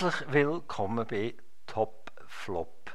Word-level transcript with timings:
Herzlich 0.00 0.32
willkommen 0.32 1.06
bei 1.06 1.34
Top 1.66 2.10
Flop. 2.26 2.90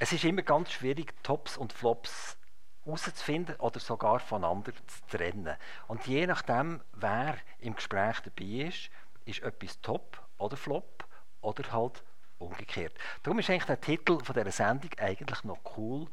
Es 0.00 0.12
ist 0.12 0.24
immer 0.24 0.42
ganz 0.42 0.72
schwierig, 0.72 1.14
Tops 1.22 1.56
und 1.56 1.72
Flops 1.72 2.36
herauszufinden 2.82 3.54
oder 3.60 3.78
sogar 3.78 4.18
voneinander 4.18 4.72
zu 4.74 5.16
trennen. 5.16 5.56
Und 5.86 6.04
je 6.08 6.26
nachdem, 6.26 6.80
wer 6.94 7.36
im 7.60 7.76
Gespräch 7.76 8.18
dabei 8.18 8.66
ist, 8.66 8.90
ist 9.26 9.42
etwas 9.42 9.80
Top 9.80 10.20
oder 10.38 10.56
Flop 10.56 11.04
oder 11.40 11.70
halt 11.70 12.02
umgekehrt. 12.38 12.94
Darum 13.22 13.38
ist 13.38 13.48
eigentlich 13.48 13.66
der 13.66 13.80
Titel 13.80 14.18
von 14.24 14.34
dieser 14.34 14.50
Sendung 14.50 14.90
eigentlich 14.98 15.44
noch 15.44 15.60
cool. 15.76 16.08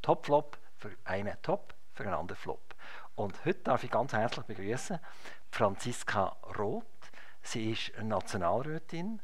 Top 0.00 0.24
Flop 0.24 0.56
für 0.78 0.96
einen 1.04 1.36
Top, 1.42 1.74
für 1.92 2.04
einen 2.04 2.14
anderen 2.14 2.40
Flop. 2.40 2.74
Und 3.14 3.44
heute 3.44 3.60
darf 3.60 3.84
ich 3.84 3.90
ganz 3.90 4.14
herzlich 4.14 4.46
begrüßen 4.46 4.98
Franziska 5.50 6.34
Roth. 6.58 6.86
Sie 7.42 7.72
ist 7.72 7.92
Nationalrätin, 8.02 9.20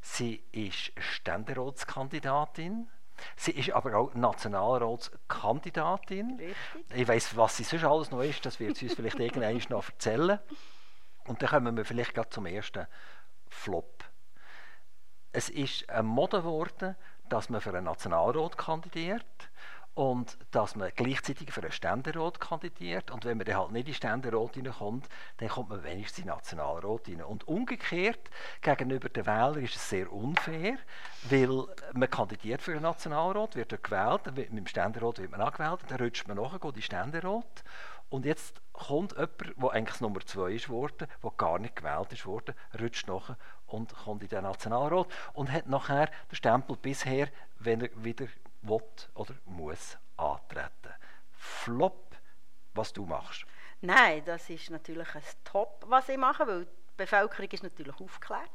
sie 0.00 0.42
ist 0.52 0.92
Ständeratskandidatin, 0.98 2.88
sie 3.36 3.52
ist 3.52 3.72
aber 3.72 3.96
auch 3.96 4.14
Nationalratskandidatin. 4.14 6.38
Richtig. 6.38 6.54
Ich 6.94 7.08
weiß, 7.08 7.36
was 7.36 7.58
sie 7.58 7.64
sonst 7.64 7.84
alles 7.84 8.10
noch 8.10 8.22
ist, 8.22 8.46
das 8.46 8.58
wird 8.60 8.76
sie 8.76 8.86
uns 8.86 8.94
vielleicht 8.94 9.20
irgendwann 9.20 9.60
noch 9.68 9.86
erzählen. 9.88 10.38
Und 11.26 11.42
dann 11.42 11.50
kommen 11.50 11.76
wir 11.76 11.84
vielleicht 11.84 12.14
gerade 12.14 12.30
zum 12.30 12.46
ersten 12.46 12.86
Flop. 13.48 14.04
Es 15.32 15.48
ist 15.48 15.88
eine 15.88 16.02
Mode 16.02 16.38
geworden, 16.38 16.96
dass 17.28 17.50
man 17.50 17.60
für 17.60 17.70
einen 17.70 17.84
Nationalrat 17.84 18.58
kandidiert 18.58 19.24
und 19.94 20.38
dass 20.52 20.76
man 20.76 20.90
gleichzeitig 20.94 21.52
für 21.52 21.62
einen 21.62 21.72
Ständerat 21.72 22.40
kandidiert 22.40 23.10
und 23.10 23.24
wenn 23.24 23.36
man 23.36 23.46
dann 23.46 23.56
halt 23.56 23.72
nicht 23.72 23.86
in 23.86 23.92
den 23.92 23.94
Ständerat 23.94 24.54
hineinkommt, 24.54 25.08
dann 25.38 25.48
kommt 25.48 25.70
man 25.70 25.82
wenigstens 25.82 26.18
in 26.18 26.24
den 26.24 26.34
Nationalrat 26.34 27.06
hinein. 27.06 27.26
Und 27.26 27.48
umgekehrt, 27.48 28.30
gegenüber 28.62 29.08
den 29.08 29.26
Wählern 29.26 29.62
ist 29.62 29.76
es 29.76 29.88
sehr 29.88 30.12
unfair, 30.12 30.78
weil 31.28 31.66
man 31.92 32.08
kandidiert 32.08 32.62
für 32.62 32.72
einen 32.72 32.82
Nationalrat, 32.82 33.56
wird 33.56 33.72
dort 33.72 33.82
gewählt, 33.82 34.36
mit 34.36 34.56
dem 34.56 34.66
Ständerat 34.66 35.18
wird 35.18 35.30
man 35.30 35.40
angewählt, 35.40 35.80
dann 35.88 36.00
rutscht 36.00 36.28
man 36.28 36.36
nachher, 36.36 36.62
in 36.62 36.72
den 36.72 36.82
Ständerat 36.82 37.64
und 38.10 38.24
jetzt 38.24 38.60
kommt 38.72 39.12
jemand, 39.12 39.62
der 39.62 39.70
eigentlich 39.70 40.00
Nummer 40.00 40.20
2 40.20 40.52
ist 40.52 40.68
worden, 40.68 41.06
der 41.22 41.30
gar 41.36 41.58
nicht 41.58 41.76
gewählt 41.76 42.12
ist 42.12 42.26
worden, 42.26 42.54
rutscht 42.80 43.06
nachher 43.06 43.36
und 43.66 43.94
kommt 43.94 44.22
in 44.22 44.28
den 44.28 44.42
Nationalrat 44.42 45.06
und 45.32 45.50
hat 45.52 45.68
nachher 45.68 46.06
den 46.30 46.34
Stempel 46.34 46.76
bisher, 46.76 47.28
wenn 47.58 47.82
er 47.82 47.90
wieder 47.94 48.26
will 48.62 48.82
oder 49.14 49.34
muss 49.44 49.98
antreten. 50.16 50.94
Flop, 51.32 52.16
was 52.74 52.92
du 52.92 53.04
machst. 53.04 53.46
Nein, 53.80 54.22
das 54.24 54.50
ist 54.50 54.70
natürlich 54.70 55.14
ein 55.14 55.22
Top, 55.44 55.84
was 55.88 56.08
ich 56.08 56.18
mache, 56.18 56.46
weil 56.46 56.64
die 56.64 56.70
Bevölkerung 56.96 57.50
ist 57.50 57.62
natürlich 57.62 57.98
aufgeklärt. 57.98 58.50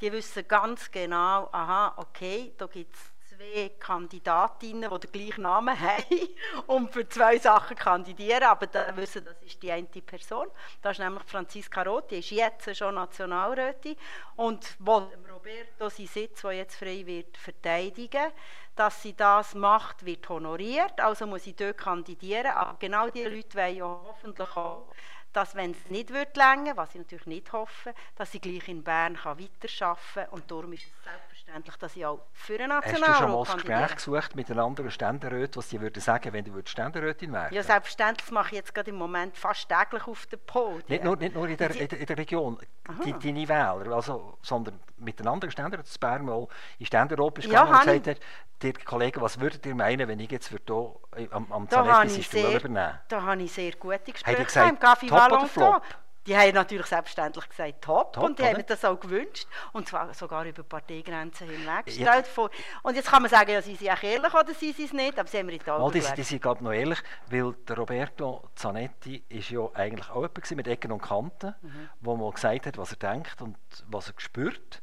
Die 0.00 0.10
wissen 0.10 0.46
ganz 0.48 0.90
genau, 0.90 1.48
aha, 1.52 1.94
okay, 1.96 2.54
da 2.56 2.66
gibt 2.66 2.94
es 2.94 3.12
zwei 3.36 3.70
Kandidatinnen, 3.78 4.90
die 4.90 5.06
den 5.06 5.12
gleichen 5.12 5.42
Namen 5.42 5.78
haben 5.80 6.28
und 6.66 6.92
für 6.92 7.08
zwei 7.08 7.38
Sachen 7.38 7.76
kandidieren, 7.76 8.44
aber 8.44 8.66
da 8.66 8.96
wissen, 8.96 9.24
das 9.24 9.40
ist 9.42 9.62
die 9.62 9.70
eine 9.70 9.86
Person. 9.86 10.48
Das 10.80 10.92
ist 10.92 11.04
nämlich 11.04 11.22
Franziska 11.24 11.82
Roth, 11.82 12.10
die 12.10 12.18
ist 12.18 12.30
jetzt 12.30 12.76
schon 12.76 12.94
Nationalrätin 12.94 13.96
und 14.36 14.76
will 14.80 15.08
Roberto 15.42 15.88
seinen 15.88 16.06
Sitz, 16.06 16.42
der 16.42 16.52
jetzt 16.52 16.76
frei 16.76 17.04
wird, 17.04 17.36
verteidigen. 17.36 18.32
Dass 18.76 19.02
sie 19.02 19.14
das 19.14 19.54
macht, 19.54 20.06
wird 20.06 20.28
honoriert, 20.28 20.98
also 21.00 21.26
muss 21.26 21.44
sie 21.44 21.52
dort 21.52 21.76
kandidieren, 21.76 22.46
aber 22.46 22.78
genau 22.78 23.10
diese 23.10 23.28
Leute 23.28 23.58
wollen 23.58 23.76
ja 23.76 23.84
hoffentlich 23.84 24.56
auch 24.56 24.86
dass 25.32 25.54
wenn 25.54 25.70
es 25.72 25.90
nicht 25.90 26.12
wird 26.12 26.36
länger, 26.36 26.76
was 26.76 26.90
ich 26.90 27.00
natürlich 27.00 27.26
nicht 27.26 27.52
hoffe, 27.52 27.94
dass 28.16 28.32
sie 28.32 28.40
gleich 28.40 28.68
in 28.68 28.82
Bern 28.82 29.16
kann 29.16 29.38
weiterarbeiten 29.38 30.14
kann. 30.14 30.28
Und 30.28 30.50
darum 30.50 30.72
ist 30.74 30.82
es 30.82 31.04
selbstverständlich, 31.04 31.31
dass 31.80 31.96
ich 31.96 32.06
auch 32.06 32.20
für 32.32 32.58
einen 32.58 32.72
Hast 32.72 32.86
du 32.86 32.90
Nationalrat 32.92 33.18
schon 33.18 33.30
mal 33.30 33.44
das. 33.44 33.54
Gespräch 33.54 33.94
gesucht 33.96 34.36
mit 34.36 34.48
den 34.48 34.58
anderen 34.58 34.90
Ständeräten, 34.90 35.56
was 35.56 35.68
sie 35.70 35.80
würden 35.80 36.00
sagen, 36.00 36.32
wenn 36.32 36.44
du 36.44 36.52
Ständerätin 36.64 37.32
werden 37.32 37.54
Ja, 37.54 37.62
selbstverständlich 37.62 38.24
das 38.26 38.30
mache 38.32 38.48
ich 38.50 38.56
jetzt 38.56 38.74
gerade 38.74 38.90
im 38.90 38.96
Moment 38.96 39.36
fast 39.36 39.68
täglich 39.68 40.06
auf 40.06 40.26
der 40.26 40.36
Podien. 40.38 40.84
Nicht 40.88 41.04
nur, 41.04 41.16
nicht 41.16 41.34
nur 41.34 41.48
in, 41.48 41.56
der, 41.56 41.70
in, 41.74 41.88
der, 41.88 41.98
in 42.00 42.06
der 42.06 42.18
Region, 42.18 42.58
die, 43.04 43.12
deine 43.12 43.48
Wähler, 43.48 43.94
also, 43.94 44.38
sondern 44.42 44.80
mit 44.96 45.18
den 45.18 45.26
anderen 45.26 45.50
Ständeräten, 45.50 45.84
das 45.88 45.98
Bern 45.98 46.24
mal 46.24 46.46
in 46.78 46.86
Ständerat 46.86 47.34
bist 47.34 47.48
Ja, 47.48 47.64
und 47.64 47.80
gesagt 47.80 48.06
hat, 48.06 48.20
dir 48.62 48.72
Kollegen, 48.84 49.20
was 49.20 49.40
würdet 49.40 49.66
ihr 49.66 49.74
meinen, 49.74 50.06
wenn 50.08 50.20
ich 50.20 50.30
jetzt 50.30 50.48
für 50.48 50.58
hier 50.66 50.94
äh, 51.16 51.28
am, 51.30 51.50
am 51.52 51.68
Da 51.68 51.78
habe 51.78 51.88
Zanetti 51.90 52.20
ich 52.20 52.26
Stuhl 52.26 52.40
sehr, 52.40 52.60
übernehmen? 52.60 52.98
da 53.08 53.22
habe 53.22 53.42
ich 53.42 53.52
sehr 53.52 53.72
gute 53.72 54.12
Gespräche 54.12 54.44
gesagt, 54.44 54.70
im 54.70 54.76
Café 54.78 55.08
top 55.08 55.12
oder 55.12 55.30
Valentin. 55.30 55.48
flop? 55.48 55.82
Die 56.26 56.36
haben 56.36 56.54
natürlich 56.54 56.86
selbstverständlich 56.86 57.48
gesagt 57.48 57.82
top, 57.82 58.12
Top, 58.12 58.24
und 58.24 58.38
die 58.38 58.42
oder? 58.42 58.50
haben 58.52 58.56
mir 58.58 58.62
das 58.64 58.84
auch 58.84 58.98
gewünscht 58.98 59.46
und 59.72 59.88
zwar 59.88 60.14
sogar 60.14 60.44
über 60.44 60.62
Parteigrenzen 60.62 61.48
hinweg. 61.48 62.26
Vor, 62.26 62.50
und 62.82 62.94
jetzt 62.94 63.10
kann 63.10 63.22
man 63.22 63.30
sagen, 63.30 63.50
ja, 63.50 63.60
sie 63.60 63.74
sind 63.74 63.90
auch 63.90 64.02
ehrlich 64.02 64.32
oder 64.32 64.54
sie 64.54 64.72
sind 64.72 64.86
es 64.86 64.92
nicht, 64.92 65.18
aber 65.18 65.28
sie 65.28 65.38
haben 65.38 65.46
mir 65.46 65.52
in 65.52 65.58
die 65.58 65.70
Augen 65.70 65.92
die, 65.92 66.22
sind 66.22 66.42
gerade 66.42 66.62
noch 66.62 66.72
ehrlich, 66.72 67.00
weil 67.28 67.52
der 67.68 67.76
Roberto 67.76 68.48
Zanetti 68.54 69.24
ist 69.28 69.50
ja 69.50 69.68
eigentlich 69.74 70.08
auch 70.10 70.22
jemand 70.22 70.50
mit 70.52 70.68
Ecken 70.68 70.92
und 70.92 71.02
Kanten, 71.02 71.54
Mhm. 71.62 71.88
wo 72.00 72.16
mal 72.16 72.30
gesagt 72.32 72.66
hat, 72.66 72.78
was 72.78 72.92
er 72.92 72.98
denkt 72.98 73.40
und 73.42 73.56
was 73.88 74.08
er 74.08 74.14
spürt. 74.18 74.82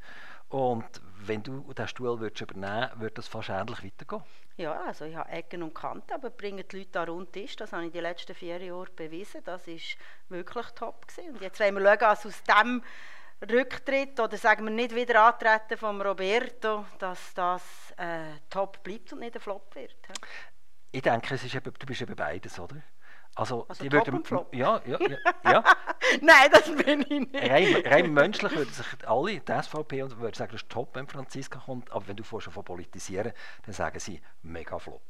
Und 0.50 0.86
wenn 1.22 1.44
du 1.44 1.62
diesen 1.74 1.88
Stuhl 1.88 2.20
würdest 2.20 2.42
übernehmen 2.42 2.90
würdest, 2.96 3.00
würde 3.02 3.14
das 3.16 3.28
fast 3.28 3.50
ähnlich 3.50 3.84
weitergehen. 3.84 4.24
Ja, 4.60 4.74
also 4.82 5.06
ich 5.06 5.16
habe 5.16 5.30
Ecken 5.30 5.64
und 5.64 5.74
Kanten, 5.74 6.12
aber 6.12 6.30
bringen 6.30 6.66
die 6.70 6.80
Leute 6.80 6.90
da 6.92 7.06
rund 7.06 7.32
Tisch. 7.32 7.56
Das 7.56 7.72
habe 7.72 7.86
ich 7.86 7.94
die 7.94 8.02
letzten 8.02 8.36
vier 8.36 8.62
Jahre 8.62 8.92
bewiesen. 8.94 9.42
Das 9.46 9.66
ist 9.70 9.96
wirklich 10.28 10.66
top 10.72 11.08
gewesen. 11.08 11.36
Und 11.36 11.42
jetzt 11.42 11.62
wollen 11.62 11.76
wir 11.76 11.86
schauen, 11.86 12.00
dass 12.00 12.26
aus 12.26 12.44
dem 12.44 12.84
Rücktritt 13.50 14.20
oder 14.20 14.36
sagen 14.36 14.66
wir 14.66 14.72
nicht 14.72 14.94
wieder 14.94 15.24
antreten 15.24 15.78
von 15.78 16.02
Roberto, 16.02 16.86
dass 16.98 17.34
das 17.36 17.64
äh, 17.96 18.34
top 18.50 18.84
bleibt 18.84 19.14
und 19.14 19.20
nicht 19.20 19.36
ein 19.36 19.42
Flop 19.42 19.74
wird. 19.76 19.96
ja. 20.10 20.28
Ich 20.92 21.04
denke, 21.04 21.36
es 21.36 21.44
ist 21.46 21.56
eben, 21.56 21.74
du 21.74 21.86
bist 21.86 22.02
eben 22.02 22.18
beides, 22.18 22.60
oder? 22.60 22.82
Also, 23.40 23.66
Also 23.70 23.84
die 23.84 23.90
top 23.90 24.00
würden- 24.08 24.16
und 24.16 24.28
Flop. 24.28 24.54
Ja, 24.54 24.82
ja, 24.86 24.98
ja. 25.00 25.18
ja. 25.46 25.64
Nein, 26.22 26.50
das 26.52 26.70
bin 26.76 27.02
ich 27.02 27.32
nicht. 27.32 27.50
rein, 27.50 27.84
rein 27.86 28.14
menschlich 28.14 28.54
würden 28.54 28.74
sich 28.74 28.86
alle, 29.08 29.40
die 29.40 29.62
SVP, 29.64 30.04
und 30.04 30.20
würden 30.20 30.34
sagen, 30.34 30.52
das 30.52 30.62
ist 30.62 30.70
top, 30.70 30.94
wenn 30.96 31.08
Franziska 31.08 31.60
kommt. 31.60 31.90
Aber 31.92 32.06
wenn 32.08 32.18
du 32.18 32.24
vorher 32.24 32.44
schon 32.44 32.54
von 32.54 32.66
politisieren, 32.66 33.32
dann 33.66 33.74
sagen 33.74 33.98
sie 34.00 34.22
mega 34.42 34.78
Flop. 34.78 35.02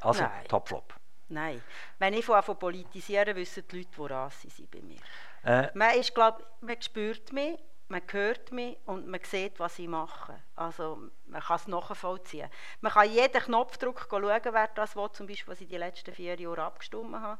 Also, 0.00 0.22
Nein. 0.24 0.48
top 0.48 0.68
Flop. 0.68 0.94
Nein. 1.28 1.62
Wenn 1.98 2.14
ich 2.14 2.24
von 2.24 2.42
von 2.42 2.58
politisieren, 2.58 3.36
wissen 3.36 3.62
die 3.70 3.78
Leute, 3.78 3.90
woran 3.96 4.30
sie 4.30 4.48
sind 4.48 4.68
bei 4.70 4.80
mir. 4.80 4.98
Äh, 5.44 5.70
Man, 5.74 5.94
ist, 5.96 6.12
glaub, 6.14 6.44
man 6.60 6.80
spürt 6.82 7.32
mich, 7.32 7.56
man 7.88 8.02
hört 8.10 8.50
mich 8.50 8.78
und 8.86 9.06
man 9.06 9.20
sieht, 9.22 9.60
was 9.60 9.78
ich 9.78 9.86
mache. 9.86 10.34
Also 10.56 10.98
man 11.26 11.40
kann 11.40 11.56
es 11.56 11.68
nachvollziehen. 11.68 12.50
Man 12.80 12.92
kann 12.92 13.08
jeden 13.10 13.40
Knopfdruck 13.40 14.08
schauen, 14.10 14.22
wer 14.42 14.68
das 14.74 14.96
will, 14.96 15.08
zum 15.12 15.26
Beispiel, 15.28 15.52
was 15.52 15.60
ich 15.60 15.68
die 15.68 15.76
letzten 15.76 16.12
vier 16.12 16.38
Jahre 16.40 16.62
abgestimmt 16.64 17.14
habe. 17.14 17.38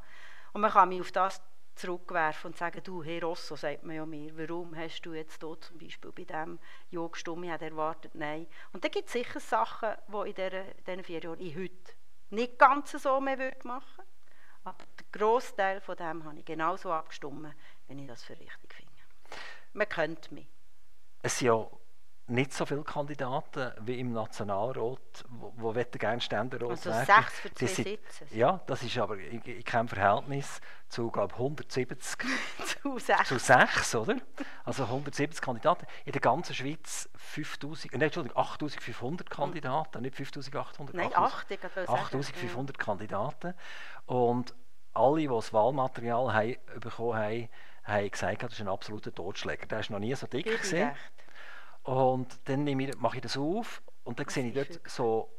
Und 0.56 0.62
man 0.62 0.70
kann 0.70 0.88
mich 0.88 1.02
auf 1.02 1.12
das 1.12 1.42
zurückwerfen 1.74 2.52
und 2.52 2.56
sagen, 2.56 2.82
du, 2.82 3.04
Herr 3.04 3.20
Rosso, 3.20 3.56
sagt 3.56 3.82
man 3.82 3.94
ja 3.94 4.06
mir, 4.06 4.34
warum 4.38 4.74
hast 4.74 5.02
du 5.02 5.12
jetzt 5.12 5.42
hier 5.42 5.60
zum 5.60 5.76
Beispiel 5.76 6.12
bei 6.12 6.24
dem 6.24 6.58
Ja 6.88 7.06
gestimmt, 7.06 7.44
ich 7.44 7.50
hätte 7.50 7.66
erwartet, 7.66 8.14
nein. 8.14 8.46
Und 8.72 8.82
da 8.82 8.88
gibt 8.88 9.08
es 9.08 9.12
sicher 9.12 9.38
Sachen, 9.38 9.90
die 10.08 10.30
in 10.30 10.64
diesen 10.86 11.04
vier 11.04 11.20
Jahren 11.20 11.40
ich 11.40 11.54
heute 11.54 11.92
nicht 12.30 12.58
ganz 12.58 12.92
so 12.92 13.20
mehr 13.20 13.38
würde 13.38 13.68
machen 13.68 14.02
aber 14.64 14.82
der 14.98 15.20
Großteil 15.20 15.82
von 15.82 15.94
dem 15.94 16.24
habe 16.24 16.38
ich 16.38 16.46
genauso 16.46 16.90
abgestimmt, 16.90 17.54
wenn 17.86 17.98
ich 17.98 18.08
das 18.08 18.24
für 18.24 18.32
richtig 18.40 18.72
finde. 18.72 18.92
Man 19.74 19.90
kennt 19.90 20.32
mich. 20.32 20.48
es 21.20 21.38
sind 21.38 21.48
ja 21.48 21.68
nicht 22.28 22.52
so 22.52 22.66
viele 22.66 22.82
Kandidaten 22.82 23.72
wie 23.80 24.00
im 24.00 24.12
Nationalrat, 24.12 25.24
wo, 25.28 25.52
wo 25.56 25.72
gerne 25.72 26.20
Ständerat 26.20 26.70
Also 26.70 26.90
werden. 26.90 27.06
sechs 27.06 27.40
für 27.40 27.54
zwei 27.54 27.66
sind- 27.66 27.84
Sitze. 27.86 28.24
Ja, 28.36 28.60
das 28.66 28.82
ist 28.82 28.98
aber 28.98 29.16
in, 29.18 29.40
in 29.42 29.62
keinem 29.64 29.86
Verhältnis 29.88 30.60
zu 30.88 31.10
glaub, 31.10 31.34
170 31.34 32.18
Zu 32.82 32.98
sechs. 32.98 33.28
zu 33.28 33.38
6, 33.38 33.94
oder? 33.94 34.16
Also 34.64 34.84
170 34.84 35.40
Kandidaten. 35.40 35.86
In 36.04 36.12
der 36.12 36.20
ganzen 36.20 36.54
Schweiz 36.54 37.08
5000, 37.16 37.92
äh, 37.92 37.96
nein, 37.98 38.06
Entschuldigung, 38.06 38.36
8500 38.36 39.30
Kandidaten, 39.30 40.02
nicht 40.02 40.16
5800. 40.16 40.94
Nein, 40.96 41.06
8000. 41.14 41.34
acht, 41.34 41.50
ich 41.50 41.62
wollte 41.62 41.74
sagen. 41.86 41.92
8500 42.00 42.78
Kandidaten. 42.78 43.54
Und 44.06 44.54
alle, 44.94 45.20
die 45.20 45.28
das 45.28 45.52
Wahlmaterial 45.52 46.32
haben, 46.34 46.56
bekommen 46.80 47.14
haben, 47.16 47.48
haben 47.84 48.10
gesagt, 48.10 48.42
das 48.42 48.52
ist 48.54 48.60
ein 48.60 48.68
absoluter 48.68 49.14
Totschläger. 49.14 49.66
Der 49.66 49.80
ist 49.80 49.90
noch 49.90 50.00
nie 50.00 50.14
so 50.14 50.26
dick 50.26 50.46
gesehen. 50.60 50.90
Und 51.86 52.38
dann 52.48 52.64
mache 52.98 53.16
ich 53.16 53.22
das 53.22 53.36
auf 53.36 53.82
und 54.04 54.18
dann 54.18 54.28
sehe 54.28 54.46
ich 54.48 54.54
dort 54.54 54.80
so 54.88 55.30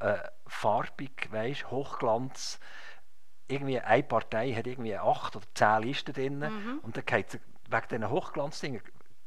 äh, 0.00 0.18
farbig, 0.46 1.28
weißt, 1.30 1.70
Hochglanz. 1.70 2.58
Irgendwie 3.48 3.80
eine 3.80 4.02
Partei 4.04 4.52
hat 4.54 4.66
irgendwie 4.66 4.96
acht 4.96 5.36
oder 5.36 5.44
zehn 5.54 5.82
Listen 5.82 6.12
drin 6.14 6.38
Mhm. 6.38 6.78
und 6.82 6.96
dann 6.96 7.04
geht 7.04 7.38
wegen 7.68 7.86
diesen 7.90 8.10
Hochglanzdingen 8.10 8.80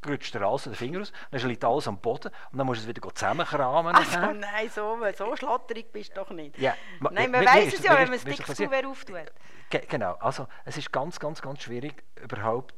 rutscht 0.05 0.33
dir 0.35 0.41
alles 0.41 0.63
den 0.63 0.75
Finger 0.75 0.99
raus, 0.99 1.13
dann 1.31 1.41
liegt 1.47 1.63
alles 1.63 1.87
am 1.87 1.97
Boden 1.97 2.29
und 2.51 2.57
dann 2.57 2.67
musst 2.67 2.81
du 2.85 2.89
es 2.89 2.95
wieder 2.95 3.15
zusammenkramen. 3.15 3.95
Also 3.95 4.19
nein, 4.33 4.69
so, 4.69 4.97
so 5.15 5.33
schlotterig 5.37 5.93
bist 5.93 6.11
du 6.11 6.15
doch 6.15 6.29
nicht. 6.31 6.57
Ma- 6.99 7.09
Nein, 7.13 7.31
man 7.31 7.45
weiß 7.45 7.73
es 7.73 7.83
ja, 7.83 7.97
wenn 7.97 8.09
man 8.09 8.19
dickes 8.19 8.45
passiert. 8.47 8.69
Kuvert 8.69 8.85
auftut. 8.85 9.31
Ge 9.69 9.85
genau, 9.87 10.15
also 10.15 10.47
es 10.65 10.75
ist 10.77 10.91
ganz, 10.91 11.19
ganz, 11.21 11.41
ganz 11.41 11.61
schwierig, 11.63 12.03
überhaupt 12.21 12.75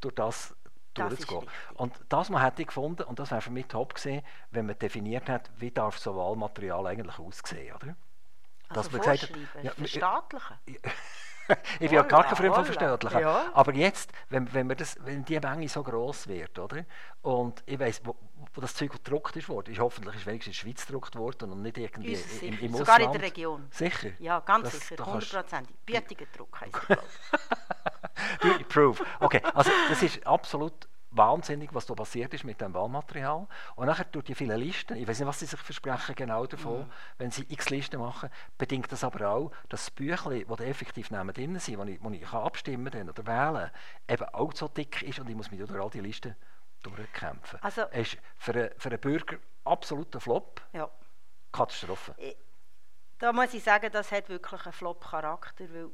durch 0.00 0.14
das 0.14 0.54
durchzugehen. 0.94 1.46
Und 1.74 1.94
das 2.08 2.30
man 2.30 2.42
hätte 2.42 2.62
ich 2.62 2.68
gefunden, 2.68 3.02
und 3.02 3.18
das 3.18 3.30
wäre 3.30 3.40
für 3.40 3.50
mich 3.50 3.66
top 3.66 3.94
gewesen, 3.94 4.22
wenn 4.50 4.66
man 4.66 4.78
definiert 4.78 5.28
hat, 5.28 5.50
wie 5.56 5.70
darf 5.70 5.98
so 5.98 6.16
Wahlmaterial 6.16 6.86
eigentlich 6.86 7.18
aussehen, 7.18 7.74
oder? 7.74 7.96
Also 8.68 8.82
Dass 8.82 8.92
man 8.92 9.00
gesagt 9.00 9.22
hat, 9.22 9.64
ja, 9.64 9.70
verstaatlichen. 9.72 10.56
ich 11.80 11.88
bin 11.88 11.92
ja 11.92 12.02
gar 12.02 12.24
kein 12.24 12.36
Freund 12.36 12.54
von 12.54 12.64
Verstaatlichen. 12.64 13.20
Ja. 13.20 13.50
Aber 13.54 13.72
jetzt, 13.74 14.12
wenn, 14.28 14.52
wenn, 14.52 14.68
wir 14.68 14.76
das, 14.76 14.96
wenn 15.04 15.24
die 15.24 15.40
Menge 15.40 15.68
so 15.68 15.82
gross 15.82 16.28
wird, 16.28 16.58
oder? 16.58 16.84
Und 17.22 17.62
ich 17.64 17.78
weiss, 17.78 18.02
wo, 18.04 18.14
wo 18.54 18.60
das 18.60 18.74
Zeug 18.74 18.92
gedruckt 18.92 19.36
ist 19.36 19.48
worden, 19.48 19.72
ist 19.72 19.80
hoffentlich 19.80 20.16
ist 20.16 20.26
wenigstens 20.26 20.62
in 20.62 20.66
der 20.66 20.72
Schweiz 20.72 20.86
gedruckt 20.86 21.16
worden 21.16 21.52
und 21.52 21.62
nicht 21.62 21.78
irgendwie 21.78 22.16
Uns 22.16 22.42
im, 22.42 22.58
im 22.58 22.72
Sogar 22.72 22.96
Ausland. 22.96 23.14
in 23.14 23.20
der 23.20 23.30
Region. 23.30 23.68
Sicher? 23.70 24.10
Ja, 24.18 24.40
ganz 24.40 24.70
das, 24.70 24.88
sicher, 24.88 25.06
hundertprozentig. 25.06 25.76
Bietiger 25.86 26.26
Druck 26.36 26.60
heisst 26.60 26.76
es, 26.76 26.86
glaube 26.86 27.02
ich. 27.02 27.97
Proof. 28.68 29.02
Okay, 29.20 29.42
also 29.54 29.70
das 29.88 30.02
ist 30.02 30.26
absolut 30.26 30.88
wahnsinnig, 31.10 31.74
was 31.74 31.86
da 31.86 31.94
passiert 31.94 32.34
ist 32.34 32.44
mit 32.44 32.60
dem 32.60 32.74
Wahlmaterial. 32.74 33.46
Und 33.76 33.86
nachher 33.86 34.04
durch 34.04 34.26
die 34.26 34.34
vielen 34.34 34.58
Listen, 34.58 34.96
ich 34.96 35.08
weiß 35.08 35.18
nicht, 35.20 35.28
was 35.28 35.40
sie 35.40 35.46
sich 35.46 35.58
versprechen 35.58 36.14
genau 36.14 36.46
davon, 36.46 36.80
mhm. 36.80 36.92
wenn 37.18 37.30
sie 37.30 37.46
x 37.48 37.70
Listen 37.70 38.00
machen, 38.00 38.30
bedingt 38.56 38.90
das 38.92 39.04
aber 39.04 39.28
auch, 39.28 39.50
dass 39.68 39.86
das 39.86 39.90
Büchlein, 39.90 40.44
das 40.48 40.60
effektiv 40.60 41.10
neben 41.10 41.32
drin 41.32 41.58
sind, 41.58 41.78
wo 41.78 41.84
ich, 41.84 42.02
wo 42.02 42.10
ich 42.10 42.22
kann 42.22 42.42
abstimmen 42.42 42.92
kann 42.92 43.08
oder 43.08 43.26
wählen 43.26 43.70
eben 44.08 44.24
auch 44.24 44.52
so 44.52 44.68
dick 44.68 45.02
ist 45.02 45.18
und 45.18 45.28
ich 45.28 45.36
muss 45.36 45.50
mich 45.50 45.60
durch 45.60 45.80
all 45.80 45.90
die 45.90 46.00
Listen 46.00 46.36
durchkämpfen. 46.82 47.58
Also, 47.62 47.82
es 47.90 48.14
ist 48.14 48.18
für, 48.36 48.52
einen, 48.52 48.70
für 48.76 48.88
einen 48.88 49.00
Bürger 49.00 49.38
absoluter 49.64 50.20
Flop. 50.20 50.60
Ja. 50.72 50.88
Katastrophe. 51.50 52.14
Da 53.18 53.32
muss 53.32 53.52
ich 53.54 53.64
sagen, 53.64 53.90
das 53.90 54.12
hat 54.12 54.28
wirklich 54.28 54.64
einen 54.64 54.72
Flop-Charakter, 54.72 55.64
weil 55.72 55.90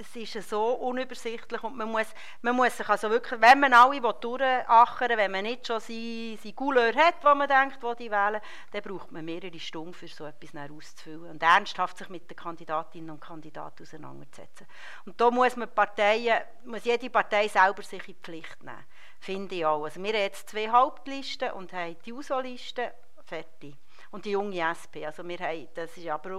es 0.00 0.16
ist 0.16 0.48
so 0.48 0.72
unübersichtlich 0.72 1.62
und 1.62 1.76
man 1.76 1.90
muss, 1.90 2.06
man 2.42 2.56
muss 2.56 2.76
sich 2.76 2.88
also 2.88 3.10
wirklich, 3.10 3.40
wenn 3.40 3.60
man 3.60 3.72
alle 3.72 4.00
durchachern 4.00 5.16
wenn 5.16 5.30
man 5.30 5.42
nicht 5.42 5.66
schon 5.66 5.80
seine, 5.80 6.38
seine 6.42 6.54
Couleur 6.54 6.94
hat, 6.94 7.16
wo 7.22 7.34
man 7.34 7.48
denkt, 7.48 7.82
wo 7.82 7.94
die 7.94 8.10
wählen, 8.10 8.40
dann 8.72 8.82
braucht 8.82 9.12
man 9.12 9.24
mehrere 9.24 9.58
Stunden, 9.58 9.92
für 9.92 10.08
so 10.08 10.24
etwas 10.24 10.70
auszufüllen 10.70 11.30
und 11.30 11.42
ernsthaft 11.42 11.98
sich 11.98 12.08
mit 12.08 12.30
den 12.30 12.36
Kandidatinnen 12.36 13.10
und 13.10 13.20
Kandidaten 13.20 13.82
auseinanderzusetzen. 13.82 14.66
Und 15.04 15.20
da 15.20 15.30
muss 15.30 15.56
man 15.56 15.68
Parteien, 15.68 16.42
muss 16.64 16.84
jede 16.84 17.10
Partei 17.10 17.48
selber 17.48 17.82
sich 17.82 18.08
in 18.08 18.14
die 18.14 18.22
Pflicht 18.22 18.62
nehmen, 18.62 18.84
finde 19.20 19.54
ich 19.54 19.66
auch. 19.66 19.84
Also 19.84 20.02
wir 20.02 20.12
haben 20.12 20.20
jetzt 20.20 20.48
zwei 20.48 20.68
Hauptlisten 20.70 21.52
und 21.52 21.72
haben 21.72 21.96
die 22.04 22.12
USO-Liste, 22.12 22.92
fertig. 23.24 23.76
Und 24.10 24.24
die 24.24 24.30
junge 24.30 24.58
SP, 24.58 25.06
also 25.06 25.26
wir 25.26 25.38
haben, 25.38 25.68
das 25.74 25.96
ist 25.96 26.08
aber 26.08 26.30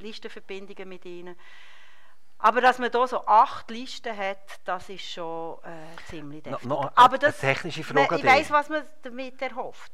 Listenverbindungen 0.00 0.88
mit 0.88 1.04
ihnen, 1.06 1.36
aber 2.38 2.60
dass 2.60 2.78
man 2.78 2.90
hier 2.90 3.06
so 3.06 3.26
acht 3.26 3.70
Listen 3.70 4.16
hat, 4.16 4.60
das 4.64 4.88
ist 4.88 5.10
schon 5.10 5.58
äh, 5.64 6.08
ziemlich 6.08 6.44
deftig. 6.44 6.68
No, 6.68 6.82
no, 6.82 6.90
Aber 6.94 7.18
das, 7.18 7.42
eine 7.42 7.54
technische 7.54 7.82
Frage. 7.82 8.10
Man, 8.10 8.18
ich 8.20 8.24
weiss, 8.24 8.50
was 8.50 8.68
man 8.68 8.82
damit 9.02 9.42
erhofft. 9.42 9.92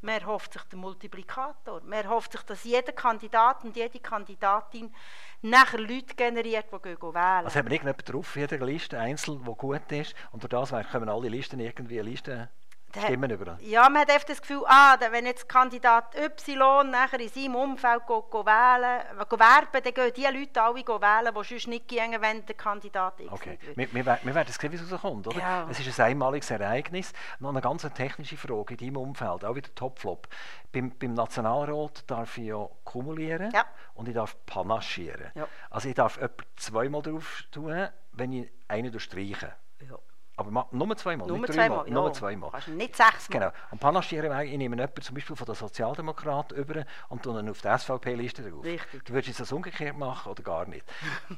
Man 0.00 0.20
erhofft 0.20 0.52
sich 0.52 0.62
den 0.64 0.78
Multiplikator. 0.78 1.80
Man 1.82 2.04
erhofft 2.04 2.30
sich, 2.30 2.42
dass 2.42 2.62
jeder 2.62 2.92
Kandidat 2.92 3.64
und 3.64 3.76
jede 3.76 3.98
Kandidatin 3.98 4.94
nachher 5.42 5.80
Leute 5.80 6.14
generiert, 6.14 6.66
die 6.72 6.78
gehen 6.78 7.00
wählen. 7.00 7.44
Also 7.44 7.56
hat 7.56 7.64
man 7.64 7.72
irgendjemand 7.72 8.12
drauf, 8.12 8.36
jeder 8.36 8.64
Liste 8.64 8.96
einzeln, 8.96 9.42
die 9.44 9.54
gut 9.54 9.90
ist, 9.90 10.14
und 10.30 10.42
durch 10.44 10.50
das 10.50 10.90
können 10.90 11.08
alle 11.08 11.28
Listen 11.28 11.58
irgendwie 11.58 11.98
eine 11.98 12.10
Liste 12.10 12.48
Stimmen 12.96 13.30
überall. 13.30 13.58
Ja, 13.60 13.88
man 13.88 14.02
hat 14.02 14.10
oft 14.10 14.28
das 14.28 14.40
Gefühl, 14.40 14.62
ah, 14.66 14.96
wenn 15.10 15.26
jetzt 15.26 15.48
Kandidat 15.48 16.14
Y 16.16 16.90
nachher 16.90 17.20
in 17.20 17.28
seinem 17.28 17.54
Umfeld 17.54 18.06
go, 18.06 18.22
go 18.22 18.44
wählen, 18.44 19.02
go 19.28 19.38
werben, 19.38 19.82
dann 19.82 19.94
gehen 19.94 20.12
die 20.16 20.38
Leute 20.38 20.62
alle 20.62 20.82
go 20.82 21.00
wählen, 21.00 21.34
die 21.34 21.48
sonst 21.48 21.66
nicht 21.68 21.88
gehen, 21.88 22.16
wenn 22.20 22.46
der 22.46 22.54
Kandidat 22.54 23.20
X 23.20 23.32
okay. 23.32 23.58
Wir, 23.74 23.92
wir, 23.92 24.18
wir 24.22 24.34
werden 24.34 24.52
sehen, 24.52 24.72
wie 24.72 24.76
es 24.76 24.90
rauskommt, 24.90 25.26
oder? 25.26 25.38
Ja. 25.38 25.66
Es 25.70 25.78
ist 25.80 26.00
ein 26.00 26.06
einmaliges 26.12 26.50
Ereignis. 26.50 27.12
Noch 27.40 27.50
eine 27.50 27.60
ganz 27.60 27.82
technische 27.94 28.36
Frage 28.36 28.74
in 28.74 28.78
deinem 28.78 28.96
Umfeld, 28.96 29.44
auch 29.44 29.54
wieder 29.54 29.74
Topflop. 29.74 30.26
Beim, 30.72 30.90
beim 30.98 31.14
Nationalrat 31.14 32.04
darf 32.10 32.38
ich 32.38 32.46
ja 32.46 32.68
kumulieren 32.84 33.50
ja. 33.52 33.64
und 33.94 34.08
ich 34.08 34.14
darf 34.14 34.36
panaschieren. 34.46 35.30
Ja. 35.34 35.46
Also 35.70 35.88
ich 35.88 35.94
darf 35.94 36.16
etwa 36.18 36.44
zweimal 36.56 37.02
drauf 37.02 37.44
tun, 37.50 37.88
wenn 38.12 38.32
ich 38.32 38.50
einen 38.66 38.90
durchstreiche. 38.90 39.54
Ja. 39.88 39.98
Aber 40.38 40.68
nur 40.70 40.96
zweimal, 40.96 41.26
nur 41.26 41.38
nicht 41.38 41.52
zweimal, 41.52 41.78
dreimal, 41.78 41.90
nur 41.90 42.12
zweimal. 42.12 42.50
Kannst 42.52 42.68
nicht 42.68 42.94
sechsmal. 42.94 43.40
Genau. 43.40 43.52
Und 43.72 43.80
panaschieren, 43.80 44.40
ich 44.40 44.56
nehme 44.56 44.76
jemanden 44.76 45.02
zum 45.02 45.16
Beispiel 45.16 45.34
von 45.34 45.44
der 45.44 45.56
Sozialdemokraten 45.56 46.56
über 46.56 46.84
und 47.08 47.24
tue 47.24 47.40
ihn 47.40 47.50
auf 47.50 47.60
die 47.60 47.76
SVP-Liste 47.76 48.48
drauf. 48.48 48.62
Richtig. 48.62 49.04
Du 49.04 49.14
würdest 49.14 49.40
das 49.40 49.50
umgekehrt 49.50 49.98
machen 49.98 50.30
oder 50.30 50.42
gar 50.44 50.66
nicht. 50.66 50.84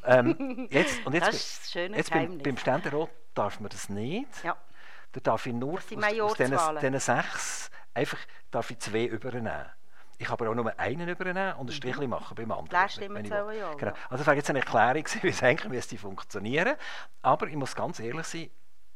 ähm, 0.04 0.68
jetzt, 0.70 1.06
und 1.06 1.14
jetzt, 1.14 1.28
das 1.28 1.34
ist 1.34 1.62
ein 1.64 1.70
schönes 1.70 1.96
jetzt 1.96 2.10
beim, 2.10 2.38
beim 2.38 2.58
Ständerat 2.58 3.08
darf 3.34 3.58
man 3.58 3.70
das 3.70 3.88
nicht. 3.88 4.44
Ja. 4.44 4.54
Da 5.12 5.20
darf 5.20 5.46
ich 5.46 5.54
nur 5.54 5.78
aus, 5.78 6.20
aus 6.20 6.36
diesen 6.36 7.00
sechs 7.00 7.70
einfach 7.94 8.18
darf 8.50 8.70
ich 8.70 8.80
zwei 8.80 9.06
übernehmen. 9.06 9.64
Ich 10.18 10.26
kann 10.26 10.34
aber 10.34 10.50
auch 10.50 10.54
nur 10.54 10.78
einen 10.78 11.08
übernehmen 11.08 11.54
und 11.54 11.70
ein 11.70 11.98
mhm. 11.98 12.10
machen 12.10 12.34
beim 12.34 12.52
anderen. 12.52 12.88
Stimmen 12.90 13.24
zählen 13.24 13.56
ja. 13.56 13.72
Genau. 13.72 13.92
Also 14.10 14.18
das 14.18 14.26
wäre 14.26 14.36
jetzt 14.36 14.50
eine 14.50 14.58
Erklärung, 14.58 15.06
wie 15.22 15.28
es 15.28 15.42
eigentlich 15.42 15.70
müsste 15.70 15.96
funktionieren. 15.96 16.76
Aber 17.22 17.46
ich 17.46 17.56
muss 17.56 17.74
ganz 17.74 17.98
ehrlich 18.00 18.26
sein, 18.26 18.50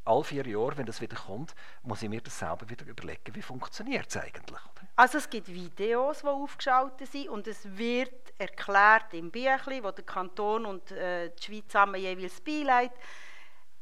alle 0.05 0.25
vier 0.25 0.47
Jahre, 0.47 0.77
wenn 0.77 0.87
das 0.87 1.01
wieder 1.01 1.17
kommt, 1.17 1.55
muss 1.83 2.03
ich 2.03 2.09
mir 2.09 2.21
das 2.21 2.39
selber 2.39 2.69
wieder 2.69 2.87
überlegen, 2.87 3.35
wie 3.35 3.43
funktioniert 3.43 4.07
es 4.09 4.17
eigentlich. 4.17 4.61
Also 4.97 5.19
es 5.19 5.29
gibt 5.29 5.49
Videos, 5.49 6.21
die 6.21 6.27
aufgeschaltet 6.27 7.11
sind 7.11 7.29
und 7.29 7.47
es 7.47 7.67
wird 7.77 8.33
erklärt 8.39 9.13
im 9.15 9.31
Büchlein, 9.31 9.83
wo 9.83 9.91
der 9.91 10.05
Kanton 10.05 10.67
und 10.67 10.91
äh, 10.93 11.31
die 11.31 11.43
Schweiz 11.43 11.69
zusammen 11.69 12.01
jeweils 12.01 12.41
beileiten, 12.41 12.95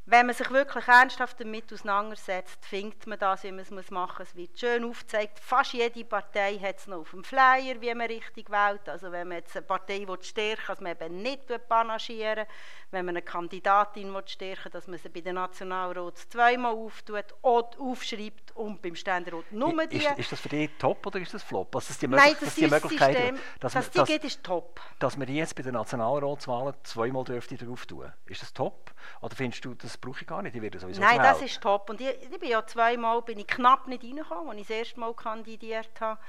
wenn 0.05 0.27
man 0.27 0.35
sich 0.35 0.51
wirklich 0.51 0.89
ernsthaft 0.89 1.39
damit 1.39 1.73
auseinandersetzt, 1.73 2.65
findet 2.67 3.07
man 3.07 3.21
das, 3.21 3.45
wie 3.45 3.53
man 3.53 3.61
es 3.61 3.91
machen 3.91 4.17
muss. 4.19 4.29
Es 4.31 4.37
wird 4.37 4.59
schön 4.59 4.85
aufgezeigt. 4.85 5.39
Fast 5.39 5.75
jede 5.75 6.05
Partei 6.05 6.59
hat 6.59 6.79
es 6.79 6.89
noch 6.89 6.99
auf 6.99 7.11
dem 7.11 7.23
Flyer, 7.23 7.81
wie 7.81 7.95
man 7.95 8.09
richtig 8.09 8.51
wählt. 8.51 8.89
Also 8.89 9.13
wenn 9.13 9.29
man 9.29 9.39
jetzt 9.39 9.57
eine 9.57 9.65
Partei 9.65 10.05
stärken 10.21 10.37
will, 10.37 10.67
dass 10.67 10.81
man 10.81 10.93
eben 10.93 11.23
nicht 11.23 11.69
panaschieren 11.69 12.47
Wenn 12.93 13.06
man 13.06 13.17
eine 13.17 13.23
Kandidatin 13.23 14.15
stärken 14.27 14.65
will, 14.65 14.71
dass 14.71 14.87
man 14.87 14.99
sie 14.99 15.09
bei 15.09 15.23
den 15.23 15.35
Nationalrat 15.35 16.19
zweimal 16.19 16.75
auftut 16.75 17.35
aufschreibt 17.43 18.55
und 18.55 18.83
beim 18.83 18.94
Ständerat 18.94 19.50
nur 19.50 19.87
die. 19.87 19.97
Ist, 19.97 20.19
ist, 20.19 20.33
das 20.33 20.41
für 20.41 20.50
dich 20.50 20.71
top 20.79 21.06
oder 21.06 21.19
ist 21.19 21.33
das 21.33 21.43
flop? 21.43 21.75
Also, 21.75 21.89
dass 21.89 21.99
die 21.99 22.06
Nein, 22.06 22.37
das 22.39 22.55
die 22.55 22.67
Möglichkeit, 22.67 23.17
System, 23.17 23.39
dass, 23.61 23.73
dass 23.73 23.91
die 23.91 24.05
geht, 24.05 24.25
ist 24.25 24.44
top. 24.44 24.79
Dass 24.99 25.17
man 25.17 25.27
jetzt 25.27 25.56
bei 25.56 25.62
den 25.62 25.73
Nationalratswahlen 25.73 26.75
zweimal 26.83 27.25
dürfte 27.25 27.56
drauf 27.56 27.87
tun. 27.87 28.12
Ist 28.27 28.43
das 28.43 28.53
top? 28.53 28.93
Oder 29.23 29.35
findest 29.35 29.65
du, 29.65 29.75
das 29.75 29.97
brauche 29.97 30.21
ich 30.21 30.27
gar 30.27 30.43
nicht, 30.43 30.55
ich 30.55 30.62
werde 30.62 30.79
sowieso 30.79 31.00
Nein, 31.00 31.19
das 31.19 31.41
ist 31.41 31.61
top. 31.62 31.89
Und 31.89 32.00
ich, 32.00 32.09
ich 32.09 32.39
bin 32.39 32.50
ja 32.50 32.65
zweimal 32.67 33.23
bin 33.23 33.39
ich 33.39 33.47
knapp 33.47 33.89
nicht 33.89 34.05
reingekommen, 34.05 34.50
als 34.50 34.61
ich 34.61 34.67
das 34.67 34.77
erste 34.77 35.00
Mal 35.00 35.15
kandidiert 35.15 36.00
habe. 36.00 36.21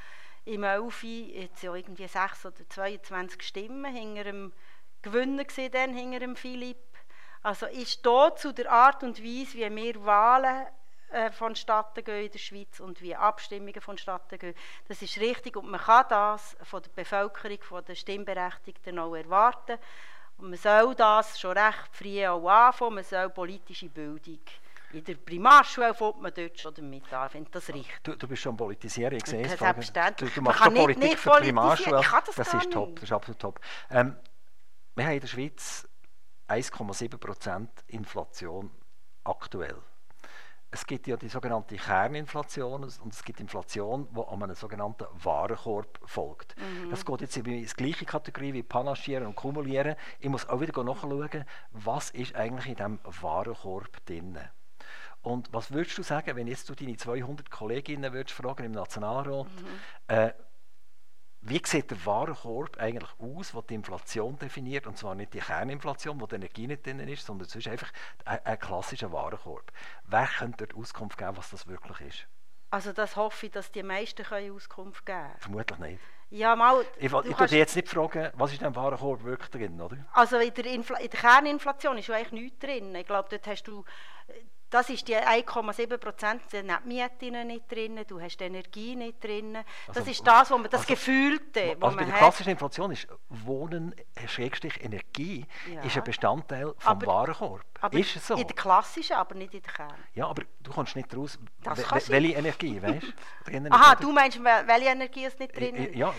Im 0.46 0.64
Elfi, 0.64 1.34
jetzt 1.40 1.64
ja 1.64 1.74
irgendwie 1.74 2.08
6 2.08 2.46
oder 2.46 2.70
22 2.70 3.42
Stimmen 3.42 3.94
hinter 3.94 4.26
dem 4.26 4.54
Gewinner 5.04 5.44
dann 5.72 5.94
hinter 5.94 6.20
dem 6.20 6.36
Philipp. 6.36 6.78
Also 7.44 7.68
ist 7.68 8.06
da 8.06 8.36
zu 8.36 8.54
der 8.54 8.72
Art 8.72 9.04
und 9.04 9.20
Weise, 9.20 9.58
wie 9.58 9.76
wir 9.76 10.06
Wahlen 10.06 10.66
äh, 11.12 11.32
vonstatten 11.32 12.04
gehen 12.04 12.26
in 12.26 12.32
der 12.32 12.40
Schweiz 12.40 12.80
und 12.80 13.02
wie 13.02 13.16
Abstimmungen 13.16 13.82
vonstatten 13.82 14.40
gehen. 14.40 14.56
Das 14.88 15.02
ist 15.02 15.20
richtig 15.20 15.56
und 15.58 15.70
man 15.70 15.80
kann 15.80 16.06
das 16.10 16.58
von 16.64 16.82
der 16.82 16.90
Bevölkerung, 16.90 17.62
von 17.62 17.86
den 17.86 17.96
Stimmberechtigten 17.96 18.98
auch 18.98 19.14
erwarten. 19.14 19.78
Und 20.38 20.50
man 20.50 20.58
soll 20.58 20.96
das 20.96 21.40
schon 21.40 21.58
recht 21.58 21.90
früh 21.92 22.26
auch 22.26 22.48
anfangen, 22.48 22.96
man 22.96 23.04
soll 23.04 23.30
politische 23.30 23.90
Bildung 23.90 24.40
in 24.94 25.04
der 25.04 25.16
Primarschule 25.16 25.94
fängt 25.94 26.22
man 26.22 26.32
dort 26.34 26.60
schon 26.60 26.74
damit 26.76 27.12
an, 27.12 27.30
finde 27.30 27.50
das 27.52 27.68
richtig. 27.70 28.04
Du, 28.04 28.16
du 28.16 28.28
bist 28.28 28.44
schon 28.44 28.56
Politisier, 28.56 29.12
ich 29.12 29.26
sehe 29.26 29.42
es. 29.42 29.58
Selbstverständlich. 29.58 30.30
Du, 30.30 30.36
du 30.36 30.42
machst 30.44 30.64
schon 30.64 30.74
Politik 30.74 31.04
nicht, 31.04 31.18
für 31.18 31.32
die 31.38 31.46
Primarschule. 31.46 32.02
das, 32.02 32.36
das 32.36 32.54
ist 32.54 32.72
top, 32.72 32.96
das 32.96 33.04
ist 33.06 33.12
absolut 33.12 33.40
top. 33.40 33.60
Ähm, 33.90 34.16
wir 34.96 35.06
haben 35.06 35.14
in 35.14 35.20
der 35.22 35.28
Schweiz 35.28 35.88
1,7% 36.48 37.68
Inflation 37.88 38.72
aktuell 39.24 39.82
es 40.74 40.88
gibt 40.88 41.06
ja 41.08 41.16
die 41.16 41.30
sogenannte 41.30 41.76
Kerninflation 41.76 42.84
und 42.84 43.14
es 43.14 43.24
gibt 43.24 43.40
Inflation, 43.40 44.08
die 44.12 44.20
an 44.20 44.44
einem 44.44 44.56
sogenannten 44.56 45.06
Warenkorb 45.24 46.00
folgt. 46.06 46.56
Mhm. 46.58 46.90
Das 46.90 47.06
geht 47.06 47.22
jetzt 47.22 47.38
in 47.38 47.44
die 47.44 47.64
gleiche 47.64 48.06
Kategorie 48.06 48.54
wie 48.54 48.64
Panaschieren 48.64 49.28
und 49.28 49.36
Kumulieren. 49.36 49.96
Ich 50.20 50.30
muss 50.30 50.50
auch 50.50 50.60
wieder 50.62 50.84
nachschauen, 50.84 51.46
was 51.72 52.10
ist 52.10 52.36
eigentlich 52.36 52.66
in 52.68 52.76
diesem 52.76 53.00
Warenkorb 53.22 54.04
drin. 54.06 54.40
Und 55.22 55.54
was 55.54 55.72
würdest 55.72 55.98
du 55.98 56.04
sagen, 56.04 56.36
wenn 56.36 56.48
jetzt 56.48 56.68
du 56.70 56.74
deine 56.74 56.98
200 56.98 57.52
Kolleginnen 57.52 58.12
würdest 58.12 58.36
fragen 58.36 58.66
im 58.66 58.72
Nationalrat, 58.72 59.46
mhm. 59.46 59.66
äh, 60.08 60.34
wie 61.46 61.62
sieht 61.66 61.92
der 61.92 62.06
Warenkorb 62.06 62.78
eigentlich 62.78 63.10
aus, 63.20 63.52
der 63.52 63.62
die 63.64 63.76
Inflation 63.76 64.40
definiert? 64.40 64.88
Und 64.88 64.98
zwar 64.98 65.14
nicht 65.14 65.34
die 65.34 65.40
Kerninflation, 65.40 66.20
wo 66.22 66.26
die 66.26 66.36
Energie 66.36 66.68
nicht 66.68 66.86
drin 66.86 67.00
ist, 67.00 67.26
sondern 67.26 67.48
es 67.48 67.56
ist 67.56 67.68
einfach 67.68 67.92
ein, 68.24 68.40
ein 68.46 68.60
klassischer 68.60 69.12
Warenkorb. 69.12 69.72
Wer 70.06 70.28
könnte 70.28 70.66
dort 70.66 70.80
Auskunft 70.80 71.18
geben, 71.18 71.36
was 71.36 71.50
das 71.50 71.68
wirklich 71.68 72.00
ist? 72.02 72.28
Also 72.70 72.94
das 72.94 73.18
hoffe 73.18 73.48
ich, 73.48 73.52
dass 73.52 73.72
die 73.72 73.84
meisten 73.84 74.24
können 74.24 74.56
Auskunft 74.56 75.06
geben 75.06 75.20
können. 75.20 75.40
Vermutlich 75.40 75.80
nicht. 75.80 76.00
Ja, 76.30 76.56
mal, 76.56 76.84
ich 76.98 77.06
ich 77.06 77.12
würde 77.12 77.30
dich 77.30 77.52
jetzt 77.52 77.76
nicht 77.76 77.90
fragen, 77.90 78.32
was 78.36 78.52
ist 78.52 78.62
in 78.62 78.68
diesem 78.68 78.76
Warenkorb 78.76 79.24
wirklich 79.24 79.52
drin, 79.52 79.80
oder? 79.80 79.98
Also 80.14 80.38
in 80.38 80.54
der, 80.54 80.66
Infl 80.66 80.94
in 80.94 81.10
der 81.10 81.20
Kerninflation 81.20 81.98
ist 81.98 82.08
ja 82.08 82.16
eigentlich 82.16 82.42
nichts 82.42 82.60
drin. 82.60 82.96
Ich 82.96 83.06
glaube, 83.06 83.30
dort 83.30 83.46
hast 83.46 83.64
du 83.68 83.84
das 84.74 84.90
ist 84.90 85.08
die 85.08 85.16
1,7 85.16 85.98
Prozent, 85.98 86.42
da 86.52 86.58
sind 86.58 86.72
die 87.22 87.32
nicht 87.32 87.72
drin, 87.72 88.00
du 88.08 88.20
hast 88.22 88.38
die 88.38 88.44
Energie 88.46 88.96
nicht 88.96 89.24
drin. 89.24 89.58
Das 89.88 89.98
Also, 89.98 90.10
ist 90.12 90.26
das, 90.26 90.50
wo 90.52 90.58
man, 90.58 90.70
das 90.70 90.82
also- 90.82 90.94
Gefühlte, 90.94 91.76
wo 91.80 91.86
Also 91.86 91.98
bei 91.98 92.04
man 92.04 92.06
der 92.06 92.14
hat. 92.14 92.18
klassischen 92.20 92.50
Inflation 92.50 92.92
ist 92.92 93.08
Wohnen, 93.30 93.94
äh, 94.16 94.28
Schrägstrich 94.28 94.84
Energie, 94.84 95.46
Ja. 95.74 95.82
ist 95.84 95.96
ein 95.98 96.04
Bestandteil 96.04 96.74
vom 96.78 96.92
Aber- 96.92 97.08
Warenkorb. 97.08 97.64
Aber 97.82 97.98
ist 98.00 98.16
es 98.16 98.28
so? 98.28 98.36
In 98.36 98.48
der 98.48 98.56
klassischen, 98.56 99.18
aber 99.18 99.36
nicht 99.36 99.54
in 99.54 99.62
der 99.62 99.74
Kern. 99.74 99.94
Ja, 100.14 100.28
aber 100.28 100.44
du 100.62 100.72
kommst 100.72 100.96
nicht 100.96 101.14
raus, 101.16 101.38
welche 102.08 102.34
Energie, 102.34 102.82
weißt 102.82 103.08
du? 103.46 103.72
Aha, 103.72 103.96
du 103.96 104.12
meinst, 104.14 104.40
wel- 104.40 104.66
welche 104.68 104.88
Energie 104.90 105.26
ist 105.26 105.38
nicht 105.40 105.56
drin? 105.56 105.76
I- 105.76 105.88
i- 105.90 105.98
Ja, 106.00 106.14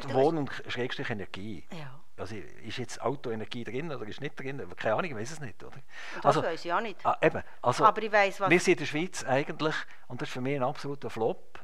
du- 0.00 0.14
Wohnen 0.14 0.38
und 0.38 0.50
Schrägstrich 0.68 1.10
Energie. 1.10 1.64
Ja, 1.72 1.99
Also 2.20 2.36
ist 2.36 2.76
jetzt 2.78 3.00
Autoenergie 3.00 3.64
drin 3.64 3.90
oder 3.90 4.06
ist 4.06 4.20
nicht 4.20 4.38
drin? 4.38 4.62
Keine 4.76 4.94
Ahnung, 4.94 5.10
ich 5.10 5.16
weiß 5.16 5.30
es 5.32 5.40
nicht. 5.40 5.62
Oder? 5.64 5.76
das 6.22 6.36
weiß 6.36 6.64
ich 6.64 6.72
auch 6.72 6.80
nicht. 6.80 7.04
ah, 7.04 7.16
eben, 7.22 7.42
also, 7.62 7.84
Aber 7.84 8.02
ich 8.02 8.12
weiss, 8.12 8.38
was- 8.40 8.50
wir 8.50 8.60
sind 8.60 8.72
in 8.74 8.78
der 8.80 8.86
Schweiz 8.86 9.24
eigentlich, 9.24 9.74
und 10.08 10.20
das 10.20 10.28
ist 10.28 10.32
für 10.34 10.40
mich 10.40 10.56
ein 10.56 10.62
absoluter 10.62 11.08
Flop, 11.10 11.58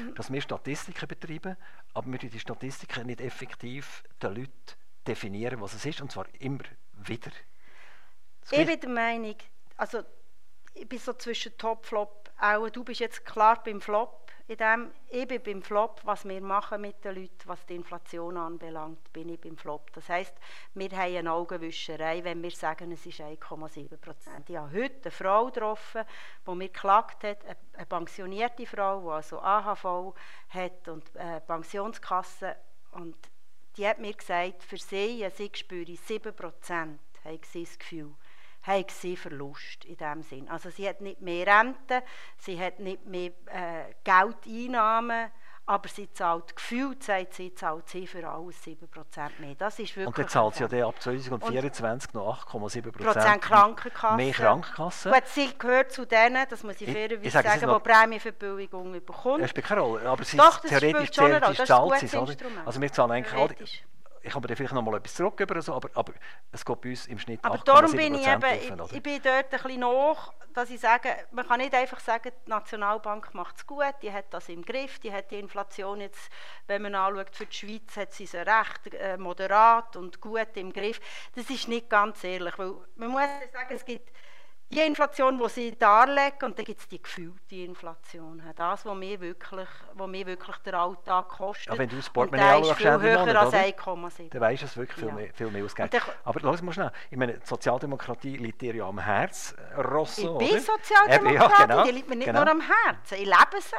Mhm. 0.00 0.14
dass 0.14 0.32
wir 0.32 0.40
Statistiken 0.40 1.06
betreiben, 1.08 1.56
aber 1.94 2.10
wir 2.12 2.18
die 2.18 2.38
Statistiken 2.40 3.06
nicht 3.06 3.20
effektiv 3.20 4.02
den 4.22 4.34
Leuten 4.34 4.52
definieren, 5.06 5.60
was 5.60 5.74
es 5.74 5.84
ist, 5.84 6.00
und 6.00 6.10
zwar 6.12 6.26
immer 6.38 6.62
wieder. 6.94 7.30
Das 8.42 8.52
Ich 8.52 8.66
bin 8.66 8.80
der 8.80 8.88
Meinung, 8.90 9.36
also 9.76 10.02
ich 10.74 10.88
bin 10.88 10.98
so 10.98 11.12
zwischen 11.14 11.56
Top, 11.58 11.84
Flop, 11.84 12.30
auch 12.40 12.68
du 12.70 12.84
bist 12.84 13.00
jetzt 13.00 13.24
klar 13.26 13.62
beim 13.64 13.80
Flop. 13.80 14.27
In 14.48 14.56
dem, 14.56 14.92
ich 15.10 15.28
bin 15.28 15.42
beim 15.42 15.62
Flop, 15.62 16.00
was 16.04 16.26
wir 16.26 16.40
machen 16.40 16.80
mit 16.80 17.04
den 17.04 17.16
Leuten, 17.16 17.36
was 17.44 17.66
die 17.66 17.74
Inflation 17.74 18.38
anbelangt, 18.38 19.12
bin 19.12 19.28
ich 19.28 19.38
beim 19.38 19.58
Flop. 19.58 19.92
Das 19.92 20.08
heisst, 20.08 20.34
wir 20.72 20.88
haben 20.90 21.16
eine 21.16 21.32
Augenwischerei, 21.34 22.24
wenn 22.24 22.42
wir 22.42 22.50
sagen, 22.50 22.90
es 22.90 23.04
ist 23.04 23.20
1,7 23.20 23.98
Prozent. 23.98 24.48
Ich 24.48 24.56
habe 24.56 24.72
heute 24.72 25.02
eine 25.02 25.10
Frau 25.10 25.44
getroffen, 25.46 26.02
die 26.46 26.54
mir 26.54 26.68
geklagt 26.68 27.24
hat, 27.24 27.44
eine, 27.44 27.86
pensionierte 27.86 28.64
Frau, 28.64 29.02
die 29.02 29.10
also 29.10 29.38
AHV 29.38 30.14
hat 30.48 30.88
und 30.88 31.14
äh, 31.16 31.42
Pensionskasse 31.42 32.56
und 32.92 33.16
die 33.76 33.86
hat 33.86 33.98
mir 33.98 34.14
gesagt, 34.14 34.62
für 34.62 34.78
sie, 34.78 35.18
ja, 35.18 35.30
sie 35.30 35.50
spüre 35.52 35.94
7 35.94 36.34
Prozent, 36.34 37.00
habe 37.22 37.38
sie 37.44 37.64
das 37.64 37.78
Gefühl, 37.78 38.14
haben 38.62 38.84
sie 38.88 39.16
Verlust 39.16 39.84
in 39.84 39.96
dem 39.96 40.22
Sinn. 40.22 40.48
Also 40.48 40.70
sie 40.70 40.88
hat 40.88 41.00
nicht 41.00 41.20
mehr 41.20 41.46
Rente, 41.46 42.02
sie 42.36 42.60
hat 42.60 42.80
nicht 42.80 43.06
mehr 43.06 43.30
äh, 43.46 43.94
Geldeinnahmen, 44.04 45.30
aber 45.68 45.86
sie 45.88 46.10
zahlt 46.14 46.56
gefühlt, 46.56 47.02
sagt 47.02 47.34
sie, 47.34 47.54
zahlt 47.54 47.86
sie 47.90 48.06
für 48.06 48.26
alles 48.26 48.62
7 48.64 48.88
Prozent 48.88 49.38
mehr. 49.38 49.54
Das 49.54 49.78
ist 49.78 49.94
wirklich 49.94 50.06
und 50.06 50.18
dann 50.18 50.28
zahlt 50.28 50.54
sie 50.54 50.62
ja 50.62 50.68
dann 50.68 50.82
ab 50.84 50.94
2024 51.00 52.14
noch 52.14 52.46
8,7 52.46 52.90
Prozent 52.90 53.42
Krankenkasse. 53.42 54.16
mehr 54.16 54.32
Krankenkasse. 54.32 55.10
Gut, 55.10 55.26
sie 55.26 55.58
gehört 55.58 55.92
zu 55.92 56.06
denen, 56.06 56.46
das 56.48 56.62
muss 56.62 56.80
ich 56.80 56.90
fairerweise 56.90 57.30
sage 57.30 57.60
sagen, 57.60 57.74
die 57.74 57.90
Prämienverbilligung 57.90 58.92
bekommt. 58.92 59.42
Das 59.42 59.50
spielt 59.50 59.66
keine 59.66 59.82
Rolle, 59.82 60.08
aber 60.08 60.24
sie 60.24 60.38
Doch, 60.38 60.58
das 60.60 60.70
theoretisch, 60.70 61.08
spielt 61.08 61.14
schon 61.14 61.24
eine 61.26 61.34
Rolle. 61.44 61.54
Das 61.54 61.64
ist 61.64 61.70
ein 61.70 61.82
gutes? 61.82 62.02
Instrument. 62.02 62.66
Also 62.66 62.80
wir 62.80 62.92
zahlen 62.92 63.10
eigentlich. 63.10 63.84
Ich 64.22 64.32
komme 64.32 64.46
dir 64.46 64.56
vielleicht 64.56 64.74
noch 64.74 64.82
mal 64.82 64.96
etwas 64.96 65.14
zurück 65.14 65.38
über 65.40 65.60
so, 65.62 65.74
aber, 65.74 65.90
aber 65.94 66.12
es 66.52 66.64
geht 66.64 66.80
bei 66.80 66.90
uns 66.90 67.06
im 67.06 67.18
Schnitt 67.18 67.40
Aber 67.42 67.56
8,7% 67.56 67.64
darum 67.64 67.92
bin 67.92 68.14
ich 68.14 68.26
eben, 68.26 68.86
ich, 68.86 68.92
ich 68.92 69.02
bin 69.02 69.20
dort 69.22 69.52
ein 69.52 69.62
bisschen 69.62 69.80
nach, 69.80 70.32
dass 70.54 70.70
ich 70.70 70.80
sage, 70.80 71.10
man 71.30 71.46
kann 71.46 71.60
nicht 71.60 71.74
einfach 71.74 72.00
sagen, 72.00 72.32
die 72.46 72.50
Nationalbank 72.50 73.34
macht 73.34 73.56
es 73.56 73.66
gut, 73.66 73.94
die 74.02 74.12
hat 74.12 74.26
das 74.30 74.48
im 74.48 74.64
Griff, 74.64 74.98
die 74.98 75.12
hat 75.12 75.30
die 75.30 75.38
Inflation 75.38 76.00
jetzt, 76.00 76.30
wenn 76.66 76.82
man 76.82 76.94
anschaut, 76.94 77.34
für 77.34 77.46
die 77.46 77.56
Schweiz 77.56 77.96
hat 77.96 78.12
sie 78.12 78.26
sie 78.26 78.38
recht 78.38 78.94
äh, 78.94 79.16
moderat 79.16 79.96
und 79.96 80.20
gut 80.20 80.48
im 80.54 80.72
Griff. 80.72 81.00
Das 81.34 81.48
ist 81.48 81.68
nicht 81.68 81.88
ganz 81.88 82.24
ehrlich, 82.24 82.58
weil 82.58 82.74
man 82.96 83.10
muss 83.10 83.22
sagen, 83.52 83.74
es 83.74 83.84
gibt 83.84 84.10
die 84.70 84.80
Inflation, 84.80 85.38
die 85.38 85.48
sie 85.48 85.78
darlegen, 85.78 86.42
und 86.42 86.58
dann 86.58 86.64
gibt 86.64 86.80
es 86.80 86.88
die 86.88 87.02
gefühlte 87.02 87.56
Inflation. 87.56 88.42
Das, 88.54 88.84
was 88.84 88.96
mir 88.96 89.20
wirklich, 89.20 89.68
was 89.94 90.08
mir 90.08 90.26
wirklich 90.26 90.56
der 90.58 90.74
Alltag 90.74 91.28
kostet. 91.28 91.72
Ja, 91.72 91.78
wenn 91.78 91.88
du 91.88 91.96
das 91.96 92.10
Portemonnaie 92.10 92.44
der 92.44 92.60
ist 92.60 92.70
anschaust, 92.70 92.80
viel 92.80 93.10
höher 93.10 93.18
Monat, 93.20 93.36
als 93.36 93.48
oder? 93.48 93.58
1,7. 93.58 94.30
Dann 94.30 94.40
weisst 94.40 94.62
du, 94.62 94.66
dass 94.66 94.76
wirklich 94.76 94.98
viel, 94.98 95.08
Ja. 95.08 95.14
mehr, 95.14 95.32
viel 95.32 95.50
mehr 95.50 95.64
ausgeht. 95.64 96.02
Aber 96.24 96.40
lass 96.42 96.62
mal 96.62 96.72
schnell, 96.72 96.92
ich 97.10 97.16
meine, 97.16 97.38
die 97.38 97.46
Sozialdemokratie 97.46 98.36
liegt 98.36 98.60
dir 98.60 98.74
ja 98.74 98.86
am 98.86 98.98
Herz, 98.98 99.54
äh, 99.76 99.80
Rosso, 99.80 100.38
Ich 100.40 100.50
bin? 100.50 100.60
Sozialdemokratin, 100.60 101.34
ja, 101.34 101.66
genau, 101.66 101.84
die 101.84 101.90
liegt 101.92 102.08
mir 102.08 102.16
nicht 102.16 102.26
genau. 102.26 102.44
nur 102.44 102.50
am 102.50 102.60
Herzen, 102.60 103.14
ich 103.14 103.24
lebe 103.24 103.60
sie. 103.60 103.74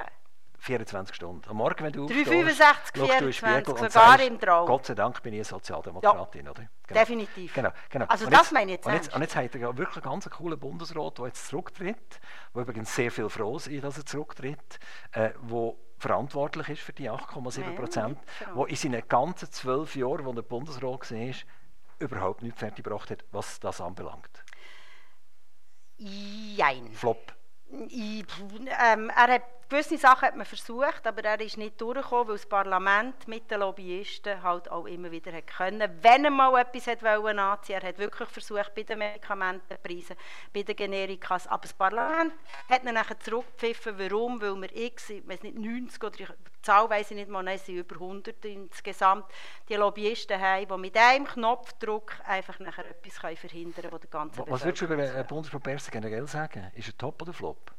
24 0.60 1.16
Stunden. 1.16 1.50
Am 1.50 1.58
Morgen, 1.58 1.84
wenn 1.84 1.92
du 1.92 2.06
365, 2.08 3.01
aufstehst, 3.01 3.20
schaust 3.22 3.22
du 3.22 3.25
in 3.25 3.32
den 3.32 3.34
24, 3.34 3.36
Spiegel 3.36 3.72
und 3.72 3.78
sogar 3.78 3.89
sagst, 3.89 4.28
im 4.28 4.39
Traum. 4.39 4.68
Gott 4.68 4.86
sei 4.86 4.96
Dank 4.96 5.24
bin 5.24 5.34
ich 5.34 5.39
eine 5.39 5.46
Sozialdemokratin, 5.46 6.48
oder? 6.48 6.68
Genau. 6.88 7.00
Definitiv. 7.00 7.54
Genau, 7.54 7.70
genau. 7.89 8.06
Also 8.08 8.25
Und 8.25 8.34
das 8.34 8.51
meine 8.51 8.72
ich 8.72 8.78
jetzt 8.78 8.86
und 8.86 8.94
jetzt, 8.94 9.16
und 9.16 9.22
jetzt 9.22 9.36
hat 9.36 9.56
er 9.56 9.62
ja 9.62 9.78
wirklich 9.78 10.04
einen 10.04 10.12
ganz 10.12 10.30
coolen 10.30 10.60
Bundesrat, 10.60 11.18
der 11.18 11.25
jetzt 11.28 11.48
zurücktritt, 11.48 12.20
der 12.54 12.62
übrigens 12.62 12.96
sehr 12.96 13.12
viel 13.12 13.30
froh 13.30 13.58
ist, 13.58 13.70
dass 13.84 13.98
er 13.98 14.06
zurücktritt, 14.06 14.80
äh, 15.12 15.32
wo 15.42 15.80
verantwortlich 15.98 16.70
ist 16.70 16.82
für 16.82 16.94
die 16.94 17.10
8,7 17.10 17.75
Prozent, 17.75 18.18
Ja, 18.39 18.56
wo 18.56 18.66
in 18.66 18.75
seinen 18.75 19.08
ganzen 19.08 19.51
zwölf 19.51 19.96
Jahren, 19.96 20.25
wo 20.25 20.32
er 20.32 20.42
Bundesrat 20.42 21.12
war, 21.12 21.34
überhaupt 22.00 22.42
nicht 22.42 22.58
fertiggebracht 22.58 23.12
hat, 23.12 23.25
was 23.32 23.60
das 23.60 23.82
anbelangt. 23.82 24.44
Jein. 25.98 26.92
Flop. 26.94 27.34
Ich, 27.89 28.25
ähm, 28.39 29.12
er 29.16 29.34
hat, 29.34 29.44
gewisse 29.70 29.98
Sachen 29.98 30.24
hat 30.24 30.36
man 30.36 30.46
versucht, 30.46 31.06
aber 31.06 31.24
er 31.24 31.40
ist 31.40 31.58
nicht 31.58 31.80
durchgekommen, 31.80 32.30
weil 32.30 32.36
das 32.36 32.46
Parlament 32.46 33.28
mit 33.28 33.50
den 33.52 33.60
Lobbyisten 33.60 34.42
halt 34.42 34.70
auch 34.72 34.86
immer 34.86 35.12
wieder 35.12 35.32
hat 35.32 35.48
können. 35.48 35.90
Wenn 36.02 36.26
er 36.26 36.32
mal 36.32 36.60
etwas 36.60 36.88
hat 36.88 37.04
wollen 37.04 37.38
anziehen, 37.38 37.80
er 37.82 37.90
hat 37.90 38.00
wirklich 38.00 38.30
versucht 38.30 38.74
bei 38.74 38.84
den 38.84 39.00
Medikamentenpreisen, 39.00 40.16
bei 40.54 40.64
den 40.64 40.76
Generikas, 40.76 41.48
aber 41.48 41.62
das 41.62 41.74
Parlament 41.74 42.34
hat 42.68 42.84
ihn 42.84 42.94
nachher 42.94 43.20
zurückgepfiffen. 43.20 44.00
Warum? 44.00 44.42
Weil 44.42 44.56
wir 44.56 44.76
x, 44.76 45.12
ich 45.12 45.28
weiß 45.28 45.44
nicht, 45.44 45.58
90 45.58 46.04
oder 46.04 46.18
die 46.18 46.62
Zahl 46.62 46.90
weiss 46.90 47.12
ich 47.12 47.18
nicht 47.18 47.30
mal, 47.30 47.44
nein, 47.44 47.56
es 47.56 47.66
sind 47.66 47.78
über 47.78 47.96
100 47.96 48.44
insgesamt, 48.46 49.26
die 49.70 49.76
Lobbyisten 49.76 50.42
haben, 50.42 50.68
die 50.68 50.78
mit 50.78 50.98
einem 50.98 51.26
Knopfdruck 51.26 52.14
einfach 52.26 52.60
nachher 52.60 52.90
etwas 52.90 53.20
können 53.20 53.38
verhindern 53.38 53.76
können, 53.76 53.92
das 53.92 54.02
der 54.02 54.10
ganzen 54.10 54.52
Was 54.52 54.66
würdest 54.66 54.82
du 54.82 54.86
über 54.86 55.24
Bundesrat 55.24 55.64
Berset 55.64 55.92
generell 55.92 56.28
sagen? 56.28 56.72
Ist 56.76 56.88
er 56.88 56.98
Top 56.98 57.22
oder 57.22 57.34
Flop? 57.34 57.79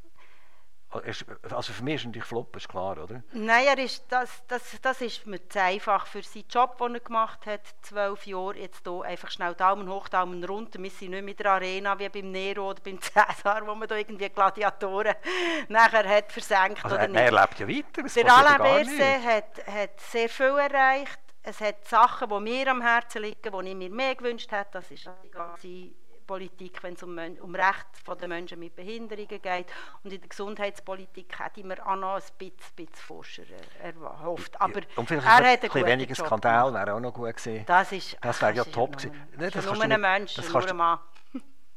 Also 0.91 1.71
für 1.71 1.83
mich 1.83 1.95
ist 1.95 2.05
natürlich 2.05 2.27
Flop, 2.27 2.53
ist 2.55 2.67
klar, 2.67 2.97
oder? 2.97 3.23
Nein, 3.31 3.65
er 3.65 3.77
ist, 3.77 4.03
das, 4.09 4.43
das, 4.47 4.61
das 4.81 4.99
ist 5.01 5.25
mir 5.25 5.47
zu 5.47 5.61
einfach 5.61 6.05
für 6.05 6.21
seinen 6.21 6.47
Job, 6.49 6.77
den 6.79 6.95
er 6.95 6.99
gemacht 6.99 7.45
hat, 7.45 7.61
zwölf 7.81 8.27
Jahre, 8.27 8.57
jetzt 8.57 8.83
hier 8.85 9.01
einfach 9.03 9.31
schnell 9.31 9.55
Daumen 9.55 9.89
hoch, 9.89 10.09
Daumen 10.09 10.43
runter. 10.43 10.81
Wir 10.83 10.89
sind 10.89 11.11
nicht 11.11 11.23
mit 11.23 11.39
der 11.39 11.53
Arena 11.53 11.97
wie 11.97 12.09
beim 12.09 12.31
Nero 12.31 12.71
oder 12.71 12.81
beim 12.83 12.99
Cäsar, 13.01 13.65
wo 13.65 13.73
man 13.73 13.87
da 13.87 13.95
irgendwie 13.95 14.29
Gladiatoren 14.29 15.15
nachher 15.69 16.07
hat 16.07 16.31
versenkt 16.31 16.83
Also, 16.83 16.95
oder 16.95 17.03
er, 17.03 17.09
nicht. 17.09 17.21
er 17.21 17.31
lebt 17.31 17.59
ja 17.59 17.67
weiter. 17.67 18.21
Der 18.23 18.37
Alain 18.37 18.57
Berset 18.57 19.23
hat, 19.23 19.67
hat 19.67 19.99
sehr 19.99 20.29
viel 20.29 20.57
erreicht. 20.57 21.19
Es 21.43 21.59
hat 21.61 21.87
Sachen, 21.87 22.29
die 22.29 22.39
mir 22.39 22.67
am 22.67 22.81
Herzen 22.81 23.23
liegen, 23.23 23.51
die 23.63 23.69
ich 23.69 23.75
mir 23.75 23.89
mehr 23.89 24.15
gewünscht 24.15 24.51
hätte. 24.51 24.71
Das 24.73 24.91
ist 24.91 25.09
die 25.23 25.31
ganze 25.31 25.91
Politik, 26.35 26.81
wenn 26.81 26.93
es 26.93 27.03
um, 27.03 27.17
um 27.41 27.55
Rechte 27.55 28.15
der 28.21 28.27
Menschen 28.29 28.57
mit 28.57 28.73
Behinderungen 28.73 29.27
geht. 29.27 29.65
Und 30.01 30.13
in 30.13 30.21
der 30.21 30.29
Gesundheitspolitik 30.29 31.37
hätte 31.37 31.59
ich 31.59 31.65
mir 31.65 31.85
auch 31.85 31.97
noch 31.97 32.15
ein 32.15 32.21
bisschen, 32.37 32.55
bisschen 32.73 32.95
Forscher 32.95 33.43
er- 33.81 33.93
erhofft. 34.01 34.59
Aber 34.61 34.79
Ja, 34.79 34.87
und 34.95 35.07
vielleicht 35.09 35.27
er 35.27 35.51
hat 35.51 35.75
ein 35.75 35.85
weniger 35.85 36.13
Job 36.15 36.27
Skandal 36.27 36.73
wäre 36.73 36.93
auch 36.93 37.01
noch 37.01 37.13
gut 37.13 37.35
gewesen. 37.35 37.65
Das 37.65 37.91
ist, 37.91 38.17
Das 38.21 38.41
wäre 38.41 38.53
ja 38.53 38.63
top 38.63 38.95
gewesen. 38.95 39.11
das 39.11 39.37
Nein, 39.39 39.47
ist 39.49 39.55
das 39.57 39.65
nur 39.65 39.73
kannst 39.73 39.83
du 39.83 39.87
nicht- 39.89 39.99
Mensch, 39.99 40.33
das 40.35 40.49
kannst 40.49 40.67
ein 40.69 40.71
du- 40.71 40.75
Mann. 40.77 40.99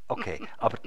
Okay, 0.07 0.47
aber 0.59 0.77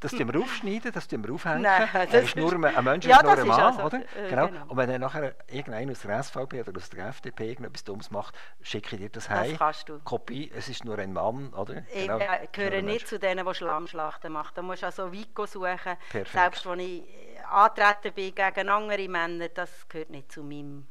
das 0.00 0.12
tun 0.12 0.32
wir 0.32 0.40
aufschneiden, 0.40 0.92
das 0.92 1.08
tun 1.08 1.24
wir 1.26 1.34
aufhängen. 1.34 1.62
Nein, 1.62 1.88
er 1.92 2.06
das 2.06 2.24
ist 2.24 2.36
nur 2.36 2.52
ein, 2.52 2.64
ein 2.64 2.84
Mensch, 2.84 3.06
Ja, 3.06 3.16
ist 3.16 3.22
nur 3.24 3.32
das 3.32 3.40
ein 3.40 3.48
Mann, 3.48 3.60
also, 3.60 3.82
oder? 3.82 3.98
äh, 3.98 4.30
genau. 4.30 4.46
genau. 4.48 4.64
Und 4.68 4.76
wenn 4.76 4.88
dann 4.88 5.00
nachher 5.00 5.34
irgendeiner 5.48 5.90
aus 5.92 6.00
der 6.00 6.22
SVP 6.22 6.60
oder 6.60 6.72
aus 6.76 6.88
der 6.90 7.06
FDP 7.08 7.48
irgendetwas 7.48 7.82
Dummes 7.82 8.10
macht, 8.12 8.36
schicke 8.62 8.94
ich 8.94 9.02
dir 9.02 9.08
das 9.10 9.26
Das 9.26 9.36
heim. 9.36 9.56
kannst 9.58 9.88
du. 9.88 9.98
Kopie, 10.04 10.52
es 10.54 10.68
ist 10.68 10.84
nur 10.84 10.96
ein 10.98 11.12
Mann, 11.12 11.52
oder? 11.54 11.82
Ich 11.92 12.02
Genau, 12.06 12.18
äh, 12.18 12.26
nur 12.38 12.48
gehöre 12.52 12.82
nicht 12.82 13.08
zu 13.08 13.18
denen, 13.18 13.44
die 13.44 13.54
Schlammschlachten 13.54 14.32
machen. 14.32 14.52
Da 14.54 14.62
musst 14.62 14.82
du 14.82 14.86
also 14.86 15.10
Vico 15.12 15.44
suchen. 15.46 15.96
Perfekt. 16.10 16.28
Selbst 16.32 16.66
als 16.66 16.80
ich 16.80 17.02
antreten 17.50 18.12
bin 18.14 18.34
gegen 18.34 18.68
andere 18.68 19.08
Männer, 19.08 19.48
das 19.48 19.88
gehört 19.88 20.10
nicht 20.10 20.30
zu 20.30 20.44
meinem, 20.44 20.86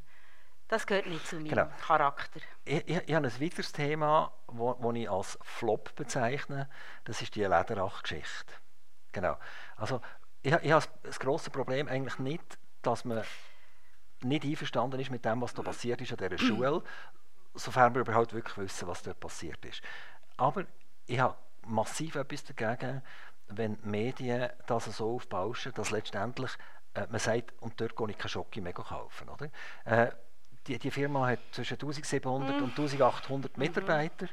das 0.67 0.85
gehört 0.85 1.07
nicht 1.07 1.25
zu 1.25 1.35
meinem 1.37 1.47
Genau. 1.47 1.67
Charakter. 1.85 2.39
Ich, 2.65 2.87
ich, 2.87 2.97
ich 3.07 3.15
habe 3.15 3.27
ein 3.27 3.41
weiteres 3.41 3.71
Thema, 3.71 4.31
das 4.47 4.95
ich 4.95 5.09
als 5.09 5.39
Flop 5.41 5.95
bezeichne. 5.95 6.69
Das 7.05 7.21
ist 7.21 7.35
die 7.35 7.43
Lederach-Geschichte. 7.43 8.53
Genau. 9.11 9.37
Also, 9.77 10.01
ich, 10.41 10.53
ich 10.53 10.71
habe 10.71 10.85
das 11.03 11.19
grosse 11.19 11.49
Problem 11.49 11.87
eigentlich 11.87 12.19
nicht, 12.19 12.57
dass 12.81 13.05
man 13.05 13.23
nicht 14.21 14.43
einverstanden 14.43 14.99
ist 14.99 15.11
mit 15.11 15.23
dem, 15.25 15.41
was 15.41 15.53
da 15.53 15.61
passiert 15.61 16.01
ist 16.01 16.11
an 16.11 16.17
dieser 16.17 16.37
Schule, 16.43 16.83
sofern 17.53 17.93
wir 17.93 18.01
überhaupt 18.01 18.33
wirklich 18.33 18.57
wissen, 18.57 18.87
was 18.87 19.03
dort 19.03 19.19
passiert 19.19 19.63
ist. 19.65 19.81
Aber 20.37 20.65
ich 21.05 21.19
habe 21.19 21.35
massiv 21.65 22.15
etwas 22.15 22.43
dagegen, 22.43 23.01
wenn 23.47 23.77
die 23.81 23.87
Medien 23.87 24.49
das 24.65 24.85
so 24.85 25.15
aufbauschen, 25.15 25.73
dass 25.73 25.91
letztendlich 25.91 26.51
äh, 26.93 27.07
man 27.09 27.19
sagt, 27.19 27.53
und 27.61 27.79
dort 27.79 27.95
gehe 27.95 28.09
ich 28.09 28.17
keine 28.17 28.29
Schocke 28.29 28.61
mehr 28.61 28.73
kaufen. 28.73 29.29
Oder? 29.29 29.49
Äh, 29.85 30.11
die, 30.67 30.77
die 30.77 30.91
Firma 30.91 31.27
hat 31.27 31.39
zwischen 31.51 31.75
1700 31.75 32.61
und 32.61 32.69
1800 32.71 33.57
Mitarbeiter 33.57 34.27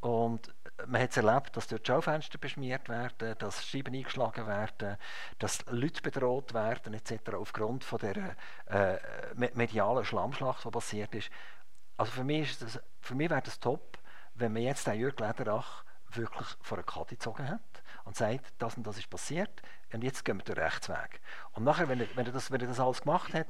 und 0.00 0.52
man 0.86 1.00
hat 1.00 1.10
es 1.10 1.16
erlebt, 1.16 1.56
dass 1.56 1.68
dort 1.68 1.86
Schaufenster 1.86 2.38
beschmiert 2.38 2.88
werden, 2.88 3.36
dass 3.38 3.64
Scheiben 3.64 3.94
eingeschlagen 3.94 4.46
werden, 4.46 4.96
dass 5.38 5.64
Leute 5.70 6.02
bedroht 6.02 6.54
werden 6.54 6.94
etc. 6.94 7.34
aufgrund 7.34 7.84
von 7.84 8.00
der 8.00 8.36
äh, 8.66 8.98
medialen 9.54 10.04
Schlammschlacht, 10.04 10.64
die 10.64 10.70
passiert 10.70 11.14
ist. 11.14 11.30
Also 11.96 12.12
für 12.12 12.24
mich, 12.24 12.50
ist 12.50 12.62
das, 12.62 12.80
für 13.00 13.14
mich 13.14 13.30
wäre 13.30 13.42
das 13.42 13.60
top, 13.60 13.98
wenn 14.34 14.52
man 14.52 14.62
jetzt 14.62 14.86
den 14.86 14.98
Jürg 14.98 15.20
Lederach 15.20 15.84
wirklich 16.10 16.48
vor 16.60 16.78
eine 16.78 16.84
Karte 16.84 17.14
gezogen 17.14 17.48
hat 17.48 17.60
und 18.04 18.16
sagt, 18.16 18.52
das 18.58 18.76
und 18.76 18.86
das 18.86 18.98
ist 18.98 19.08
passiert 19.08 19.62
und 19.92 20.02
jetzt 20.02 20.24
gehen 20.24 20.38
wir 20.38 20.44
den 20.44 20.62
Rechtsweg. 20.62 21.20
Und 21.52 21.64
nachher, 21.64 21.88
wenn 21.88 22.00
er, 22.00 22.06
wenn 22.16 22.26
er, 22.26 22.32
das, 22.32 22.50
wenn 22.50 22.60
er 22.60 22.66
das 22.66 22.80
alles 22.80 23.02
gemacht 23.02 23.34
hat, 23.34 23.46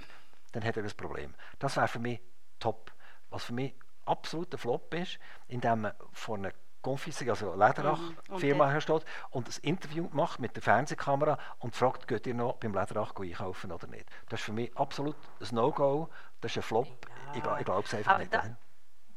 dann 0.52 0.64
hat 0.64 0.76
er 0.76 0.84
ein 0.84 0.90
Problem. 0.96 1.34
Das 1.58 1.76
wäre 1.76 1.88
für 1.88 1.98
mich 1.98 2.20
top. 2.58 2.92
Was 3.30 3.44
für 3.44 3.54
mich 3.54 3.74
absoluter 4.04 4.58
Flop 4.58 4.92
ist, 4.94 5.18
indem 5.48 5.82
man 5.82 5.92
vor 6.12 6.36
einer 6.36 6.52
Confising, 6.82 7.30
also 7.30 7.54
Lederach-Firma 7.54 8.66
mhm. 8.66 8.70
hersteht 8.72 9.04
und 9.30 9.48
ein 9.48 9.54
Interview 9.62 10.08
macht 10.12 10.40
mit 10.40 10.56
der 10.56 10.62
Fernsehkamera 10.62 11.38
und 11.60 11.76
fragt, 11.76 12.08
geht 12.08 12.26
ihr 12.26 12.34
noch 12.34 12.56
beim 12.56 12.74
Lederach 12.74 13.14
einkaufen 13.14 13.70
oder 13.70 13.86
nicht. 13.86 14.10
Das 14.28 14.40
ist 14.40 14.46
für 14.46 14.52
mich 14.52 14.76
absolut 14.76 15.16
ein 15.40 15.54
No-Go, 15.54 16.08
das 16.40 16.52
ist 16.52 16.56
ein 16.58 16.62
Flop. 16.64 16.88
Ja. 17.34 17.56
Ich, 17.56 17.60
ich 17.60 17.64
glaube 17.64 17.84
es 17.86 17.94
einfach 17.94 18.12
Aber 18.12 18.18
nicht. 18.18 18.34
Da, 18.34 18.56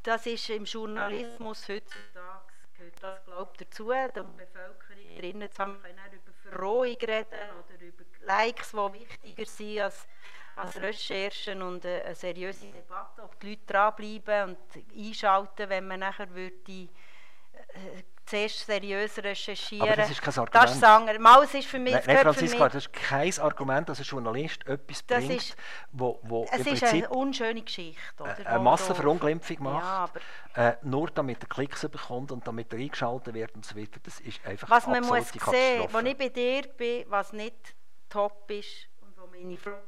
das 0.04 0.26
ist 0.26 0.48
im 0.50 0.64
Journalismus 0.64 1.68
heutzutage, 1.68 2.44
gehört 2.76 3.02
das 3.02 3.24
glaube 3.24 3.52
dazu, 3.58 3.88
der 3.88 4.08
Bevölkerung 4.08 5.18
drinnen 5.18 5.50
zu 5.50 5.62
haben, 5.62 5.82
können 5.82 5.98
über 6.12 6.32
Verrohung 6.50 6.84
reden 6.84 7.26
oder 7.58 7.80
über 7.80 8.04
Likes, 8.20 8.70
die 8.70 8.92
wichtiger 8.92 9.46
sind 9.46 9.80
als 9.80 10.06
als 10.56 10.80
Recherchen 10.80 11.62
und 11.62 11.84
eine, 11.84 12.14
seriöse 12.14 12.66
Debatte, 12.66 13.22
ob 13.22 13.38
die 13.40 13.50
Leute 13.50 13.62
dranbleiben 13.66 14.50
und 14.50 14.58
einschalten, 14.96 15.68
wenn 15.68 15.86
man 15.86 16.00
nachher 16.00 16.28
würde, 16.34 16.72
äh, 16.72 16.88
zuerst 18.26 18.66
seriös 18.66 19.18
recherchieren. 19.18 19.86
Aber 19.86 19.96
das 19.96 20.10
ist 20.10 20.20
kein 20.20 20.34
Argument. 20.34 20.54
Das 20.54 20.72
ist 20.72 20.80
sagen, 20.80 21.22
mal, 21.22 21.44
es 21.44 21.54
ist 21.54 21.68
für 21.68 21.78
mich, 21.78 21.92
nein, 21.92 22.02
nein, 22.06 22.18
Franziska, 22.18 22.68
das 22.68 22.86
ist 22.86 22.92
kein 22.92 23.38
Argument, 23.38 23.88
dass 23.88 23.98
ein 24.00 24.04
Journalist 24.04 24.66
etwas 24.66 25.06
das 25.06 25.24
bringt, 25.24 25.42
ist, 25.42 25.56
wo, 25.92 26.18
wo 26.22 26.46
Es 26.50 26.66
ist 26.66 26.82
eine 26.84 27.08
unschöne 27.08 27.62
Geschichte. 27.62 28.00
Oder, 28.18 28.36
eine 28.44 28.58
Massenverunglimpfung 28.58 29.62
macht, 29.62 30.20
ja, 30.56 30.70
äh, 30.70 30.76
nur 30.82 31.08
damit 31.10 31.42
er 31.42 31.48
Klicks 31.48 31.88
bekommt 31.88 32.32
und 32.32 32.46
damit 32.46 32.72
er 32.72 32.80
eingeschaltet 32.80 33.32
wird 33.32 33.54
und 33.54 33.64
so 33.64 33.76
weiter. 33.76 34.00
Das 34.02 34.18
ist 34.20 34.44
einfach 34.44 34.68
Was 34.68 34.86
man 34.86 35.04
muss 35.04 35.28
sehen, 35.28 35.86
wo 35.90 35.98
ich 35.98 36.18
bei 36.18 36.28
dir 36.28 36.62
bin, 36.76 37.04
was 37.08 37.32
nicht 37.32 37.76
top 38.08 38.50
ist 38.50 38.88
und 39.02 39.16
wo 39.16 39.26
meine 39.26 39.56
Frau 39.56 39.78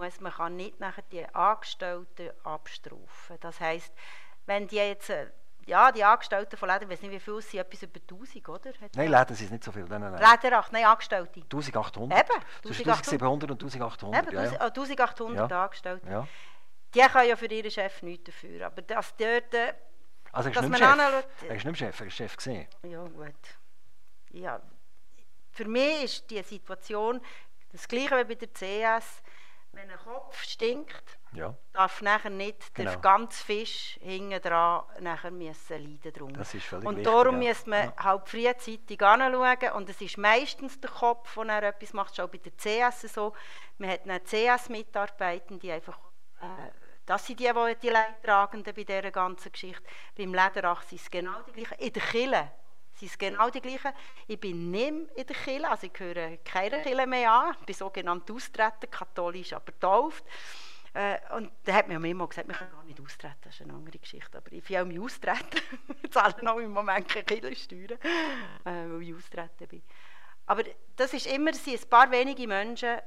muss, 0.00 0.20
man 0.20 0.32
kann 0.32 0.56
nicht 0.56 0.80
nachher 0.80 1.02
die 1.12 1.24
Angestellten 1.34 2.30
abstrafen. 2.44 3.36
Das 3.40 3.60
heisst, 3.60 3.92
wenn 4.46 4.66
die 4.66 4.76
jetzt, 4.76 5.10
äh, 5.10 5.26
ja, 5.66 5.92
die 5.92 6.02
Angestellten 6.02 6.56
von 6.56 6.68
Leder, 6.68 6.82
ich 6.82 6.88
weiß 6.90 7.02
nicht 7.02 7.12
wie 7.12 7.20
viel, 7.20 7.40
sind 7.40 7.60
etwas 7.60 7.82
über 7.82 8.00
1000, 8.00 8.48
oder? 8.48 8.70
Hat 8.80 8.96
nein, 8.96 9.10
Leder 9.10 9.34
sind 9.34 9.52
nicht 9.52 9.64
so 9.64 9.72
viel. 9.72 9.84
Nein, 9.84 10.00
nein, 10.00 10.12
nein. 10.12 10.30
Lederach, 10.30 10.72
nein, 10.72 10.84
Angestellte. 10.84 11.40
1800. 11.40 12.18
Eben, 12.18 12.42
1700 12.64 13.50
und 13.50 13.62
1800. 13.62 14.26
Eben, 14.26 14.34
ja, 14.34 14.44
ja. 14.44 14.60
1800 14.60 15.50
ja. 15.50 15.64
Angestellte. 15.64 16.10
Ja. 16.10 16.28
Die 16.94 17.00
können 17.00 17.28
ja 17.28 17.36
für 17.36 17.46
ihren 17.46 17.70
Chef 17.70 18.02
nichts 18.02 18.24
dafür, 18.24 18.66
aber 18.66 18.82
das 18.82 19.14
dort... 19.16 19.54
Äh, 19.54 19.74
also 20.32 20.48
er 20.48 20.56
ist 20.56 20.62
nicht 20.62 20.78
Chef, 20.78 20.88
anschaut, 20.88 21.24
er 21.48 21.56
ist 21.56 21.64
nicht 21.64 21.78
Chef, 21.78 22.00
er 22.00 22.06
ist 22.06 22.16
Chef 22.16 22.36
gesehen. 22.36 22.68
Ja, 22.82 23.02
gut. 23.04 23.34
Ja, 24.32 24.60
für 25.50 25.64
mich 25.64 26.04
ist 26.04 26.30
die 26.30 26.42
Situation 26.42 27.20
das 27.72 27.86
gleiche 27.86 28.16
wie 28.18 28.24
bei 28.24 28.34
der 28.34 28.48
CS 28.52 29.22
wenn 29.72 29.90
ein 29.90 29.98
Kopf 29.98 30.42
stinkt, 30.42 31.18
ja. 31.32 31.54
darf 31.72 32.02
nachher 32.02 32.30
nicht 32.30 32.74
genau. 32.74 32.90
der 32.90 33.00
ganze 33.00 33.44
Fisch 33.44 33.98
hinten 34.00 34.40
dran 34.42 34.84
nachher 35.00 35.30
müssen 35.30 35.82
leiden 35.82 36.12
drum. 36.12 36.32
Das 36.32 36.54
ist 36.54 36.66
völlig 36.66 36.86
Und 36.86 37.04
darum 37.04 37.40
ja. 37.40 37.48
muss 37.48 37.66
man 37.66 37.84
ja. 37.84 38.04
halt 38.04 38.28
frühzeitig 38.28 39.00
anschauen 39.02 39.72
und 39.74 39.88
es 39.88 40.00
ist 40.00 40.18
meistens 40.18 40.80
der 40.80 40.90
Kopf, 40.90 41.34
der 41.34 41.62
etwas 41.62 41.92
macht, 41.92 42.16
schon 42.16 42.30
bei 42.30 42.38
der 42.38 42.52
CS 42.52 43.12
so. 43.12 43.32
Man 43.78 43.90
hat 43.90 44.02
eine 44.02 44.20
CS-Mitarbeitende, 44.20 45.60
die 45.60 45.72
einfach 45.72 45.98
äh, 46.40 46.70
das 47.06 47.26
sind 47.26 47.40
die, 47.40 47.50
die 47.52 47.76
die 47.82 47.88
Leidtragenden 47.88 48.72
bei 48.72 48.84
dieser 48.84 49.10
ganzen 49.10 49.50
Geschichte. 49.50 49.82
Beim 50.16 50.32
Lederach 50.32 50.82
sind 50.82 51.00
es 51.00 51.10
genau 51.10 51.42
die 51.42 51.52
gleichen. 51.52 51.78
In 51.78 51.92
der 51.92 52.02
Kille 52.02 52.52
sind 53.00 53.10
es 53.10 53.18
genau 53.18 53.50
die 53.50 53.60
gleichen. 53.60 53.92
Ich 54.26 54.38
bin 54.38 54.70
nicht 54.70 54.88
in 54.88 55.26
der 55.26 55.36
Kirche, 55.36 55.68
also 55.68 55.86
ich 55.86 55.92
gehöre 55.92 56.36
keiner 56.38 56.80
Kirche 56.80 57.06
mehr 57.06 57.32
an. 57.32 57.56
Ich 57.60 57.66
bin 57.66 57.74
sogenannt 57.74 58.30
austreten, 58.30 58.90
katholisch, 58.90 59.52
aber 59.52 59.66
getauft. 59.66 60.24
Äh, 60.92 61.18
und 61.36 61.50
da 61.64 61.74
hat 61.74 61.88
mir 61.88 61.94
immer 62.04 62.26
gesagt, 62.26 62.48
wir 62.48 62.54
können 62.54 62.72
gar 62.72 62.84
nicht 62.84 63.00
austreten, 63.00 63.38
das 63.42 63.54
ist 63.54 63.62
eine 63.62 63.74
andere 63.74 63.98
Geschichte. 63.98 64.36
Aber 64.36 64.52
ich 64.52 64.68
will 64.68 64.76
auch 64.78 64.84
mich 64.84 65.00
austreten. 65.00 65.60
ich 66.02 66.10
zahle 66.10 66.34
noch 66.42 66.58
im 66.58 66.72
Moment 66.72 67.08
keine 67.08 67.24
Kirchensteuern, 67.24 67.98
äh, 68.64 68.90
weil 68.90 69.02
ich 69.02 69.14
austreten 69.14 69.68
bin. 69.68 69.82
Aber 70.46 70.64
das 70.96 71.12
ist 71.14 71.26
immer, 71.26 71.52
sind 71.54 71.80
ein 71.80 71.88
paar 71.88 72.10
wenige 72.10 72.46
Menschen, 72.46 72.98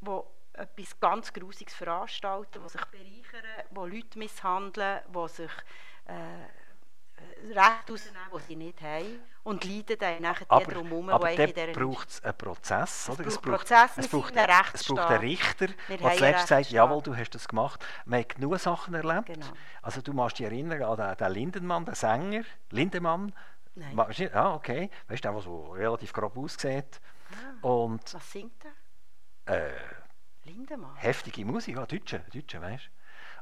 die 0.00 0.20
etwas 0.54 1.00
ganz 1.00 1.32
Grusiges 1.32 1.74
veranstalten, 1.74 2.60
die 2.62 2.68
sich 2.68 2.84
bereichern, 2.86 3.66
die 3.70 3.96
Leute 3.96 4.18
misshandeln, 4.18 5.00
die 5.08 5.28
sich... 5.28 5.52
Äh, 6.06 6.61
Recht 7.48 7.90
rausnehmen, 7.90 8.28
die 8.34 8.40
sie 8.48 8.56
nicht 8.56 8.80
haben 8.80 9.20
und 9.44 9.64
leiden 9.64 9.96
dann 9.98 10.22
nachher 10.22 10.46
aber, 10.48 10.64
die 10.64 10.70
drumherum, 10.70 11.08
aber 11.08 11.32
in 11.32 11.46
dieser 11.46 11.72
braucht 11.72 12.08
es 12.08 12.22
einen 12.22 12.36
Prozess. 12.36 13.10
Oder? 13.10 13.26
Es, 13.26 13.38
braucht, 13.38 13.58
Prozess, 13.58 13.90
es, 13.96 14.08
braucht, 14.08 14.36
einen 14.36 14.50
es 14.74 14.84
braucht 14.84 14.98
einen 15.10 15.20
Richter, 15.20 15.66
der 15.88 15.98
zuletzt 15.98 16.48
sagt, 16.48 16.70
jawohl, 16.70 17.02
du 17.02 17.16
hast 17.16 17.30
das 17.30 17.48
gemacht. 17.48 17.84
Man 18.04 18.20
hat 18.20 18.36
genug 18.36 18.58
Sachen 18.58 18.94
erlebt. 18.94 19.26
Genau. 19.26 19.46
Also 19.82 20.00
du 20.00 20.12
machst 20.12 20.38
dich 20.38 20.46
erinnern 20.46 20.82
an 20.82 20.96
den, 20.96 21.16
den 21.16 21.32
Lindenmann, 21.32 21.84
den 21.84 21.94
Sänger, 21.94 22.42
Lindemann. 22.70 23.32
Nein. 23.74 23.98
Ah, 24.32 24.54
okay. 24.54 24.90
Weißt 25.08 25.24
du, 25.24 25.28
der, 25.28 25.32
der 25.32 25.42
so 25.42 25.72
relativ 25.72 26.12
grob 26.12 26.36
aussieht. 26.36 27.00
Ah, 27.32 27.66
und, 27.66 28.14
was 28.14 28.30
singt 28.30 28.64
er? 29.46 29.54
Äh, 29.54 29.72
Lindemann? 30.44 30.94
Heftige 30.96 31.44
Musik, 31.44 31.76
ja, 31.76 31.86
Deutsche, 31.86 32.20
Deutsche 32.32 32.60
weißt 32.60 32.90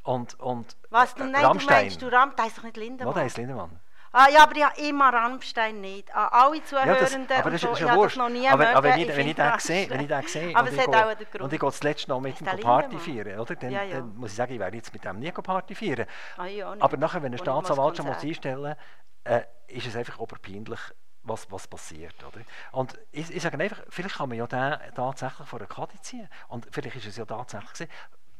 und, 0.02 0.38
und 0.40 0.76
Was, 0.90 1.14
du, 1.14 1.24
nein, 1.24 1.44
Rammstein. 1.44 1.76
du 1.76 1.82
meinst, 1.82 2.02
du 2.02 2.12
Ramm, 2.12 2.32
das 2.36 2.46
ist 2.48 2.58
doch 2.58 2.64
nicht 2.64 2.76
Lindemann. 2.76 3.14
Das 3.14 3.26
ist 3.26 3.36
Lindemann. 3.36 3.80
Ah, 4.12 4.26
ja, 4.28 4.42
aber 4.42 4.56
ja, 4.56 4.72
immer 4.88 5.12
Rammstein 5.12 5.80
nicht. 5.80 6.12
Ah, 6.12 6.26
alle 6.26 6.62
Zuhörenden 6.64 6.96
ja, 6.96 7.26
das, 7.28 7.38
aber 7.38 7.50
das 7.52 7.60
so, 7.60 7.70
ist 7.70 7.80
ja 7.80 7.94
wurscht. 7.94 8.16
noch 8.16 8.28
nie 8.28 8.48
aber, 8.48 8.64
mögen, 8.64 8.76
aber 8.76 8.88
wenn 8.88 9.00
ich, 9.00 9.16
wenn 9.16 9.28
ich 9.28 9.62
sehe, 9.62 9.88
wenn 9.88 10.00
ich 10.00 10.08
den 10.08 10.26
sehe 10.26 10.56
aber 10.56 10.68
und, 10.68 10.76
ich 10.76 10.84
gehe, 10.84 11.06
auch 11.06 11.14
den 11.14 11.26
Grund. 11.30 11.42
und 11.42 11.52
ich 11.52 11.60
gehe 11.60 11.68
das 11.68 11.82
letzte 11.84 12.10
Mal 12.10 12.20
mit 12.20 12.40
ihm 12.40 12.46
Party 12.46 12.98
feiern, 12.98 13.38
oder? 13.38 13.54
Dann, 13.54 13.70
ja, 13.70 13.84
ja. 13.84 13.96
dann, 13.98 14.16
muss 14.16 14.30
ich 14.30 14.36
sagen, 14.36 14.52
ich 14.52 14.58
werde 14.58 14.76
jetzt 14.76 14.92
mit 14.92 15.04
dem 15.04 15.20
nie 15.20 15.30
Party 15.30 15.76
feiern. 15.76 16.06
Ah, 16.36 16.74
aber 16.80 16.96
nachher, 16.96 17.22
wenn 17.22 17.32
ein 17.32 17.38
Staatsanwalt 17.38 17.98
schon 17.98 18.06
muss 18.06 18.22
einstellen 18.22 18.74
äh, 19.22 19.42
ist 19.68 19.86
es 19.86 19.94
einfach 19.94 20.18
oberpeinlich, 20.18 20.80
was, 21.22 21.50
was 21.52 21.68
passiert. 21.68 22.14
Oder? 22.24 22.44
Und 22.72 22.98
ich, 23.12 23.30
ich 23.30 23.42
sage 23.42 23.58
einfach, 23.58 23.82
vielleicht 23.90 24.16
kann 24.16 24.28
man 24.28 24.38
ja 24.38 24.46
den 24.46 24.94
tatsächlich 24.94 25.46
vor 25.46 25.60
eine 25.60 25.68
Karte 25.68 26.00
ziehen. 26.00 26.28
Und 26.48 26.66
vielleicht 26.72 26.96
ist 26.96 27.06
es 27.06 27.16
ja 27.16 27.24
tatsächlich 27.24 27.72
gewesen. 27.72 27.90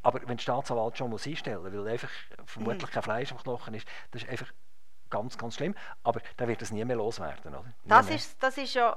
Aber 0.03 0.21
wenn 0.21 0.37
der 0.37 0.43
Staatsanwalt 0.43 0.97
schon 0.97 1.11
muss 1.11 1.27
einstellen 1.27 1.63
muss, 1.63 1.73
weil 1.73 1.89
einfach 1.89 2.11
vermutlich 2.47 2.91
mhm. 2.91 2.95
kein 2.95 3.03
Fleisch 3.03 3.33
am 3.33 3.39
Knochen 3.39 3.75
ist, 3.75 3.87
das 4.11 4.23
ist 4.23 4.29
einfach 4.29 4.53
ganz, 5.11 5.37
ganz 5.37 5.57
schlimm. 5.57 5.75
Aber 6.03 6.21
dann 6.37 6.49
wird 6.49 6.63
es 6.63 6.71
nie 6.71 6.85
mehr 6.85 6.97
loswerden. 6.97 7.55
Oder? 7.55 7.73
Das, 7.85 8.09
ist, 8.09 8.43
das 8.43 8.57
ist 8.59 8.75
ja... 8.75 8.97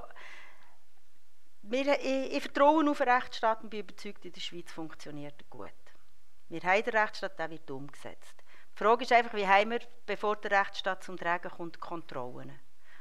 Wir, 1.62 1.98
ich, 2.00 2.36
ich 2.36 2.42
vertraue 2.42 2.88
auf 2.90 2.98
den 2.98 3.08
Rechtsstaat 3.08 3.62
und 3.62 3.70
bin 3.70 3.80
überzeugt, 3.80 4.24
in 4.24 4.32
der 4.32 4.40
Schweiz 4.40 4.70
funktioniert 4.70 5.34
er 5.38 5.46
gut. 5.48 5.72
Wir 6.48 6.60
haben 6.60 6.84
den 6.84 6.96
Rechtsstaat, 6.96 7.38
der 7.38 7.50
wird 7.50 7.70
umgesetzt. 7.70 8.44
Die 8.74 8.82
Frage 8.82 9.04
ist 9.04 9.12
einfach, 9.12 9.34
wie 9.34 9.46
haben 9.46 9.70
wir, 9.70 9.80
bevor 10.04 10.36
der 10.36 10.60
Rechtsstaat 10.60 11.02
zum 11.02 11.16
Tragen 11.16 11.50
kommt, 11.50 11.80
Kontrollen. 11.80 12.52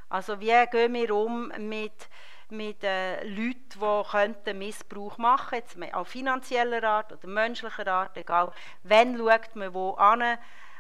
Also 0.08 0.40
wie 0.40 0.66
gehen 0.68 0.94
wir 0.94 1.16
um 1.16 1.52
mit, 1.58 2.10
mit 2.50 2.84
äh, 2.84 3.24
Leuten, 3.24 4.36
die 4.46 4.54
Missbrauch 4.54 5.18
machen 5.18 5.60
könnten, 5.62 5.84
jetzt 5.84 5.94
auf 5.94 6.08
finanzieller 6.08 6.84
Art 6.84 7.12
oder 7.12 7.28
menschlicher 7.28 7.88
Art, 7.88 8.18
egal. 8.18 8.52
Wann 8.84 9.18
schaut 9.18 9.56
man 9.56 9.74
wo 9.74 9.92
an? 9.94 10.38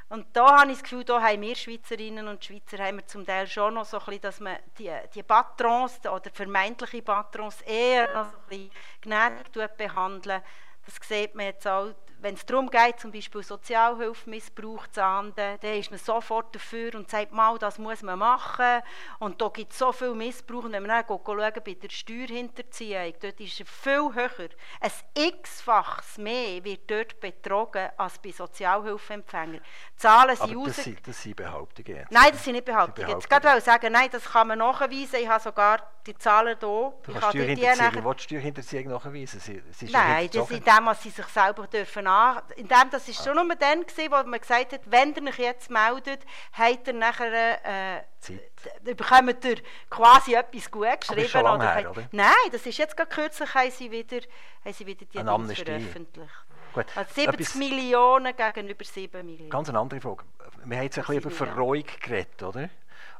Und 0.09 0.27
da 0.33 0.59
habe 0.59 0.71
ich 0.71 0.77
das 0.77 0.83
Gefühl, 0.83 1.03
da 1.03 1.21
haben 1.21 1.41
wir 1.41 1.55
Schweizerinnen 1.55 2.27
und 2.27 2.45
Schweizer 2.45 2.77
haben 2.77 2.97
wir 2.97 3.07
zum 3.07 3.25
Teil 3.25 3.47
schon 3.47 3.73
noch 3.73 3.85
so 3.85 3.97
ein 3.97 4.05
bisschen, 4.05 4.21
dass 4.21 4.39
man 4.41 4.57
die, 4.77 4.91
die 5.15 5.23
Patrons 5.23 5.99
oder 6.05 6.29
vermeintliche 6.31 7.01
Patrons 7.01 7.61
eher 7.61 8.13
noch 8.13 8.25
so 8.25 8.37
ein 8.37 8.47
bisschen 8.47 8.71
gnädig 9.01 9.77
behandeln. 9.77 10.41
Das 10.85 11.07
sieht 11.07 11.33
man 11.33 11.47
jetzt 11.47 11.65
auch 11.67 11.93
wenn 12.23 12.35
es 12.35 12.45
darum 12.45 12.69
geht, 12.69 13.01
zum 13.01 13.11
Beispiel 13.11 13.43
Sozialhilfemissbrauch 13.43 14.87
zu 14.87 15.03
ahnden, 15.03 15.57
dann 15.59 15.73
ist 15.77 15.91
man 15.91 15.99
sofort 15.99 16.55
dafür 16.55 16.95
und 16.95 17.09
sagt, 17.09 17.33
mal, 17.33 17.57
das 17.57 17.77
muss 17.77 18.01
man 18.01 18.17
machen. 18.17 18.81
Und 19.19 19.41
da 19.41 19.49
gibt 19.49 19.73
es 19.73 19.79
so 19.79 19.91
viel 19.91 20.15
Missbrauch. 20.15 20.63
Und 20.63 20.71
wenn 20.71 20.83
man 20.83 21.05
dann 21.05 21.05
schauen, 21.05 21.53
bei 21.65 21.73
der 21.73 21.89
Steuerhinterziehung, 21.89 23.13
dort 23.21 23.39
ist 23.41 23.59
er 23.59 23.65
viel 23.65 24.15
höher. 24.15 24.49
Ein 24.79 24.91
x-faches 25.15 26.17
mehr 26.17 26.63
wird 26.63 26.89
dort 26.89 27.19
betrogen 27.19 27.89
als 27.97 28.17
bei 28.19 28.31
Sozialhilfeempfängern. 28.31 29.61
Zahlen 29.97 30.37
sind 30.37 30.55
Aber 30.55 30.65
das, 30.67 30.77
sind, 30.77 31.05
das 31.05 31.21
sind 31.21 31.35
Behauptungen. 31.35 32.05
Nein, 32.09 32.29
das 32.31 32.41
sind 32.41 32.53
nicht 32.53 32.65
Behauptungen. 32.65 33.09
Jetzt 33.09 33.29
gerade 33.29 33.59
sagen, 33.59 33.91
nein, 33.91 34.07
das 34.09 34.23
kann 34.23 34.47
man 34.47 34.59
nachweisen. 34.59 35.19
Ich 35.19 35.27
habe 35.27 35.43
sogar 35.43 35.79
die 36.05 36.17
Zahlen 36.17 36.57
hier. 36.57 36.67
Du 36.67 36.93
kannst 37.11 37.29
Steuerhinterziehung, 37.29 38.15
die 38.15 38.23
Steuerhinterziehung 38.23 38.87
nachweisen? 38.87 39.39
Sie, 39.39 39.61
sie 39.71 39.91
nein, 39.91 40.29
das 40.31 40.49
ist 40.49 40.51
in 40.51 40.63
dem, 40.63 40.85
was 40.85 41.03
sie 41.03 41.09
sich 41.09 41.25
selber 41.25 41.67
dürfen 41.67 42.07
nach, 42.13 42.43
indem 42.55 42.89
das 42.91 43.07
ist 43.07 43.23
schon 43.23 43.35
nur 43.35 43.55
dann 43.55 43.81
gewesen, 43.85 44.11
wo 44.11 44.29
man 44.29 44.39
gesagt 44.39 44.73
hat, 44.73 44.81
wenn 44.85 45.13
ihr 45.15 45.23
euch 45.29 45.39
jetzt 45.39 45.69
meldet, 45.69 46.21
habt 46.53 46.87
ihr 46.87 46.93
nachher 46.93 47.65
äh, 47.97 48.03
Zeit. 48.19 48.51
bekommt 48.83 49.43
ihr 49.45 49.57
quasi 49.89 50.35
etwas 50.35 50.69
gut 50.71 50.85
Aber 50.87 50.97
geschrieben. 50.97 51.27
schon 51.29 51.43
lange 51.43 51.73
her, 51.73 51.89
oder? 51.91 52.03
Nein, 52.11 52.49
das 52.51 52.65
ist 52.65 52.77
jetzt 52.77 52.95
gerade 52.95 53.09
kürzlich, 53.09 53.53
haben 53.53 53.71
sie 53.71 53.89
wieder, 53.91 54.17
haben 54.63 54.73
sie 54.73 54.85
wieder 54.85 55.05
die 55.05 55.19
Amnestie. 55.19 55.65
veröffentlicht. 55.65 56.29
Gut, 56.73 56.85
Also 56.95 57.13
70 57.13 57.27
etwas- 57.39 57.55
Millionen 57.55 58.35
gegenüber 58.35 58.83
7 58.83 59.25
Millionen. 59.25 59.49
Ganz 59.49 59.69
eine 59.69 59.79
andere 59.79 60.01
Frage. 60.01 60.23
Wir 60.65 60.77
haben 60.77 60.83
jetzt 60.83 60.97
ein 60.97 61.05
bisschen 61.05 61.21
über. 61.21 61.31
Verrohung 61.31 61.83
geredet, 62.01 62.41
oder? 62.43 62.69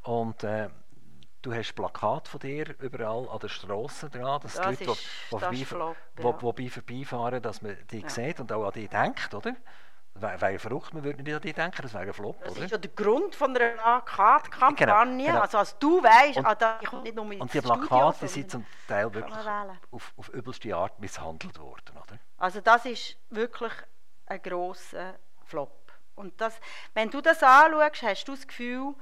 Und 0.03 0.43
äh, 0.43 0.69
du 1.43 1.53
hast 1.53 1.73
Plakate 1.73 2.29
von 2.32 2.39
dir 2.39 2.75
überall 2.79 3.27
an 3.29 3.39
der 3.39 3.49
Straße 3.49 4.10
dran, 4.10 4.41
dass 4.41 4.53
Das 4.56 4.62
die 4.62 4.69
Leute, 4.69 4.77
die, 4.79 4.86
das 4.86 5.06
vorbei, 5.29 6.63
ja. 6.63 6.69
vorbeifahren, 6.69 7.41
dass 7.41 7.62
man 7.62 7.77
die 7.91 7.99
Ja. 7.99 8.10
sieht 8.10 8.39
und 8.39 8.51
auch 8.51 8.65
an 8.65 8.71
die 8.73 8.88
denkt, 8.88 9.34
oder? 9.34 9.56
Wäre 10.15 10.41
wär 10.41 10.60
verrückt, 10.60 10.93
man 10.93 11.03
würde 11.03 11.23
nicht 11.23 11.34
an 11.36 11.41
die 11.41 11.53
denken, 11.53 11.82
das 11.82 11.93
wäre 11.93 12.03
ein 12.06 12.13
Flop, 12.13 12.39
Das 12.43 12.51
oder? 12.53 12.65
ist 12.65 12.71
ja 12.71 12.77
der 12.77 12.91
Grund 12.91 13.34
von 13.36 13.56
einer 13.58 13.71
Plakatkampagne. 13.71 14.75
Genau, 14.75 15.03
genau. 15.27 15.41
Also 15.41 15.58
als 15.58 15.77
du 15.79 16.01
weißt, 16.03 16.38
Und- 16.38 16.45
ah, 16.45 16.77
ich 16.82 16.88
komme 16.88 17.01
nicht 17.03 17.15
nur 17.15 17.32
ins 17.32 17.41
Und 17.41 17.53
die 17.53 17.62
Plakate 17.62 18.27
sind 18.27 18.49
zum 18.51 18.65
Teil 18.88 19.12
wirklich 19.13 19.36
auf, 19.91 20.13
auf 20.15 20.29
übelste 20.29 20.75
Art 20.75 20.99
misshandelt 20.99 21.60
worden, 21.60 21.97
oder? 21.97 22.19
Also 22.38 22.62
das 22.62 22.86
ist 22.86 23.17
wirklich 23.32 23.73
ein 24.27 24.41
grosser 24.41 25.15
Flop. 25.45 25.91
Und 26.15 26.39
das, 26.39 26.60
wenn 26.93 27.10
du 27.10 27.19
das 27.19 27.41
anschaust, 27.41 28.03
hast 28.03 28.25
du 28.27 28.34
das 28.36 28.47
Gefühl, 28.47 28.93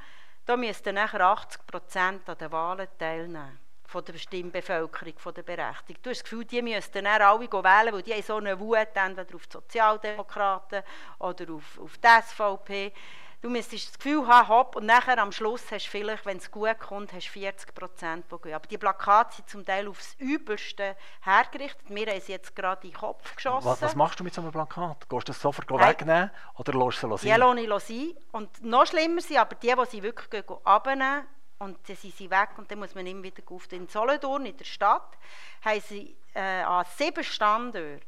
da 0.46 0.58
müssten 0.58 0.96
nachher 0.96 1.22
80 1.22 1.66
Prozent 1.68 2.30
an 2.30 2.38
den 2.38 2.52
Wahlen 2.52 2.88
teilnehmen. 2.98 3.60
Von 3.86 4.06
der 4.06 4.18
Stimmbevölkerung, 4.18 5.20
von 5.20 5.34
der 5.34 5.44
Berechtigten. 5.44 6.02
Du 6.02 6.10
hast 6.10 6.20
das 6.20 6.24
Gefühl, 6.24 6.46
die 6.46 6.62
müssten 6.62 7.04
dann 7.04 7.22
alle 7.22 7.42
wählen, 7.42 7.94
weil 7.94 8.02
die 8.02 8.22
so 8.22 8.38
eine 8.38 8.58
Wut 8.58 8.88
entweder 8.94 9.36
auf 9.36 9.48
die 9.48 9.52
Sozialdemokraten 9.52 10.82
oder 11.20 11.54
auf, 11.54 11.78
auf 11.78 11.98
die 11.98 12.08
SVP. 12.08 12.94
Du 13.42 13.50
müsstest 13.50 13.88
das 13.90 13.98
Gefühl 13.98 14.28
haben, 14.28 14.50
hopp, 14.50 14.76
und 14.76 14.86
nachher 14.86 15.18
am 15.18 15.32
Schluss 15.32 15.64
hast 15.72 15.88
du 15.88 15.90
vielleicht, 15.90 16.28
wenn 16.28 16.38
es 16.38 16.52
gut 16.52 16.80
kommt, 16.80 17.12
hast 17.12 17.26
du 17.26 17.32
40 17.32 17.74
Prozent, 17.74 18.26
die 18.32 18.38
gehen. 18.40 18.54
Aber 18.54 18.68
die 18.68 18.78
Plakate 18.78 19.36
sind 19.36 19.50
zum 19.50 19.66
Teil 19.66 19.88
aufs 19.88 20.16
Übelste 20.20 20.96
hergerichtet. 21.22 21.82
Wir 21.88 22.06
haben 22.06 22.22
sie 22.22 22.34
jetzt 22.34 22.56
gerade 22.56 22.86
in 22.86 22.94
den 22.94 23.00
Kopf 23.00 23.36
geschossen. 23.36 23.66
Was, 23.66 23.82
was 23.82 23.96
machst 23.96 24.20
du 24.20 24.24
mit 24.24 24.34
so 24.36 24.42
einem 24.42 24.52
Plakat? 24.52 25.10
Gehst 25.10 25.28
du 25.28 25.32
das 25.32 25.42
sofort 25.42 25.68
Nein. 25.72 25.90
wegnehmen 25.90 26.30
oder 26.60 26.74
lässt 26.74 27.02
du 27.02 27.14
es 27.16 27.22
Die 27.22 27.30
sein? 27.30 27.40
lasse 27.40 27.94
ich 27.94 28.14
sein. 28.14 28.24
Und 28.32 28.64
noch 28.64 28.86
schlimmer 28.86 29.22
sind 29.22 29.38
aber 29.38 29.56
die, 29.56 29.74
die 29.74 29.86
sie 29.90 30.04
wirklich 30.04 30.30
gehen, 30.30 30.58
abnehmen 30.64 31.26
und 31.58 31.78
dann 31.90 31.96
sind 31.96 32.16
sie 32.16 32.30
weg 32.30 32.50
und 32.58 32.70
dann 32.70 32.78
muss 32.78 32.94
man 32.94 33.08
immer 33.08 33.24
wieder 33.24 33.42
auf 33.50 33.72
In 33.72 33.88
Solothurn, 33.88 34.46
in 34.46 34.58
der 34.58 34.66
Stadt, 34.66 35.18
haben 35.66 35.82
sie 35.82 36.16
äh, 36.36 36.62
an 36.62 36.86
sieben 36.96 37.24
Standorten 37.24 38.02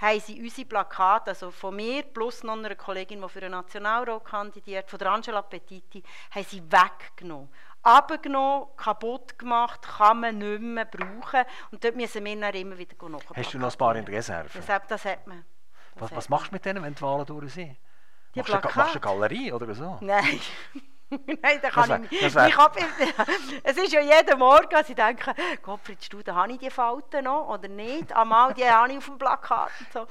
haben 0.00 0.20
sie 0.20 0.40
unsere 0.40 0.66
Plakate, 0.66 1.30
also 1.30 1.50
von 1.50 1.76
mir 1.76 2.02
plus 2.02 2.42
noch 2.42 2.56
einer 2.56 2.74
Kollegin, 2.74 3.20
die 3.20 3.28
für 3.28 3.40
den 3.40 3.52
Nationalrat 3.52 4.24
kandidiert, 4.24 4.88
von 4.88 4.98
der 4.98 5.10
Angela 5.12 5.42
Petiti, 5.42 6.02
haben 6.30 6.44
sie 6.44 6.62
weggenommen. 6.62 7.48
Abgenommen, 7.82 8.66
kaputt 8.76 9.38
gemacht, 9.38 9.80
kann 9.82 10.20
man 10.20 10.36
nicht 10.38 10.60
mehr 10.60 10.84
brauchen. 10.84 11.44
Und 11.70 11.82
dort 11.82 11.96
müssen 11.96 12.24
wir 12.24 12.40
dann 12.40 12.54
immer 12.54 12.76
wieder 12.76 13.08
nachher 13.08 13.34
Hast 13.36 13.54
du 13.54 13.58
noch 13.58 13.72
ein 13.72 13.78
paar 13.78 13.96
in 13.96 14.04
der 14.04 14.14
Reserve? 14.14 14.50
Das, 14.52 14.68
hat- 14.68 14.90
das 14.90 15.04
hat 15.04 15.26
man. 15.26 15.44
Das 15.94 16.02
Was, 16.02 16.10
hat 16.10 16.16
was 16.18 16.28
machst 16.28 16.48
du 16.48 16.52
mit 16.54 16.64
denen, 16.64 16.82
wenn 16.82 16.94
die 16.94 17.00
Wahlen 17.02 17.24
durch 17.26 17.52
sind? 17.54 17.76
Die 18.34 18.38
Machst 18.38 18.52
du, 18.52 18.56
machst 18.56 18.76
du 18.76 18.80
eine 18.82 19.00
Galerie 19.00 19.52
oder 19.52 19.74
so? 19.74 19.98
Nein. 20.00 20.40
Nein, 21.26 21.58
da 21.60 21.70
Das 21.70 21.72
kann 21.72 22.06
ich 22.10 22.20
das 22.20 22.36
ab, 22.36 22.76
es 23.64 23.76
ist 23.76 23.92
ja 23.92 24.00
jeden 24.00 24.38
Morgen, 24.38 24.68
dass 24.70 24.88
ich 24.88 24.94
denke, 24.94 25.34
Gottfried 25.62 26.02
Studer, 26.04 26.34
habe 26.34 26.52
ich 26.52 26.58
die 26.58 26.70
Falten 26.70 27.24
noch 27.24 27.48
oder 27.48 27.68
nicht? 27.68 28.12
Einmal, 28.12 28.54
die 28.54 28.64
habe 28.64 28.90
ich 28.92 28.98
auf 28.98 29.06
dem 29.06 29.18
Plakat 29.18 29.70
und 29.80 29.92
so. 29.92 30.06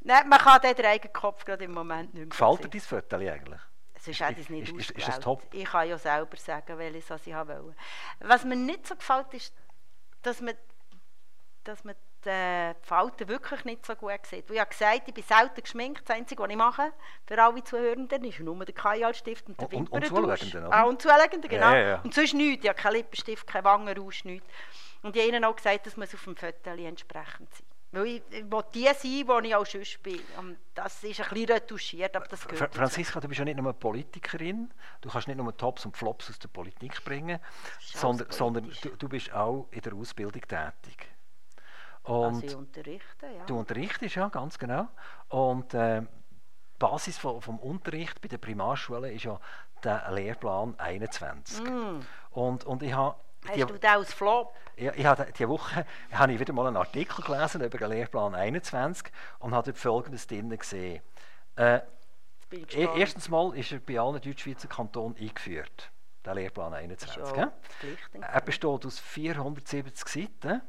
Nein, 0.00 0.28
man 0.28 0.38
kann 0.38 0.60
den 0.62 0.84
eigenen 0.86 1.12
Kopf 1.12 1.44
gerade 1.44 1.64
im 1.64 1.72
Moment 1.72 2.14
nicht 2.14 2.20
mehr 2.20 2.26
Gefällt 2.28 2.64
dir 2.64 2.68
dein 2.68 2.80
Foto 2.80 3.16
eigentlich? 3.16 3.60
Sonst 3.98 4.20
hätte 4.20 4.32
ich 4.32 4.38
es 4.40 4.50
nicht 4.50 4.68
Ist- 4.70 4.90
ist- 4.90 5.08
ist 5.08 5.22
top? 5.22 5.42
Ich 5.52 5.64
kann 5.64 5.88
ja 5.88 5.98
selber 5.98 6.36
sagen, 6.36 6.78
welches 6.78 7.08
was 7.10 7.26
ich 7.26 7.34
wollte. 7.34 7.74
Was 8.20 8.44
mir 8.44 8.56
nicht 8.56 8.86
so 8.86 8.94
gefällt, 8.96 9.32
ist, 9.32 9.54
dass 10.22 10.40
man, 10.40 10.54
dass 11.64 11.82
man 11.84 11.94
die 12.24 12.28
äh, 12.30 12.74
Falten 12.82 13.28
wirklich 13.28 13.64
nicht 13.64 13.84
so 13.86 13.94
gut 13.94 14.24
sieht. 14.26 14.48
Weil 14.48 14.56
ich 14.56 14.60
habe 14.60 14.70
gesagt, 14.70 15.02
ich 15.08 15.14
bin 15.14 15.24
selten 15.24 15.62
geschminkt. 15.62 16.08
Das 16.08 16.16
Einzige, 16.16 16.42
was 16.42 16.50
ich 16.50 16.56
mache, 16.56 16.92
für 17.26 17.42
alle 17.42 17.62
Zuhörenden, 17.64 18.24
ist 18.24 18.40
nur 18.40 18.64
der 18.64 18.74
Kajalstift 18.74 19.46
und 19.48 19.60
der 19.60 19.66
Und- 19.68 19.74
und- 19.74 19.92
und 19.92 20.02
Wimperntusch. 20.02 20.40
Zulegenden? 20.40 20.72
Ah, 20.72 20.82
und 20.84 21.00
Zulegenden, 21.02 21.50
genau. 21.50 21.70
Ja, 21.70 21.76
ja, 21.78 21.88
ja. 21.88 22.00
Und 22.02 22.14
sonst 22.14 22.34
nichts. 22.34 22.64
Ich 22.64 22.68
habe 22.70 22.80
keinen 22.80 22.94
Lippenstift, 22.96 23.46
keinen 23.46 23.64
Wangenrausch, 23.64 24.24
nichts. 24.24 24.46
Und 25.02 25.14
ich 25.16 25.22
habe 25.22 25.30
ihnen 25.36 25.44
auch 25.44 25.56
gesagt, 25.56 25.86
das 25.86 25.96
muss 25.96 26.14
auf 26.14 26.24
dem 26.24 26.36
Foto 26.36 26.70
entsprechend 26.70 27.54
sein. 27.54 27.66
Weil 27.92 28.06
ich, 28.06 28.22
ich 28.30 28.50
will 28.50 28.64
die 28.74 28.84
sein, 28.86 29.42
die 29.42 29.48
ich 29.48 29.54
auch 29.54 29.64
sonst 29.66 30.02
bin. 30.02 30.20
Und 30.38 30.56
das 30.74 31.04
ist 31.04 31.20
ein 31.20 31.28
bisschen 31.28 31.46
retuschiert, 31.52 32.16
aber 32.16 32.26
das 32.26 32.48
gehört. 32.48 32.74
Franziska, 32.74 33.20
du 33.20 33.28
bist 33.28 33.38
ja 33.38 33.44
nicht 33.44 33.56
nur 33.56 33.72
Politikerin, 33.72 34.72
du 35.00 35.08
kannst 35.08 35.28
nicht 35.28 35.36
nur 35.36 35.56
Tops 35.56 35.86
und 35.86 35.96
Flops 35.96 36.28
aus 36.30 36.38
der 36.40 36.48
Politik 36.48 37.04
bringen, 37.04 37.38
sondern, 37.80 38.28
sondern 38.32 38.72
du, 38.82 38.88
du 38.96 39.08
bist 39.08 39.32
auch 39.32 39.68
in 39.70 39.80
der 39.82 39.94
Ausbildung 39.94 40.42
tätig. 40.42 41.08
Also 42.04 42.20
Und 42.28 42.44
ich 42.44 42.54
unterrichte, 42.54 43.26
ja. 43.26 43.44
du 43.46 43.58
unterrichtest 43.58 44.14
ja, 44.16 44.28
ganz 44.28 44.58
genau. 44.58 44.88
Und 45.28 45.72
äh, 45.74 46.02
die 46.02 46.06
Basis 46.78 47.16
vom, 47.18 47.40
vom 47.40 47.58
Unterricht 47.58 48.20
bei 48.20 48.28
der 48.28 48.38
Primarschule 48.38 49.10
ist 49.12 49.24
ja 49.24 49.40
der 49.82 50.10
Lehrplan 50.12 50.78
21. 50.78 51.62
Und, 52.30 52.64
und 52.64 52.82
ich 52.82 52.92
habe 52.92 53.16
Mm. 53.44 53.46
Hast 53.48 53.56
die- 53.56 53.60
du 53.66 53.78
den 53.78 53.90
als 53.90 54.14
Flop? 54.14 54.54
ja, 54.78 54.92
ich 54.94 55.04
habe 55.04 55.26
diese 55.30 55.46
Woche 55.50 55.84
habe 56.12 56.32
ich 56.32 56.40
wieder 56.40 56.54
mal 56.54 56.66
einen 56.66 56.78
Artikel 56.78 57.22
gelesen 57.22 57.60
über 57.62 57.76
den 57.76 57.90
Lehrplan 57.90 58.34
21 58.34 59.12
und 59.38 59.54
habe 59.54 59.66
dort 59.66 59.76
Folgendes 59.76 60.26
drin 60.26 60.48
gesehen. 60.48 61.02
Äh, 61.56 61.80
e- 62.50 62.88
erstens 62.96 63.28
mal 63.28 63.54
ist 63.54 63.70
er 63.70 63.80
bei 63.80 64.00
allen 64.00 64.18
Deutschschweizer 64.18 64.66
Kantonen 64.68 65.14
eingeführt, 65.18 65.90
der 66.24 66.34
Lehrplan 66.36 66.72
Das 66.72 66.80
21. 66.80 67.08
ist 67.22 67.28
ja 67.28 67.32
gell? 67.44 67.52
verpflichtend. 67.60 68.24
Er 68.24 68.40
besteht 68.40 68.86
aus 68.86 68.98
470 68.98 70.08
Seiten. 70.08 70.62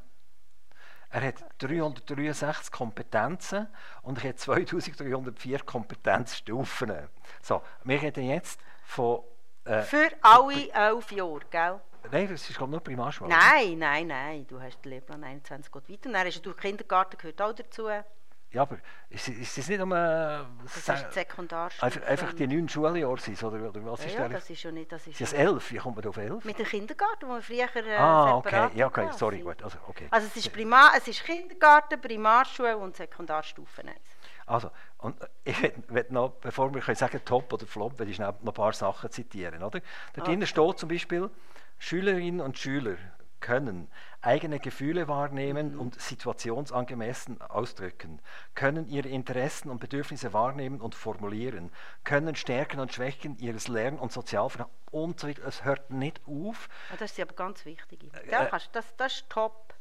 Er 1.16 1.28
hat 1.28 1.46
363 1.60 2.74
Kompetenzen 2.74 3.68
und 4.02 4.22
er 4.22 4.32
hat 4.32 4.40
2304 4.40 5.60
Kompetenzstufen. 5.60 6.92
So, 7.42 7.62
wir 7.86 8.02
reden 8.02 8.26
jetzt 8.26 8.60
von. 8.84 9.22
Äh, 9.64 9.84
Für 9.84 10.12
alle 10.22 10.70
elf 10.74 11.14
Jahre, 11.14 11.40
gell? 11.50 11.80
nein, 12.12 12.28
das 12.30 12.50
ist 12.50 12.58
glaube 12.58 12.72
ich 12.72 12.72
nur 12.72 12.80
Primarschule. 12.82 13.30
Nein, 13.30 13.80
nein, 13.80 14.08
nein. 14.08 14.46
Du 14.46 14.62
hast 14.62 14.84
den 14.84 14.90
Lehrplan 14.90 15.24
21 15.24 15.72
geht 15.72 15.90
weiter. 15.90 16.10
Und 16.10 16.14
dann 16.16 16.28
hast 16.28 16.42
du 16.42 16.54
Kindergarten 16.54 17.18
gehört 17.18 17.42
auch 17.42 17.54
dazu. 17.54 17.88
Ja, 18.56 18.62
aber 18.62 18.78
ist, 19.10 19.28
ist 19.28 19.58
das 19.58 19.68
nicht 19.68 19.82
um. 19.82 19.92
Äh, 19.92 19.96
Das 20.64 20.78
ist 20.78 20.88
die 20.88 21.14
Sekundarstufe. 21.14 21.86
einfach, 21.86 22.04
einfach 22.08 22.34
die 22.34 22.48
neun 22.48 22.70
Schuljahre 22.70 23.20
sind, 23.20 23.44
oder, 23.44 23.68
oder 23.68 23.86
was 23.86 24.00
ja, 24.00 24.06
ist 24.06 24.18
ja, 24.18 24.30
das 24.30 24.50
ist 24.50 24.64
ja 24.64 24.72
nicht... 24.72 24.92
Das 24.94 25.06
ist 25.06 25.20
das 25.20 25.34
elf? 25.34 25.72
Wie 25.74 25.78
kommt 25.78 25.98
man 25.98 26.06
auf 26.08 26.16
elf? 26.16 26.46
Mit 26.46 26.58
dem 26.58 26.66
Kindergarten, 26.66 27.28
wo 27.28 27.34
wir 27.34 27.42
früher 27.42 27.86
äh, 27.86 27.98
ah, 27.98 28.38
okay, 28.38 28.70
ja, 28.76 28.88
okay, 28.88 29.10
sorry, 29.12 29.42
gut. 29.42 29.62
Also, 29.62 29.78
okay. 29.90 30.08
Also 30.10 30.28
es 30.28 30.38
ist, 30.38 30.54
Primar, 30.54 30.92
es 30.96 31.06
ist 31.06 31.26
Kindergarten, 31.26 32.00
Primarschule 32.00 32.78
und 32.78 32.96
Sekundarstufe 32.96 33.82
1. 33.82 33.92
Also, 34.46 34.72
und 35.00 35.22
äh, 35.22 35.28
ich 35.44 35.62
will 35.90 36.06
noch, 36.12 36.30
bevor 36.40 36.74
wir 36.74 36.80
können 36.80 36.96
sagen 36.96 37.20
Top 37.26 37.52
oder 37.52 37.68
Flop, 37.68 38.00
will 38.00 38.08
ich 38.08 38.20
noch 38.20 38.36
ein 38.42 38.54
paar 38.54 38.72
Sachen 38.72 39.12
zitieren. 39.12 39.64
Oder? 39.64 39.82
Da 40.14 40.24
drinnen 40.24 40.48
steht 40.48 40.80
zum 40.80 40.88
Beispiel, 40.88 41.30
Schülerinnen 41.78 42.40
und 42.40 42.58
Schüler 42.58 42.96
können 43.46 43.90
eigene 44.22 44.60
Gefühle 44.60 45.08
wahrnehmen 45.08 45.78
und 45.78 46.02
situationsangemessen 46.02 47.40
ausdrücken, 47.42 48.20
können 48.56 48.88
ihre 48.88 49.08
Interessen 49.08 49.70
und 49.70 49.80
Bedürfnisse 49.80 50.34
wahrnehmen 50.34 50.82
und 50.82 50.96
formulieren, 50.96 51.72
können 52.04 52.36
Stärken 52.36 52.80
und 52.80 52.92
Schwächen 52.92 53.38
ihres 53.38 53.68
Lern- 53.68 54.00
und 54.00 54.12
Sozialverhaltens 54.12 54.76
und 54.90 55.20
so 55.20 55.28
weiter. 55.28 55.46
Es 55.46 55.64
hört 55.64 55.92
nicht 55.92 56.22
auf. 56.26 56.70
Ah, 56.92 56.96
das 56.98 57.12
ist 57.12 57.20
aber 57.20 57.36
ganz 57.36 57.66
wichtig. 57.66 58.12
Äh, 58.16 58.48
kannst, 58.50 58.70
das, 58.74 58.96
das 58.98 59.14
ist 59.14 59.30
top. 59.30 59.76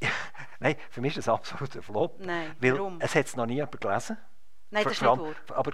Nein, 0.60 0.76
für 0.88 1.02
mich 1.02 1.14
ist 1.14 1.26
das 1.26 1.34
absolut 1.34 1.76
ein 1.76 1.82
Flop. 1.82 2.20
Nein, 2.20 2.56
weil 2.58 2.72
warum? 2.72 3.00
es 3.02 3.14
hat 3.14 3.26
es 3.26 3.36
noch 3.36 3.44
nie 3.44 3.56
jemand 3.56 3.78
gelesen. 3.82 4.16
Nein, 4.70 4.84
das 4.84 4.94
ist 4.94 5.02
nicht 5.02 5.10
wahr. 5.10 5.34
Aber 5.48 5.72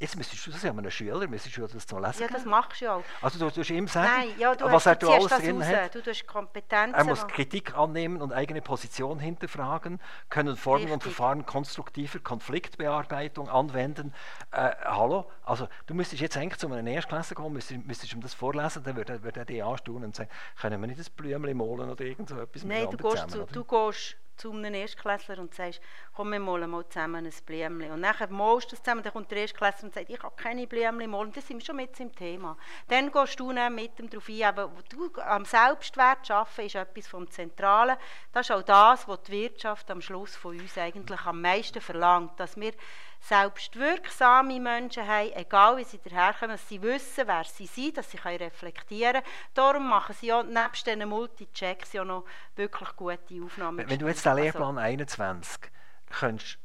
jetzt 0.00 0.16
müsstest 0.16 0.46
du 0.46 0.50
das 0.50 0.62
ja 0.62 0.70
einem 0.70 0.90
Schüler, 0.90 1.28
müsstest 1.28 1.56
du 1.56 1.66
das 1.66 1.86
zum 1.86 2.02
Lesen 2.02 2.22
Ja, 2.22 2.28
das 2.28 2.44
machst 2.46 2.80
du 2.80 2.86
ja 2.86 2.94
auch. 2.94 3.04
Also 3.20 3.38
du 3.38 3.50
tust 3.50 3.70
ihm 3.70 3.86
sagen, 3.86 4.10
Nein, 4.10 4.28
ja, 4.38 4.54
du, 4.54 4.64
was 4.64 4.72
hast, 4.72 4.86
er 4.86 4.96
du 4.96 5.10
alles 5.10 5.28
das 5.28 5.40
drin 5.40 5.60
raus. 5.62 5.68
hat. 5.70 5.94
Du 5.94 6.02
tust 6.02 6.26
Kompetenzen. 6.26 6.94
Er 6.94 7.04
muss. 7.04 7.26
Kritik 7.28 7.76
annehmen 7.76 8.22
und 8.22 8.32
eigene 8.32 8.62
Position 8.62 9.18
hinterfragen, 9.18 10.00
können 10.30 10.56
Formen 10.56 10.84
und 10.86 11.04
Richtig. 11.04 11.14
Verfahren 11.14 11.44
konstruktiver 11.44 12.18
Konfliktbearbeitung 12.18 13.48
anwenden. 13.48 14.14
Äh, 14.50 14.70
hallo? 14.84 15.30
Also 15.44 15.68
du 15.86 15.94
müsstest 15.94 16.22
jetzt 16.22 16.36
eigentlich 16.36 16.58
zu 16.58 16.72
einem 16.72 16.86
Erstklässler 16.86 17.36
kommen, 17.36 17.52
müsstest, 17.54 17.84
müsstest 17.86 18.12
ihm 18.14 18.22
das 18.22 18.32
vorlesen, 18.32 18.82
dann 18.82 18.96
würde 18.96 19.12
er, 19.12 19.22
würde 19.22 19.40
er 19.40 19.46
dich 19.46 19.62
anstaunen 19.62 20.04
und 20.04 20.16
sagen, 20.16 20.30
können 20.60 20.80
wir 20.80 20.88
nicht 20.88 20.98
ein 20.98 21.12
Blümchen 21.14 21.56
malen 21.56 21.90
oder 21.90 22.04
irgend 22.04 22.30
so 22.30 22.40
etwas 22.40 22.64
Nein, 22.64 22.88
du 22.90 22.96
gehst, 22.96 23.18
zu, 23.18 23.26
zusammen, 23.28 23.48
du 23.52 23.60
oder? 23.60 23.90
gehst 23.90 24.16
zu 24.40 24.52
einem 24.52 24.74
Erstklässler 24.74 25.38
und 25.38 25.54
sagst, 25.54 25.80
komm, 26.14 26.32
wir 26.32 26.40
malen 26.40 26.70
mal 26.70 26.88
zusammen 26.88 27.26
ein 27.26 27.32
Blümchen. 27.44 27.92
Und 27.92 28.00
nachher 28.00 28.28
malst 28.28 28.72
du 28.72 28.76
es 28.76 28.82
zusammen, 28.82 29.02
dann 29.02 29.12
kommt 29.12 29.30
der 29.30 29.38
Erstklässler 29.38 29.84
und 29.84 29.94
sagt, 29.94 30.10
ich 30.10 30.22
habe 30.22 30.34
keine 30.36 30.66
Blümchen 30.66 31.10
malen. 31.10 31.32
Das 31.32 31.46
sind 31.46 31.58
wir 31.58 31.64
schon 31.64 31.76
mit 31.76 31.98
im 32.00 32.14
Thema. 32.14 32.56
Dann 32.88 33.12
gehst 33.12 33.38
du 33.38 33.52
dann 33.52 33.74
mit 33.74 33.98
ihm 33.98 34.08
darauf 34.08 34.28
ein, 34.28 34.42
aber 34.42 34.72
du, 34.88 35.10
am 35.20 35.44
Selbstwert 35.44 36.30
arbeiten 36.30 36.66
ist 36.66 36.74
etwas 36.74 37.06
vom 37.06 37.30
Zentralen. 37.30 37.96
Das 38.32 38.48
ist 38.48 38.56
auch 38.56 38.62
das, 38.62 39.06
was 39.06 39.22
die 39.22 39.32
Wirtschaft 39.32 39.90
am 39.90 40.00
Schluss 40.00 40.36
von 40.36 40.58
uns 40.58 40.78
eigentlich 40.78 41.20
am 41.26 41.40
meisten 41.40 41.80
verlangt, 41.80 42.38
dass 42.38 42.56
wir 42.56 42.72
selbst 43.20 43.78
wirksame 43.78 44.58
Menschen 44.58 45.06
haben, 45.06 45.32
egal 45.34 45.76
wie 45.76 45.84
sie 45.84 45.98
daherkommen, 45.98 46.56
dass 46.56 46.68
sie 46.68 46.80
wissen, 46.82 47.26
wer 47.26 47.44
sie 47.44 47.66
sind, 47.66 47.96
dass 47.96 48.10
sie 48.10 48.18
reflektieren 48.18 49.22
können. 49.22 49.26
Darum 49.54 49.88
machen 49.88 50.14
sie 50.18 50.28
ja 50.28 50.42
nebst 50.42 50.86
diesen 50.86 51.08
Multi-Checks 51.08 51.92
ja 51.92 52.04
noch 52.04 52.24
wirklich 52.56 52.96
gute 52.96 53.44
Aufnahmen. 53.44 53.88
Wenn 53.88 53.98
du 53.98 54.08
jetzt 54.08 54.24
den 54.24 54.36
Lehrplan 54.36 54.78
also, 54.78 54.80
21 54.80 55.70
könntest 56.10 56.58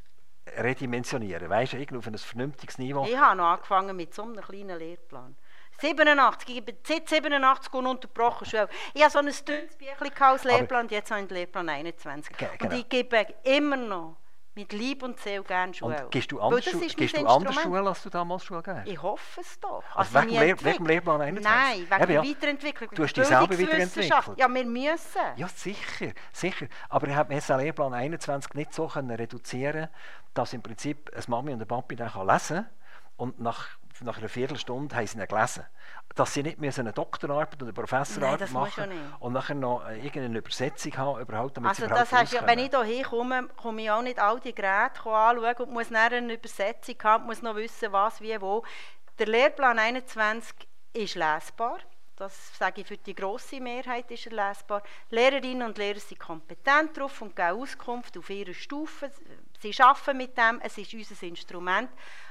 redimensionieren, 0.57 1.49
weißt 1.49 1.73
du, 1.73 1.97
auf 1.97 2.07
ein 2.07 2.17
vernünftiges 2.17 2.77
Niveau. 2.77 3.05
Ich 3.05 3.17
habe 3.17 3.35
noch 3.35 3.45
angefangen 3.45 3.95
mit 3.95 4.13
so 4.13 4.23
einem 4.23 4.41
kleinen 4.41 4.77
Lehrplan. 4.77 5.35
87, 5.81 6.57
ich 6.57 6.63
bin 6.63 6.77
seit 6.83 7.09
87 7.09 7.73
ununterbrochen 7.73 8.47
Schule. 8.47 8.69
Ich 8.93 9.01
habe 9.01 9.11
so 9.11 9.19
ein 9.19 9.25
dünnes 9.25 9.75
Büchlein 9.77 10.11
als 10.19 10.43
Lehrplan, 10.45 10.87
jetzt 10.87 11.11
habe 11.11 11.21
ich 11.21 11.27
den 11.27 11.35
Lehrplan 11.35 11.67
21. 11.67 12.37
Genau. 12.37 12.51
Und 12.61 12.73
ich 12.73 12.87
gebe 12.87 13.27
immer 13.43 13.75
noch 13.75 14.15
mit 14.55 14.73
Lieb 14.73 15.03
und 15.03 15.19
Seele 15.19 15.43
gerne 15.43 15.73
Schule. 15.73 16.03
Und 16.03 16.11
gehst 16.11 16.31
du 16.31 16.39
anders, 16.39 16.65
Schu 16.65 16.79
gehst 16.79 17.17
du 17.17 17.25
anders 17.25 17.55
Schule, 17.55 17.87
als 17.87 18.03
du 18.03 18.09
damals 18.09 18.43
Schule 18.43 18.61
gegeben 18.61 18.85
Ich 18.85 19.01
hoffe 19.01 19.41
es 19.41 19.59
doch. 19.59 19.83
Also, 19.93 20.17
also 20.17 20.29
wegen, 20.29 20.39
Lehr 20.39 20.63
wegen 20.63 20.85
Lehrplan 20.85 21.21
21? 21.21 21.89
Nein, 21.89 21.99
wegen 21.99 22.07
der 22.07 22.23
ja. 22.23 22.29
Weiterentwicklung. 22.29 22.89
Du 22.93 23.03
hast 23.03 23.13
dich 23.13 23.25
selber 23.25 23.49
weiterentwickelt? 23.49 24.37
Ja, 24.37 24.47
wir 24.47 24.65
müssen. 24.65 25.21
Ja, 25.35 25.47
sicher, 25.47 26.13
sicher. 26.31 26.67
Aber 26.89 27.07
ich 27.07 27.15
habe 27.15 27.33
den 27.33 27.57
Lehrplan 27.57 27.93
21 27.93 28.53
nicht 28.53 28.73
so 28.73 28.87
können 28.87 29.11
reduzieren 29.11 29.89
dass 30.35 30.53
im 30.53 30.61
Prinzip 30.61 31.09
eine 31.13 31.23
Mami 31.27 31.53
und 31.53 31.61
ein 31.61 31.67
Papi 31.67 31.95
den 31.95 32.07
lesen 32.27 32.57
kann 32.57 32.69
und 33.17 33.39
nach 33.39 33.69
nach 34.03 34.17
einer 34.17 34.29
Viertelstunde 34.29 34.95
haben 34.95 35.07
sie 35.07 35.17
ihn 35.17 35.27
gelesen. 35.27 35.65
Dass 36.15 36.33
sie 36.33 36.43
nicht 36.43 36.79
eine 36.79 36.93
Doktorarbeit 36.93 37.55
oder 37.55 37.63
eine 37.63 37.73
Professorarbeit 37.73 38.51
machen 38.51 38.89
und 39.19 39.33
nachher 39.33 39.55
noch 39.55 39.85
äh, 39.85 39.97
irgendeine 39.97 40.39
Übersetzung 40.39 40.95
haben, 40.97 41.21
überhaupt, 41.21 41.57
damit 41.57 41.69
also 41.69 41.83
sie 41.83 41.89
das 41.89 42.11
heißt, 42.11 42.33
ja, 42.33 42.45
Wenn 42.45 42.59
ich 42.59 42.71
hier 42.71 43.03
komme, 43.03 43.47
komme 43.55 43.81
ich 43.81 43.91
auch 43.91 44.01
nicht 44.01 44.19
all 44.19 44.39
die 44.39 44.53
Geräte 44.53 45.01
anschauen 45.05 45.55
und 45.59 45.71
muss 45.71 45.89
nachher 45.89 46.17
eine 46.17 46.33
Übersetzung 46.33 46.95
haben, 47.03 47.25
muss 47.25 47.41
noch 47.41 47.55
wissen, 47.55 47.91
was, 47.91 48.21
wie, 48.21 48.39
wo. 48.39 48.63
Der 49.19 49.27
Lehrplan 49.27 49.79
21 49.79 50.67
ist 50.93 51.15
lesbar. 51.15 51.79
Das 52.17 52.57
sage 52.57 52.81
ich 52.81 52.87
für 52.87 52.97
die 52.97 53.13
grosse 53.13 53.59
Mehrheit 53.59 54.09
ist 54.09 54.25
er 54.27 54.49
lesbar. 54.49 54.83
Lehrerinnen 55.09 55.67
und 55.67 55.77
Lehrer 55.77 55.99
sind 55.99 56.19
kompetent 56.19 56.95
darauf 56.95 57.21
und 57.21 57.35
geben 57.35 57.61
Auskunft 57.61 58.17
auf 58.17 58.29
ihrer 58.29 58.53
Stufe. 58.53 59.11
Sie 59.59 59.73
arbeiten 59.81 60.17
mit 60.17 60.37
dem, 60.37 60.61
es 60.61 60.77
ist 60.77 60.93
unser 60.93 61.21
Instrument. 61.23 61.89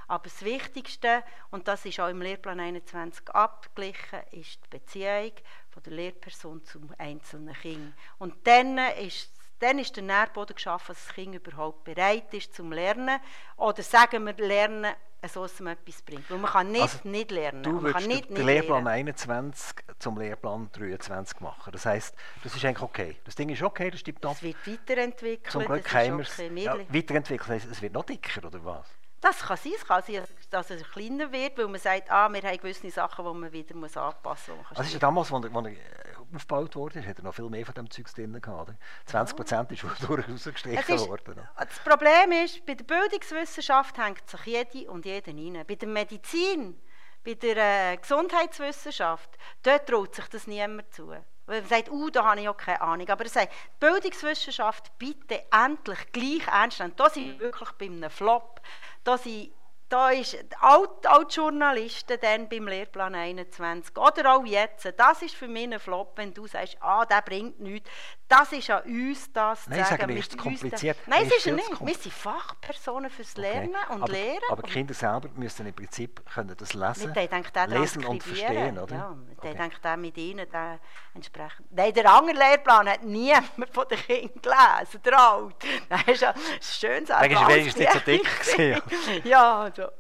Aber 0.08 0.24
das 0.24 0.42
Wichtigste, 0.42 1.22
und 1.50 1.68
das 1.68 1.84
ist 1.84 2.00
auch 2.00 2.08
im 2.08 2.20
Lehrplan 2.20 2.60
21 2.60 3.28
abgeglichen, 3.30 4.20
ist 4.32 4.58
die 4.64 4.78
Beziehung 4.78 5.32
von 5.70 5.82
der 5.82 5.92
Lehrperson 5.92 6.64
zum 6.64 6.90
einzelnen 6.98 7.54
Kind. 7.54 7.94
Und 8.18 8.34
dann 8.46 8.78
ist, 8.78 9.30
dann 9.60 9.78
ist 9.78 9.96
der 9.96 10.02
Nährboden 10.02 10.54
geschaffen, 10.54 10.94
dass 10.94 11.06
das 11.06 11.14
Kind 11.14 11.34
überhaupt 11.34 11.84
bereit 11.84 12.32
ist 12.34 12.54
zum 12.54 12.72
Lernen. 12.72 13.18
Oder 13.56 13.82
sagen 13.82 14.24
wir, 14.24 14.34
Lernen, 14.34 14.94
so 15.28 15.42
dass 15.42 15.58
man 15.60 15.74
etwas 15.74 16.02
bringt. 16.02 16.30
Weil 16.30 16.38
man 16.38 16.50
kann 16.50 16.70
nicht 16.70 16.82
also, 16.82 17.08
nicht 17.08 17.30
lernen. 17.30 17.62
Du 17.62 17.72
man 17.72 17.92
kann 17.92 18.04
nicht, 18.06 18.28
den 18.28 18.34
nicht 18.34 18.44
Lehrplan 18.44 18.84
lernen. 18.84 19.08
21 19.08 19.76
zum 19.98 20.18
Lehrplan 20.18 20.70
23 20.72 21.40
machen. 21.40 21.72
Das 21.72 21.86
heisst, 21.86 22.14
das 22.42 22.54
ist 22.54 22.64
eigentlich 22.64 22.82
okay. 22.82 23.16
Das 23.24 23.34
Ding 23.34 23.48
ist 23.48 23.62
okay, 23.62 23.90
das 23.90 24.00
stimmt 24.00 24.24
ab. 24.24 24.32
Es 24.32 24.42
wird 24.42 24.66
weiterentwickelt. 24.66 25.50
Zum 25.50 25.64
Glück 25.64 25.92
haben 25.92 26.18
wir 26.18 26.26
es 26.26 26.36
ja, 26.36 26.76
weiterentwickelt. 26.88 27.64
Es 27.70 27.82
wird 27.82 27.92
noch 27.94 28.04
dicker, 28.04 28.46
oder 28.46 28.64
was? 28.64 28.86
Das 29.24 29.38
kann 29.38 29.56
sein, 29.56 29.72
es 29.74 29.86
kann 29.86 30.02
sein, 30.02 30.22
dass 30.50 30.68
es 30.68 30.82
kleiner 30.90 31.32
wird, 31.32 31.56
weil 31.56 31.66
man 31.66 31.80
sagt, 31.80 32.10
ah, 32.10 32.30
wir 32.30 32.42
haben 32.42 32.58
gewisse 32.58 32.90
Sachen, 32.90 33.24
die 33.24 33.32
man 33.32 33.50
wieder 33.50 33.74
muss 33.74 33.96
anpassen 33.96 34.54
muss. 34.54 34.66
Also 34.68 34.82
ist 34.82 34.92
ja 34.92 34.98
damals, 34.98 35.32
als 35.32 35.46
er, 35.46 35.50
er 35.50 36.20
aufgebaut 36.34 36.76
wurde, 36.76 37.06
hat 37.06 37.16
er 37.16 37.24
noch 37.24 37.34
viel 37.34 37.48
mehr 37.48 37.64
von 37.64 37.74
dem 37.74 37.90
Zeugs 37.90 38.12
drin 38.12 38.38
gehabt. 38.38 38.74
20 39.06 39.34
Prozent 39.34 39.72
ist 39.72 39.82
durchaus 40.06 40.44
gestrichen 40.44 41.08
worden. 41.08 41.40
Das 41.56 41.78
Problem 41.78 42.32
ist, 42.32 42.66
bei 42.66 42.74
der 42.74 42.84
Bildungswissenschaft 42.84 43.96
hängt 43.96 44.28
sich 44.28 44.44
jede 44.44 44.90
und 44.90 45.06
jeder 45.06 45.32
rein. 45.32 45.64
Bei 45.66 45.74
der 45.74 45.88
Medizin, 45.88 46.78
bei 47.24 47.32
der 47.32 47.92
äh, 47.92 47.96
Gesundheitswissenschaft, 47.96 49.30
dort 49.62 49.88
traut 49.88 50.14
sich 50.14 50.26
das 50.26 50.46
niemand 50.46 50.92
zu. 50.92 51.14
Weil 51.46 51.60
man 51.60 51.68
sagt, 51.68 51.90
uh, 51.90 52.10
da 52.10 52.24
habe 52.24 52.40
ich 52.40 52.48
auch 52.48 52.56
keine 52.56 52.80
Ahnung. 52.80 53.08
Aber 53.08 53.24
er 53.24 53.30
sagt, 53.30 53.52
die 53.52 53.86
Bildungswissenschaft 53.86 54.96
bitte 54.98 55.42
endlich 55.50 56.12
gleich 56.12 56.46
ernst 56.46 56.80
nehmen. 56.80 56.94
Da 56.96 57.10
sind 57.10 57.26
wir 57.26 57.40
wirklich 57.40 57.70
bei 57.72 57.86
einem 57.86 58.10
Flop. 58.10 58.60
Da 59.04 59.18
sind 59.18 59.50
da 59.88 60.10
ist 60.10 60.36
auch, 60.60 60.86
auch 61.06 61.24
die 61.24 61.34
Journalisten 61.34 62.18
dann 62.20 62.48
beim 62.48 62.66
Lehrplan 62.66 63.14
21 63.14 63.96
oder 63.96 64.34
auch 64.34 64.44
jetzt, 64.44 64.92
das 64.96 65.22
ist 65.22 65.34
für 65.34 65.48
mich 65.48 65.72
ein 65.72 65.78
Flop, 65.78 66.12
wenn 66.16 66.32
du 66.32 66.46
sagst, 66.46 66.76
ah, 66.80 67.04
der 67.04 67.22
bringt 67.22 67.60
nichts. 67.60 67.88
Das 68.26 68.52
ist 68.52 68.70
an 68.70 68.82
uns, 68.84 69.30
das 69.32 69.68
Nein, 69.68 69.84
zu 69.84 69.90
sagen. 69.90 70.06
Nein, 70.08 70.16
ist 70.16 70.38
kompliziert. 70.38 70.96
Nein, 71.06 71.26
es 71.26 71.36
ist 71.36 71.46
nicht. 71.46 71.86
Wir 71.86 71.94
sind 71.94 72.12
Fachpersonen 72.12 73.10
fürs 73.10 73.36
Lernen 73.36 73.74
okay. 73.74 73.94
und 73.94 74.02
aber, 74.02 74.12
Lehren. 74.12 74.42
Aber 74.50 74.62
Kinder 74.62 74.94
selber 74.94 75.28
müssen 75.34 75.66
im 75.66 75.74
Prinzip 75.74 76.22
können 76.32 76.56
das 76.56 76.72
lesen, 76.72 77.12
denkt 77.12 77.52
lesen 77.68 78.04
und 78.04 78.22
verstehen, 78.22 78.78
oder? 78.78 78.96
Ja, 78.96 79.10
okay. 79.10 79.40
der 79.42 79.54
denkt 79.54 79.86
auch 79.86 79.96
mit 79.96 80.16
ihnen 80.16 80.50
der 80.50 80.80
entsprechend. 81.14 81.66
Nein, 81.70 81.92
der 81.92 82.10
andere 82.12 82.36
Lehrplan 82.36 82.88
hat 82.88 83.04
niemand 83.04 83.70
von 83.70 83.86
den 83.88 83.98
Kindern 83.98 84.40
gelesen, 84.42 85.02
der 85.04 85.18
Alt. 85.18 85.54
Das 85.88 86.02
ist 86.06 86.24
ein 86.24 86.34
schönes 86.60 87.08
Deswegen 87.08 87.34
war 87.36 87.50
es 87.50 87.76
nicht 87.76 87.92
so 87.92 87.98
dick. 88.00 89.24
ja, 89.24 89.70
also. 89.78 89.92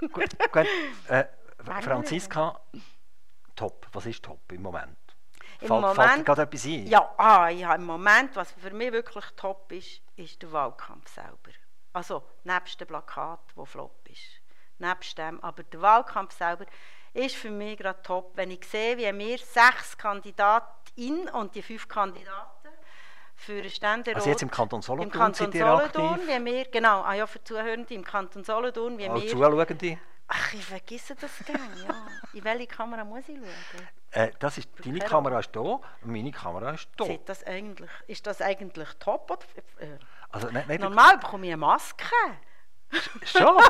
gut, 0.12 0.30
gut. 0.52 0.66
Äh, 1.08 1.24
Franziska, 1.82 2.60
top. 3.54 3.86
Was 3.92 4.06
ist 4.06 4.24
top 4.24 4.52
im 4.52 4.62
Moment? 4.62 4.96
Im 5.60 5.68
Fall, 5.68 5.80
Moment, 5.80 5.96
fällt 5.96 6.26
gerade 6.26 6.42
etwas 6.42 6.64
ein? 6.66 6.86
Ja, 6.86 7.14
ah, 7.16 7.48
ja, 7.48 7.74
im 7.74 7.84
Moment, 7.84 8.36
was 8.36 8.52
für 8.52 8.70
mich 8.70 8.92
wirklich 8.92 9.24
top 9.36 9.72
ist, 9.72 10.02
ist 10.16 10.42
der 10.42 10.52
Wahlkampf 10.52 11.08
selber. 11.08 11.50
Also, 11.92 12.22
nebst 12.44 12.80
dem 12.80 12.88
Plakat, 12.88 13.40
wo 13.54 13.64
flop 13.64 14.06
ist. 14.10 14.42
Nebst 14.78 15.16
dem, 15.16 15.42
aber 15.42 15.62
der 15.62 15.80
Wahlkampf 15.80 16.36
selber 16.36 16.66
ist 17.14 17.36
für 17.36 17.50
mich 17.50 17.78
gerade 17.78 18.02
top, 18.02 18.36
wenn 18.36 18.50
ich 18.50 18.64
sehe, 18.66 18.98
wie 18.98 19.18
wir 19.18 19.38
sechs 19.38 19.96
Kandidatinnen 19.96 21.28
und 21.30 21.54
die 21.54 21.62
fünf 21.62 21.88
Kandidaten 21.88 22.55
für 23.36 23.62
den 23.62 23.70
Ständerat. 23.70 24.16
Also 24.16 24.30
jetzt 24.30 24.42
im 24.42 24.50
Kanton 24.50 24.82
Solothurn 24.82 25.12
Im 25.12 25.18
Kanton 25.18 25.52
Solothurn, 25.52 26.20
wie 26.26 26.44
wir, 26.44 26.64
genau, 26.64 27.02
ah 27.02 27.14
ja, 27.14 27.26
für 27.26 27.42
Zuhörende 27.44 27.94
im 27.94 28.04
Kanton 28.04 28.42
Solothurn, 28.42 28.98
wie 28.98 29.08
Auch 29.08 29.20
wir... 29.20 29.28
Zuschauende? 29.28 29.98
Ach, 30.28 30.54
ich 30.54 30.64
vergesse 30.64 31.14
das 31.14 31.30
gerne, 31.44 31.62
ja. 31.86 31.94
In 32.32 32.42
welche 32.42 32.66
Kamera 32.66 33.04
muss 33.04 33.28
ich 33.28 33.36
schauen? 33.36 33.88
Äh, 34.10 34.32
das 34.40 34.58
ist, 34.58 34.68
deine 34.84 34.98
Kamera 34.98 35.38
ist 35.38 35.50
hier 35.52 35.62
und 35.62 35.82
meine 36.02 36.32
Kamera 36.32 36.72
ist 36.72 36.88
hier. 36.96 37.06
Sieht 37.06 37.28
das 37.28 37.44
eigentlich, 37.44 37.90
ist 38.08 38.26
das 38.26 38.40
eigentlich 38.40 38.88
top? 38.98 39.30
Oder, 39.30 39.86
äh, 39.86 39.98
also, 40.30 40.48
nicht, 40.48 40.68
nicht 40.68 40.80
Normal 40.80 41.18
bekomme 41.18 41.46
ich 41.46 41.52
eine 41.52 41.58
Maske. 41.58 42.04
Schon? 43.24 43.60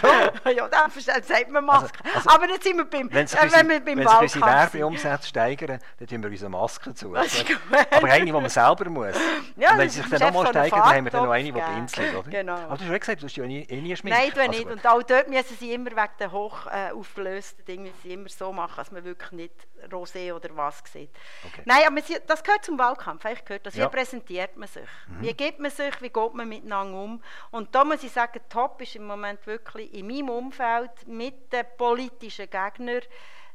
Schon? 0.00 0.54
ja, 0.56 0.68
dann 0.68 0.90
sagt 0.90 1.50
man 1.50 1.64
Maske. 1.64 1.98
Also, 2.04 2.16
also, 2.16 2.30
aber 2.30 2.48
jetzt 2.48 2.64
sind 2.64 2.76
wir 2.76 2.84
beim, 2.84 3.12
wenn 3.12 3.26
sich 3.26 3.38
äh, 3.38 3.52
wenn 3.52 3.68
wir 3.68 3.80
beim 3.80 3.98
wenn 3.98 4.06
unsere 4.06 4.46
Werbeumsätze 4.46 5.28
steigern, 5.28 5.78
dann 5.98 6.08
tun 6.08 6.22
wir 6.22 6.30
unsere 6.30 6.50
Masken 6.50 6.96
zu. 6.96 7.14
Also, 7.14 7.44
aber 7.90 8.08
eine, 8.08 8.24
die 8.24 8.32
man 8.32 8.48
selber 8.48 8.88
muss. 8.88 9.16
Ja, 9.56 9.72
und 9.72 9.78
wenn 9.78 9.90
sie 9.90 10.00
sich 10.00 10.10
dann 10.10 10.32
nochmal 10.32 10.48
steigern, 10.48 10.80
dann 10.80 10.94
haben 10.94 11.04
wir 11.04 11.10
dann 11.10 11.24
noch 11.24 11.32
eine, 11.32 11.44
die 11.44 11.52
blinzelt, 11.52 12.14
oder? 12.14 12.30
Genau. 12.30 12.54
Aber 12.54 12.76
du 12.76 12.84
hast 12.84 12.86
schon 12.86 13.00
gesagt, 13.00 13.22
du 13.22 13.26
hast 13.26 13.36
ja 13.36 13.44
eh 13.44 13.80
nie 13.80 13.96
schminken. 13.96 14.18
Nein, 14.18 14.30
du 14.34 14.40
also 14.40 14.52
nicht. 14.52 14.66
Und 14.66 14.86
auch 14.86 15.02
dort 15.02 15.28
müssen 15.28 15.56
sie 15.58 15.72
immer 15.72 15.90
wegen 15.90 16.16
den 16.18 16.32
hoch 16.32 16.66
äh, 16.66 16.92
aufgelösten 16.92 17.64
Dingen 17.64 17.92
immer 18.04 18.28
so 18.28 18.52
machen, 18.52 18.74
dass 18.76 18.90
man 18.90 19.04
wirklich 19.04 19.32
nicht 19.32 19.66
Rosé 19.90 20.32
oder 20.32 20.48
was 20.56 20.82
sieht. 20.92 21.10
Okay. 21.44 21.62
Nein, 21.64 21.82
aber 21.86 22.00
das 22.26 22.42
gehört 22.42 22.64
zum 22.64 22.78
Wahlkampf. 22.78 23.24
Ich 23.26 23.44
gehört 23.44 23.66
das. 23.66 23.76
Ja. 23.76 23.86
Wie 23.86 23.96
präsentiert 23.96 24.56
man 24.56 24.68
sich? 24.68 24.88
Mhm. 25.06 25.22
Wie 25.22 25.32
gibt 25.34 25.60
man 25.60 25.70
sich? 25.70 26.00
Wie 26.00 26.08
geht 26.08 26.34
man 26.34 26.48
miteinander 26.48 26.98
um? 26.98 27.22
Und 27.50 27.74
da 27.74 27.84
muss 27.84 28.02
ich 28.02 28.12
sagen, 28.12 28.40
top 28.48 28.80
ist 28.82 28.96
im 28.96 29.06
Moment 29.06 29.46
wirklich 29.46 29.92
in 29.94 30.06
meinem 30.06 30.28
Umfeld 30.30 31.06
mit 31.06 31.52
den 31.52 31.64
politischen 31.76 32.48
Gegnern 32.50 33.02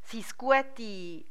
sind 0.04 0.26
es 0.26 0.38
gute, 0.38 1.24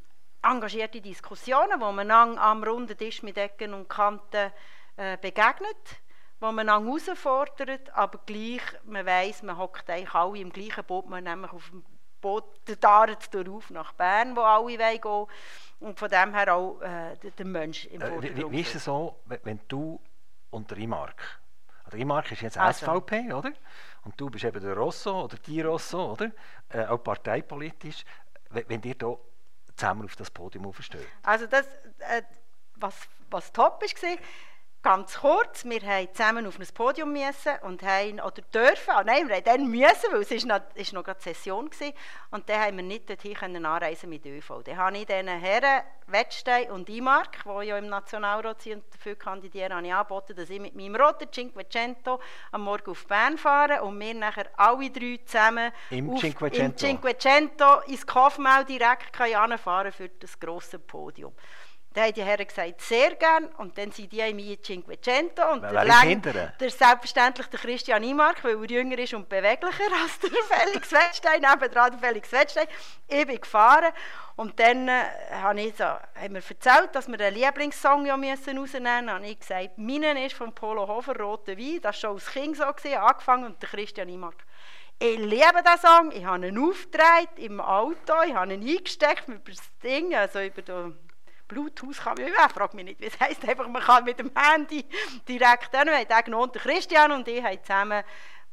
engagierte 0.42 1.00
Diskussionen, 1.00 1.80
wo 1.80 1.92
man 1.92 2.10
am 2.10 2.62
runden 2.62 2.96
Tisch 2.96 3.22
mit 3.22 3.36
Ecken 3.36 3.74
und 3.74 3.88
Kanten 3.88 4.52
äh, 4.96 5.16
begegnet 5.18 6.00
wo 6.40 6.50
man 6.52 6.68
herausfordert, 6.68 7.94
aber 7.94 8.18
gleich, 8.24 8.62
man 8.84 9.04
weiss, 9.04 9.42
man 9.42 9.58
hockt 9.58 9.88
eigentlich 9.90 10.14
alle 10.14 10.38
im 10.38 10.50
gleichen 10.50 10.84
Boot, 10.84 11.08
man 11.08 11.24
nämlich 11.24 11.52
auf 11.52 11.68
dem 11.68 11.84
Boot 12.20 12.44
Daret 12.80 13.28
auf 13.34 13.70
nach 13.70 13.92
Bern, 13.92 14.36
wo 14.36 14.40
alle 14.40 14.78
wollen 14.78 15.00
gehen. 15.00 15.26
Und 15.80 15.98
von 15.98 16.08
dem 16.08 16.34
her 16.34 16.54
auch 16.54 16.80
äh, 16.80 17.16
der, 17.16 17.46
Mensch 17.46 17.86
im 17.86 18.00
äh, 18.00 18.22
wie, 18.22 18.50
wie, 18.50 18.60
ist 18.60 18.74
es 18.74 18.84
so, 18.84 19.16
wenn 19.26 19.60
du 19.68 20.00
und 20.50 20.70
der 20.70 20.78
Imark, 20.78 21.39
der 21.90 22.00
Imark 22.00 22.33
ist 22.33 22.42
jetzt 22.42 22.59
also. 22.59 22.87
SVP, 22.87 23.33
oder? 23.33 23.53
Und 24.05 24.18
du 24.20 24.31
bist 24.31 24.44
eben 24.44 24.61
der 24.61 24.76
Rosso 24.76 25.24
oder 25.24 25.37
die 25.38 25.61
Rosso, 25.61 26.12
oder? 26.12 26.31
Äh, 26.70 26.87
auch 26.87 26.98
parteipolitisch, 26.98 28.05
wenn, 28.50 28.68
wenn 28.68 28.83
ihr 28.83 28.94
hier 28.98 29.18
zusammen 29.76 30.05
auf 30.05 30.16
das 30.16 30.31
Podium 30.31 30.66
aufsteht. 30.66 31.07
Also 31.22 31.46
das, 31.46 31.66
äh, 31.98 32.22
was, 32.76 32.94
was 33.31 33.53
top 33.53 33.83
war, 33.83 34.18
Ganz 34.82 35.18
kurz, 35.20 35.66
wir 35.66 35.82
haben 35.82 36.08
zusammen 36.14 36.46
auf 36.46 36.58
ein 36.58 36.66
Podium 36.72 37.12
müssen 37.12 37.52
und 37.64 37.82
haben, 37.82 38.18
oder 38.18 38.40
dürfen, 38.54 38.94
oh 38.98 39.02
nein, 39.04 39.28
wir 39.28 39.36
haben 39.36 39.44
dann 39.44 39.66
müssen, 39.66 40.10
weil 40.10 40.22
es 40.22 40.30
ist 40.30 40.46
noch, 40.46 40.60
ist 40.74 40.94
noch 40.94 41.04
gerade 41.04 41.20
Session 41.20 41.70
war. 41.70 41.92
Und 42.30 42.48
dann 42.48 42.62
haben 42.62 42.78
wir 42.78 42.84
nicht 42.84 43.10
dorthin 43.10 43.34
können 43.34 43.66
anreisen 43.66 44.08
mit 44.08 44.24
ÖV. 44.24 44.62
Dann 44.64 44.78
habe 44.78 44.96
ich 44.96 45.04
diesen 45.04 45.28
Herren, 45.28 45.82
Wettstein 46.06 46.70
und 46.70 46.88
Imark, 46.88 47.44
die 47.44 47.66
ja 47.66 47.76
im 47.76 47.88
Nationalrat 47.88 48.62
sind 48.62 48.76
und 48.76 48.94
dafür 48.94 49.16
kandidieren, 49.16 49.74
habe 49.74 49.86
ich 49.86 49.92
angeboten, 49.92 50.34
dass 50.34 50.48
ich 50.48 50.58
mit 50.58 50.74
meinem 50.74 50.96
roten 50.96 51.30
Cinquecento 51.30 52.18
am 52.50 52.64
Morgen 52.64 52.90
auf 52.90 53.06
Bern 53.06 53.36
fahre 53.36 53.82
und 53.82 54.00
wir 54.00 54.14
nachher 54.14 54.48
alle 54.56 54.88
drei 54.88 55.20
zusammen 55.26 55.72
Im 55.90 56.08
auf, 56.08 56.20
Cinquecento? 56.20 56.64
im 56.64 56.76
Cinquecento 56.78 57.80
ins 57.86 58.06
Kaufmau 58.06 58.62
direkt 58.64 59.14
fahren 59.60 59.92
für 59.92 60.08
das 60.08 60.40
grosse 60.40 60.78
Podium. 60.78 61.34
Dann 61.92 62.05
haben 62.05 62.14
die 62.14 62.22
Herren 62.22 62.46
gesagt, 62.46 62.81
sehr 62.83 63.16
gern. 63.16 63.46
Und 63.59 63.76
dann 63.76 63.90
sind 63.90 64.12
die 64.12 64.20
in 64.20 64.37
mir 64.37 64.62
Cinquecento. 64.62 65.42
Und 65.53 65.62
Wer 65.62 65.72
der, 65.72 65.85
Läng- 65.87 66.57
der 66.59 66.70
selbstverständlich 66.70 67.48
der 67.48 67.59
Christian 67.59 68.05
Imark, 68.05 68.44
weil 68.44 68.57
er 68.62 68.70
jünger 68.70 68.96
ist 68.98 69.12
und 69.12 69.29
beweglicher 69.29 69.90
als 70.03 70.18
der 70.20 70.31
Felix 70.31 70.92
Wettstein, 70.92 71.40
nebendran 71.40 71.90
der 71.90 71.98
Felix 71.98 72.31
Wettstein. 72.31 72.68
Ich 73.09 73.26
bin 73.26 73.40
gefahren 73.40 73.92
und 74.37 74.59
dann 74.61 74.87
äh, 74.87 75.03
habe 75.42 75.61
ich 75.61 75.74
so, 75.76 75.85
haben 75.85 76.35
wir 76.35 76.42
erzählt, 76.48 76.90
dass 76.94 77.09
wir 77.09 77.18
einen 77.20 77.35
Lieblingssong 77.35 78.07
ja 78.07 78.16
müssen 78.16 78.57
rausnehmen 78.57 79.11
habe 79.11 79.26
ich 79.26 79.40
gesagt, 79.40 79.76
meinen 79.76 80.16
ist 80.16 80.37
von 80.37 80.55
Polo 80.55 80.87
Hofer 80.87 81.18
«Rote 81.18 81.59
Wein». 81.59 81.81
Das 81.83 81.96
war 82.05 82.11
schon 82.11 82.11
als 82.12 82.31
Kind 82.31 82.57
so, 82.57 82.72
gewesen, 82.72 82.98
angefangen 82.98 83.44
und 83.46 83.61
der 83.61 83.68
Christian 83.68 84.09
Imark. 84.09 84.37
Ich 85.00 85.18
liebe 85.18 85.62
diesen 85.64 85.79
Song, 85.81 86.12
ich 86.12 86.24
habe 86.24 86.46
ihn 86.46 86.59
aufgedreht 86.59 87.31
im 87.37 87.61
Auto, 87.61 88.12
ich 88.26 88.35
habe 88.35 88.55
ihn 88.55 88.62
eingesteckt 88.62 89.26
über 89.29 89.50
das 89.50 89.76
Ding, 89.83 90.14
also 90.14 90.40
über 90.40 90.62
den 90.62 90.96
Bluetooth 91.50 91.98
kann 91.98 92.14
man, 92.16 92.28
ja, 92.28 92.48
frag 92.48 92.74
mich 92.74 92.84
nicht, 92.84 93.00
wie 93.00 93.06
es 93.06 93.18
heisst, 93.18 93.46
einfach 93.46 93.66
man 93.68 93.82
kann 93.82 94.04
mit 94.04 94.18
dem 94.18 94.30
Handy 94.36 94.84
direkt 95.28 95.76
hin. 95.76 95.86
Wir 95.86 95.98
haben 95.98 96.08
den 96.08 96.24
genommen, 96.24 96.52
der 96.52 96.62
Christian 96.62 97.12
und 97.12 97.26
ich 97.26 97.42
haben 97.42 97.62
zusammen 97.62 98.04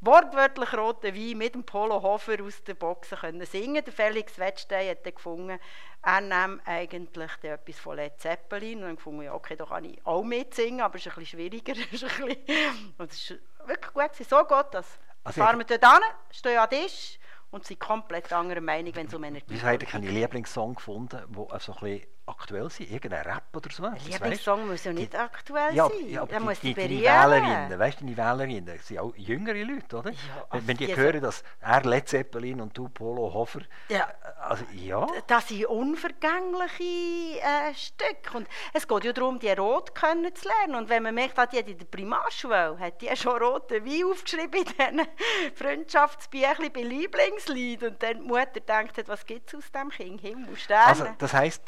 wortwörtlich 0.01 0.73
roten 0.73 1.15
Wein 1.15 1.37
mit 1.37 1.55
dem 1.55 1.63
Polo 1.63 2.01
Hofer 2.01 2.43
aus 2.43 2.63
der 2.63 2.73
Boxen 2.73 3.17
können 3.17 3.45
singen. 3.45 3.83
Der 3.83 3.93
Felix 3.93 4.37
Wettstein 4.37 4.89
hat 4.89 5.05
dann 5.05 5.15
gefunden, 5.15 5.59
er 6.03 6.21
nehme 6.21 6.59
eigentlich 6.65 7.31
etwas 7.43 7.79
von 7.79 7.95
Led 7.97 8.19
Zeppelin 8.19 8.79
und 8.79 8.85
dann 8.85 8.95
gefunden, 8.95 9.23
ja, 9.23 9.33
okay, 9.33 9.55
da 9.55 9.65
kann 9.65 9.85
ich 9.85 10.05
auch 10.05 10.23
mitsingen, 10.23 10.81
aber 10.81 10.95
es 10.95 11.05
ist 11.05 11.11
ein 11.11 11.19
bisschen 11.19 11.39
schwieriger. 11.39 11.73
Es 11.93 12.01
ist 12.01 12.19
ein 12.19 12.27
bisschen, 12.27 12.93
und 12.97 13.11
es 13.11 13.31
ist 13.31 13.39
wirklich 13.65 13.93
gut 13.93 14.11
gewesen, 14.11 14.29
so 14.29 14.43
gut, 14.43 14.67
dass 14.71 14.99
Also 15.23 15.41
fahren 15.41 15.57
wir 15.57 15.65
dort 15.65 15.83
hin, 15.83 16.03
stehen 16.31 16.57
an 16.57 16.69
Tisch 16.69 17.19
und 17.51 17.65
sind 17.65 17.79
komplett 17.79 18.31
anderer 18.31 18.61
Meinung, 18.61 18.95
wenn 18.95 19.07
es 19.07 19.13
um 19.13 19.23
Energie 19.23 19.45
Wieso 19.47 19.67
habt 19.67 19.81
ihr 19.81 19.89
keinen 19.89 20.13
Lieblingssong 20.13 20.75
gefunden, 20.75 21.23
der 21.27 21.59
so 21.59 21.73
ein 21.73 21.79
bisschen 21.79 22.16
aktuell 22.27 22.65
ist? 22.67 22.79
Irgendein 22.79 23.23
Rap 23.23 23.43
oder 23.55 23.69
so? 23.71 23.83
Ein 23.85 23.95
Lieblingssong 24.05 24.67
muss 24.67 24.83
ja 24.83 24.93
nicht 24.93 25.15
aktuell 25.15 25.73
Ja, 25.75 25.87
sein. 25.89 26.09
ja 26.09 26.21
aber 26.23 26.53
die, 26.55 26.73
die, 26.73 26.87
die. 26.87 27.01
Wählerinnen, 27.01 27.79
weißt 27.79 28.01
du, 28.01 28.05
die 28.05 28.17
Wählerinnen, 28.17 28.65
das 28.65 28.87
sind 28.87 28.99
auch 28.99 29.13
jüngere 29.15 29.63
Leute, 29.63 29.97
oder? 29.97 30.11
Ja, 30.11 30.17
wenn, 30.51 30.67
wenn 30.67 30.77
die 30.77 30.85
die 30.87 30.91
so- 30.93 30.97
hören, 30.97 31.21
dass 31.21 31.43
er 31.61 31.81
Led 31.83 32.07
Zeppelin 32.09 32.61
und 32.61 32.77
du 32.77 32.89
Polo 32.89 33.33
Hofer, 33.33 33.61
Ja. 33.89 34.07
also 34.41 34.63
ja, 34.73 35.07
Das 35.27 35.47
sind 35.47 35.65
unvergängliche 35.65 37.39
äh, 37.41 37.73
Stücke. 37.73 38.37
Und 38.37 38.47
es 38.73 38.87
geht 38.87 39.03
ja 39.03 39.13
darum, 39.13 39.39
die 39.39 39.49
rot 39.51 39.95
können 39.95 40.33
zu 40.35 40.47
lernen. 40.47 40.75
Und 40.75 40.89
wenn 40.89 41.03
man 41.03 41.15
merkt, 41.15 41.37
hat 41.37 41.53
die 41.53 41.59
in 41.59 41.77
der 41.77 41.85
Primarschule 41.85 42.77
hat 42.79 43.01
die 43.01 43.15
schon 43.15 43.41
rote 43.41 43.83
Wein 43.85 44.03
aufgeschrieben 44.11 44.61
in 44.61 44.65
diesen 44.65 45.07
Freundschaftsbüchlein 45.55 46.71
bei 46.73 46.81
Lieblingslied. 46.81 47.83
Und 47.83 48.01
dann 48.03 48.21
die 48.21 48.27
Mutter 48.27 48.59
denkt, 48.59 49.07
was 49.07 49.25
gibt 49.25 49.49
es 49.53 49.55
aus 49.55 49.71
dem 49.71 49.89
Kind? 49.89 50.21
Himmel, 50.21 50.55
Sterne. 50.57 50.85
also 50.85 51.07
das 51.17 51.33
heisst, 51.33 51.61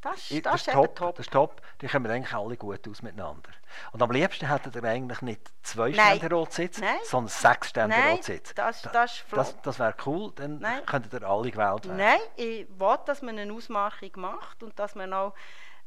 das, 0.00 0.30
ich- 0.30 0.42
das, 0.42 0.52
das, 0.52 0.66
ist 0.68 0.72
top, 0.72 0.94
top. 0.96 1.16
das 1.16 1.26
ist 1.26 1.32
top, 1.32 1.60
die 1.80 1.88
kommen 1.88 2.10
eigentlich 2.10 2.32
alle 2.34 2.56
gut 2.56 2.86
aus 2.88 3.02
miteinander. 3.02 3.50
Und 3.92 4.02
am 4.02 4.10
liebsten 4.10 4.46
hättet 4.48 4.76
ihr 4.76 4.84
eigentlich 4.84 5.22
nicht 5.22 5.40
zwei 5.62 5.90
Nein. 5.90 6.16
Stände 6.18 6.34
Rotsitz, 6.34 6.78
Nein. 6.80 6.96
sondern 7.04 7.28
sechs 7.28 7.68
Stände 7.70 7.96
Nein, 7.96 8.12
Rotsitz. 8.12 8.54
das- 8.54 8.82
Da- 8.82 8.90
das 8.92 9.24
das, 9.30 9.60
das 9.62 9.78
wäre 9.78 9.94
cool, 10.06 10.32
dann 10.36 10.58
Nein. 10.60 10.84
könntet 10.86 11.12
ihr 11.14 11.22
alle 11.28 11.50
gewählt 11.50 11.84
werden. 11.86 11.96
Nein, 11.96 12.20
ich 12.36 12.66
will, 12.68 12.98
dass 13.06 13.22
man 13.22 13.38
eine 13.38 13.52
Ausmachung 13.52 14.10
macht 14.16 14.62
und 14.62 14.78
dass 14.78 14.94
man 14.94 15.12
auch, 15.12 15.34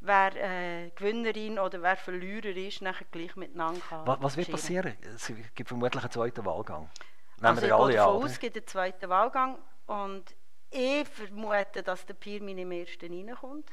wer 0.02 0.36
äh, 0.36 0.90
Gewinnerin 0.96 1.58
oder 1.60 1.82
wer 1.82 1.96
Verlierer 1.96 2.56
ist, 2.56 2.82
nachher 2.82 3.06
gleich 3.12 3.36
miteinander 3.36 3.80
kann 3.88 4.06
Was, 4.08 4.18
was 4.22 4.38
wird 4.38 4.52
passieren? 4.52 4.98
Es 5.16 5.32
gibt 5.56 5.68
vermutlich 5.70 6.04
einen 6.04 6.12
zweiten 6.12 6.44
Wahlgang. 6.46 6.90
Nehmen 7.38 7.48
Also 7.48 7.62
wir 7.62 7.68
ich 7.70 7.74
alle 7.74 7.88
gehe 7.90 7.98
davon 7.98 8.24
aus, 8.24 8.32
es 8.32 8.40
gibt 8.40 8.58
einen 8.58 8.68
zweiten 8.68 9.10
Wahlgang 9.10 9.58
und 9.88 10.24
ich 10.70 11.08
vermute, 11.08 11.82
dass 11.84 12.06
der 12.06 12.14
Pirmin 12.14 12.58
im 12.60 12.72
ersten 12.72 13.12
reinkommt. 13.28 13.70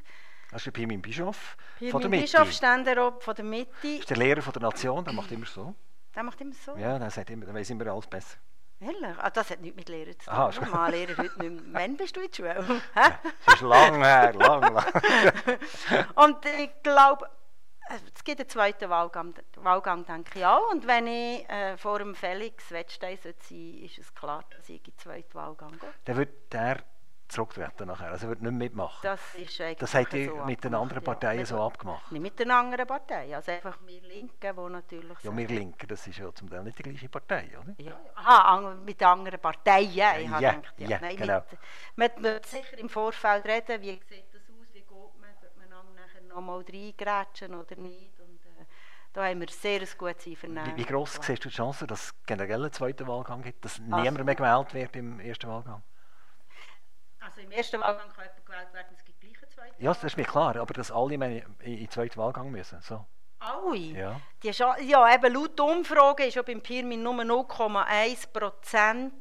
Das 0.50 0.60
ist 0.62 0.66
der 0.66 0.70
Pirmin 0.72 1.02
Bischof 1.02 1.56
von 1.78 1.86
der 1.86 1.90
Pirmin 1.90 2.10
Mitte. 2.10 2.22
Bischof, 2.32 2.52
Ständerat 2.52 3.22
von 3.22 3.34
der 3.34 3.44
Mitte, 3.44 3.70
Das 3.82 3.90
ist 4.00 4.10
der 4.10 4.16
Lehrer 4.16 4.42
von 4.42 4.52
der 4.52 4.62
Nation, 4.62 5.04
der 5.04 5.12
macht 5.12 5.30
immer 5.32 5.46
so. 5.46 5.74
der 6.14 6.22
macht 6.22 6.40
immer 6.40 6.54
so. 6.54 6.76
Ja, 6.76 6.98
der 6.98 7.10
sagt 7.10 7.30
immer, 7.30 7.44
der 7.44 7.54
weiß 7.54 7.70
immer 7.70 7.86
alles 7.88 8.06
besser. 8.06 8.38
Ehrlich? 8.80 9.18
Ah, 9.18 9.28
das 9.30 9.50
hat 9.50 9.60
nichts 9.60 9.76
mit 9.76 9.88
Lehren 9.88 10.12
zu 10.18 10.26
tun. 10.26 10.34
Aha. 10.34 10.52
Mann, 10.70 10.92
Lehrer 10.92 11.16
heute 11.16 11.38
nicht 11.42 11.64
mehr. 11.66 11.82
Wann 11.82 11.96
bist 11.96 12.16
du 12.16 12.20
in 12.20 12.30
der 12.30 12.62
Schule? 12.62 12.80
Das 13.44 13.54
ist 13.54 13.60
lang 13.62 14.02
her, 14.02 14.32
lang, 14.34 14.72
lang. 14.72 14.84
Und 16.14 16.44
ich 16.46 16.70
glaube, 16.84 17.28
es 18.14 18.22
gibt 18.22 18.38
einen 18.40 18.48
zweiten 18.48 18.88
Wahlgang, 18.88 19.34
Wahlgang 19.56 20.04
denke 20.06 20.38
ich 20.38 20.46
auch. 20.46 20.70
Und 20.70 20.86
wenn 20.86 21.06
ich 21.08 21.48
äh, 21.50 21.76
vor 21.76 21.98
dem 21.98 22.14
Felix 22.14 22.70
Wettstein 22.70 23.18
sein 23.22 23.34
sollte, 23.40 23.84
ist 23.84 23.98
es 23.98 24.14
klar, 24.14 24.44
dass 24.56 24.68
ich 24.68 24.76
in 24.78 24.84
den 24.92 24.98
zweiten 24.98 25.34
Wahlgang 25.34 25.72
gehe. 25.78 25.90
Dann 26.04 26.16
wird 26.16 26.52
der 26.52 26.82
zurücktreten 27.28 27.86
nachher, 27.88 28.10
also 28.10 28.26
er 28.26 28.30
wird 28.30 28.42
nicht 28.42 28.52
mitmachen. 28.52 29.00
Das 29.02 29.20
ist 29.34 29.60
eigentlich 29.60 29.78
Das 29.78 29.94
habt 29.94 30.12
ihr 30.14 30.26
so 30.30 30.44
mit 30.44 30.64
den 30.64 30.74
anderen 30.74 31.02
ja. 31.02 31.06
Parteien 31.06 31.38
Mit- 31.38 31.46
so 31.46 31.60
abgemacht. 31.62 32.10
Nicht 32.12 32.22
mit 32.22 32.38
den 32.38 32.50
anderen 32.50 32.86
Parteien, 32.86 33.34
also 33.34 33.52
einfach 33.52 33.78
wir 33.86 34.00
Linken, 34.02 34.56
die 34.56 34.72
natürlich 34.72 35.18
Ja, 35.22 35.36
wir 35.36 35.46
Linken, 35.48 35.86
das 35.88 36.06
ist 36.06 36.18
ja 36.18 36.32
zum 36.34 36.48
Teil 36.50 36.62
nicht 36.64 36.78
die 36.78 36.82
gleiche 36.82 37.08
Partei, 37.08 37.50
oder? 37.60 37.74
Ja. 37.78 37.98
Aha, 38.14 38.74
mit 38.84 39.00
den 39.00 39.06
anderen 39.06 39.40
Parteien. 39.40 39.88
Ich 39.88 40.02
habe 40.28 40.42
ja, 40.42 40.52
gedacht, 40.52 40.74
ja, 40.78 40.88
ja, 40.88 40.98
Nein, 41.00 41.16
genau. 41.16 41.42
Mit, 41.96 42.14
man 42.16 42.24
wird 42.24 42.46
sicher 42.46 42.78
im 42.78 42.88
Vorfeld 42.88 43.44
reden, 43.46 43.80
wie 43.82 43.90
sieht 44.08 44.32
das 44.32 44.42
aus, 44.50 44.66
wie 44.72 44.80
geht 44.80 44.90
man, 44.90 45.30
wird 45.40 45.56
man 45.56 45.70
dann 45.70 45.94
nachher 45.94 46.22
nochmal 46.22 46.64
reingrätschen 46.72 47.54
oder 47.54 47.76
nicht. 47.76 48.18
Und, 48.20 48.40
äh, 48.46 48.64
da 49.12 49.26
haben 49.26 49.40
wir 49.40 49.48
sehr 49.48 49.80
ein 49.80 49.88
gutes 49.98 50.26
Einvernehmen. 50.26 50.76
Wie, 50.76 50.82
wie 50.82 50.84
gross 50.86 51.18
siehst 51.20 51.44
du 51.44 51.48
die 51.48 51.54
Chance, 51.54 51.86
dass 51.86 52.04
es 52.04 52.14
generell 52.26 52.62
einen 52.62 52.72
zweiten 52.72 53.06
Wahlgang 53.06 53.42
gibt, 53.42 53.64
dass 53.64 53.80
Also- 53.80 53.96
niemand 54.02 54.24
mehr 54.24 54.34
gewählt 54.34 54.72
wird 54.74 54.96
im 54.96 55.20
ersten 55.20 55.48
Wahlgang? 55.48 55.82
Also 57.28 57.42
im 57.42 57.50
ersten 57.50 57.78
Wahlgang 57.82 58.08
kann 58.08 58.24
jemand 58.24 58.46
gewählt 58.46 58.72
werden, 58.72 58.88
es 58.96 59.04
gibt 59.04 59.20
gleich 59.20 59.36
einen 59.42 59.50
zweiten 59.50 59.84
Ja, 59.84 59.92
das 59.92 60.02
ist 60.02 60.16
mir 60.16 60.24
klar, 60.24 60.56
aber 60.56 60.72
dass 60.72 60.90
alle 60.90 61.14
in 61.14 61.20
den 61.20 61.90
zweiten 61.90 62.16
Wahlgang 62.16 62.50
müssen. 62.50 62.80
So. 62.80 63.04
Alle? 63.38 63.76
Ja. 63.76 64.20
Die 64.42 64.48
ja, 64.48 65.14
eben 65.14 65.34
laut 65.34 65.60
Umfrage 65.60 66.24
ist 66.24 66.36
ja 66.36 66.42
beim 66.42 66.62
Pirmin 66.62 67.02
nur 67.02 67.12
0,1 67.12 68.32
Prozent 68.32 69.12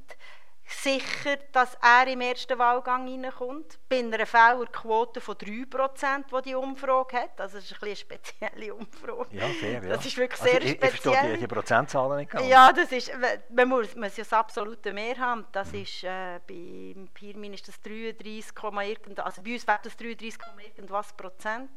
sicher, 0.67 1.37
dass 1.53 1.75
er 1.81 2.07
im 2.07 2.21
ersten 2.21 2.57
Wahlgang 2.59 3.07
reinkommt. 3.07 3.79
Bei 3.87 3.99
einer 3.99 4.25
Fehlerquote 4.25 5.21
von 5.21 5.37
3 5.37 5.65
Prozent, 5.69 6.25
die 6.31 6.41
die 6.49 6.55
Umfrage 6.55 7.17
hat. 7.17 7.39
Also 7.39 7.57
das 7.57 7.71
ist 7.71 7.81
ein 7.81 7.87
eine 7.87 7.95
spezielle 7.95 8.73
Umfrage. 8.75 9.27
Ja, 9.35 9.47
fair, 9.47 9.81
ja. 9.83 9.89
Das 9.89 10.05
ist 10.05 10.17
wirklich 10.17 10.41
Also 10.41 10.51
sehr 10.51 10.61
ich, 10.63 10.73
ich 10.73 10.79
verstehe 10.79 11.13
speziell. 11.13 11.33
die, 11.35 11.39
die 11.39 11.47
Prozentzahlen 11.47 12.17
nicht 12.17 12.31
ganz. 12.31 12.47
Ja, 12.47 12.71
das 12.73 12.91
ist, 12.91 13.11
man 13.49 13.67
muss, 13.69 13.95
man 13.95 14.03
muss 14.09 14.17
ja 14.17 14.23
das 14.23 14.33
absolute 14.33 14.91
Mehr 14.93 15.17
haben. 15.17 15.45
Das 15.51 15.71
Mhm. 15.71 15.81
ist, 15.81 16.03
äh, 16.03 16.39
beim 16.47 17.07
Pirmin 17.13 17.53
ist 17.53 17.67
das 17.67 17.81
33, 17.81 18.53
Komma 18.53 18.83
irgend, 18.83 19.19
also 19.19 19.41
bei 19.41 19.53
uns 19.53 19.65
wäre 19.65 19.79
das 19.83 19.95
33, 19.95 20.37
Komma 20.39 20.61
irgendwas 20.61 21.13
Prozent. 21.13 21.71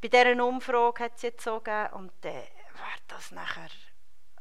Bei 0.00 0.08
dieser 0.08 0.44
Umfrage 0.44 1.04
hat 1.04 1.12
es 1.16 1.22
jetzt 1.22 1.42
so 1.44 1.58
gegeben 1.60 1.92
und 1.94 2.12
dann 2.22 2.32
wäre 2.32 3.00
das 3.08 3.32
nachher, 3.32 3.68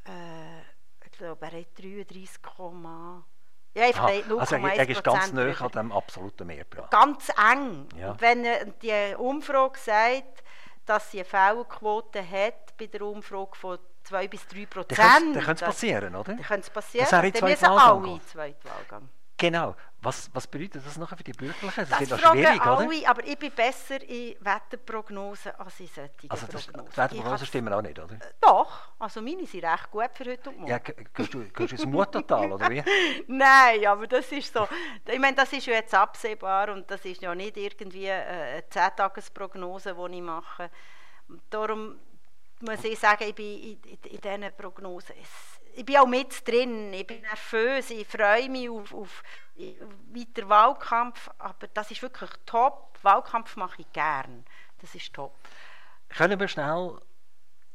äh, 0.08 0.62
ich 1.06 1.12
glaube, 1.18 1.46
er 1.48 1.60
hat 1.60 1.78
33, 1.78 2.42
Komma- 2.42 3.26
ja, 3.78 3.86
einfach 3.86 4.04
Aha, 4.06 4.12
0,1 4.12 4.40
also 4.40 4.56
er, 4.56 4.74
er 4.74 4.90
ist 4.90 5.04
ganz 5.04 5.34
nah 5.34 5.52
an 5.60 5.72
dem 5.72 5.92
absoluten 5.92 6.48
Mehrbetrag. 6.48 6.90
Ganz 6.90 7.30
eng. 7.52 7.88
Ja. 7.96 8.12
Und 8.12 8.22
wenn 8.22 8.46
die 8.82 9.16
Umfrage 9.18 9.80
sagt, 9.80 10.44
dass 10.86 11.12
sie 11.12 11.20
eine 11.20 11.26
Fehlerquote 11.26 12.20
hat 12.28 12.76
bei 12.78 12.88
der 12.88 13.02
Umfrage 13.04 13.56
von 13.56 13.78
2 14.04 14.28
bis 14.30 14.48
3 14.48 14.56
Dann 14.62 14.70
Prozent, 14.70 15.00
könnte 15.34 15.40
es 15.40 15.46
das- 15.46 15.62
passieren, 15.62 16.16
oder? 16.16 16.34
dann 16.34 16.42
könnte 16.42 16.62
es 16.68 16.70
passieren. 16.70 17.04
Dass 17.06 17.14
er 17.14 17.24
in 17.24 17.34
dann 17.34 17.50
müssen 17.50 17.66
alle 17.66 17.98
in 17.98 18.14
den 18.14 18.28
zweiten 18.28 18.70
Wahlgang. 18.70 19.10
Genau. 19.38 19.76
Was, 20.00 20.30
was 20.34 20.46
bedeutet 20.46 20.86
das 20.86 20.96
nachher 20.98 21.18
für 21.18 21.24
die 21.24 21.32
Bürgerlichen? 21.34 21.86
Das, 21.90 21.90
Das 21.90 22.10
noch 22.12 22.20
fragen 22.20 22.38
schwierig, 22.44 22.62
alle, 22.62 22.88
oder? 22.88 23.10
aber 23.10 23.26
ich 23.26 23.38
bin 23.40 23.52
besser 23.52 24.00
in 24.04 24.36
Wetterprognosen 24.40 25.54
als 25.56 25.80
in 25.80 25.88
solchen 25.88 26.30
Also 26.30 26.46
das, 26.48 26.66
Prognosen. 26.68 26.92
die 26.92 26.98
Wetterprognosen 26.98 27.48
stimmen 27.48 27.74
auch 27.74 27.82
nicht, 27.82 27.98
oder? 27.98 28.16
Doch, 28.40 28.90
also 29.00 29.22
meine 29.24 29.48
sind 29.48 29.66
recht 29.66 29.90
gut 29.90 30.10
für 30.14 30.26
heute 30.26 30.50
und 30.52 30.60
morgen. 30.60 30.70
Ja, 30.72 30.78
gehst 30.78 31.34
du, 31.34 31.40
gehst 31.46 31.72
du 31.72 31.76
ins 31.76 31.86
Muttertal, 31.88 32.52
oder 32.52 32.70
wie? 32.70 32.84
Nein, 33.28 33.86
aber 33.88 34.06
das 34.06 34.32
ist 34.32 34.54
so. 34.54 34.68
Ich 35.08 35.20
meine, 35.20 35.36
das 35.36 35.52
ist 35.52 35.66
ja 35.66 35.74
jetzt 35.74 35.94
absehbar 35.96 36.70
und 36.70 36.90
das 36.92 37.04
ist 37.04 37.22
ja 37.22 37.34
nicht 37.34 37.58
irgendwie 37.58 38.06
äh, 38.06 38.12
eine 38.12 38.60
10-Tages-Prognose, 38.70 39.96
die 39.96 40.16
ich 40.16 40.22
mache. 40.22 40.70
Darum 41.50 42.00
muss 42.62 42.84
ich 42.84 42.98
sagen, 43.00 43.24
ich 43.28 43.36
bin 43.36 43.46
in, 43.62 43.82
in, 43.84 43.98
in 44.12 44.22
diesen 44.22 44.56
Prognosen. 44.56 45.16
Es, 45.22 45.57
ich 45.78 45.86
bin 45.86 45.98
auch 45.98 46.08
mit 46.08 46.48
drin, 46.48 46.92
ich 46.92 47.06
bin 47.06 47.22
nervös, 47.22 47.92
ich 47.92 48.08
freue 48.08 48.50
mich 48.50 48.68
auf, 48.68 48.94
auf 48.94 49.24
weiter 49.56 50.50
Wahlkampf, 50.50 51.30
aber 51.38 51.68
das 51.68 51.92
ist 51.92 52.02
wirklich 52.02 52.32
top. 52.48 52.98
Wahlkampf 53.04 53.56
mache 53.58 53.82
ich 53.82 53.94
gern. 53.94 54.44
Das 54.82 54.96
ist 54.96 55.14
top. 55.14 55.36
Können 56.10 56.40
wir 56.40 56.48
schnell 56.48 57.00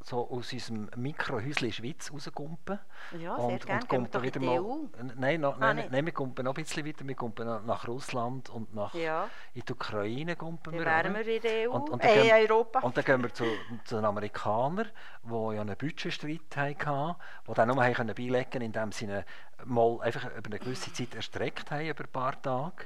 so 0.03 0.29
aus 0.29 0.51
unserem 0.51 0.89
Mikrohäuschen 0.97 1.71
Schweiz 1.71 2.11
rauskumpen. 2.11 2.77
Ja, 3.19 3.35
sehr 3.37 3.45
und, 3.45 3.65
gerne. 3.65 3.85
und 3.89 4.13
wir 4.13 4.21
wieder 4.21 4.39
die 4.39 4.45
mal. 4.45 4.59
EU. 4.59 4.75
Nein, 5.15 5.41
noch, 5.41 5.55
Ah, 5.61 5.73
nein, 5.73 5.87
nein, 5.91 6.05
wir 6.05 6.13
kumpen 6.13 6.43
noch 6.45 6.51
ein 6.55 6.63
bisschen 6.63 6.85
weiter. 6.85 7.07
Wir 7.07 7.15
kumpen 7.15 7.47
nach- 7.65 7.87
Russland 7.87 8.49
und 8.49 8.73
nach 8.75 8.93
Ja, 8.93 9.29
in 9.53 9.61
die 9.67 9.71
Ukraine 9.73 10.35
kumpen 10.35 10.71
dann 10.73 10.79
wir. 10.79 10.85
wären 10.85 11.13
wir 11.15 11.27
in 11.35 11.41
der 11.41 11.69
EU, 11.69 11.73
Und- 11.73 11.89
und 11.89 12.03
äh, 12.03 12.13
gehen- 12.21 12.49
Europa. 12.51 12.79
Und 12.79 12.97
dann 12.97 13.03
gehen 13.05 13.21
wir 13.23 13.33
zu, 13.33 13.45
zu 13.85 13.95
den 13.95 14.05
Amerikanern, 14.05 14.89
die 15.23 15.55
ja 15.55 15.61
einen 15.61 15.75
Budgetstreit 15.77 16.55
hatten, 16.55 17.15
die 17.47 17.53
dann 17.53 17.67
nur 17.69 17.83
haben 17.83 17.93
können 17.93 18.15
beilegen 18.15 18.61
indem 18.61 18.91
sie 18.91 19.05
ihn 19.05 19.23
mal 19.65 20.01
einfach 20.01 20.25
über 20.35 20.47
eine 20.47 20.59
gewisse 20.59 20.91
Zeit 20.91 21.15
erstreckt 21.15 21.71
haben, 21.71 21.87
über 21.87 22.03
ein 22.03 22.11
paar 22.11 22.41
Tage. 22.41 22.85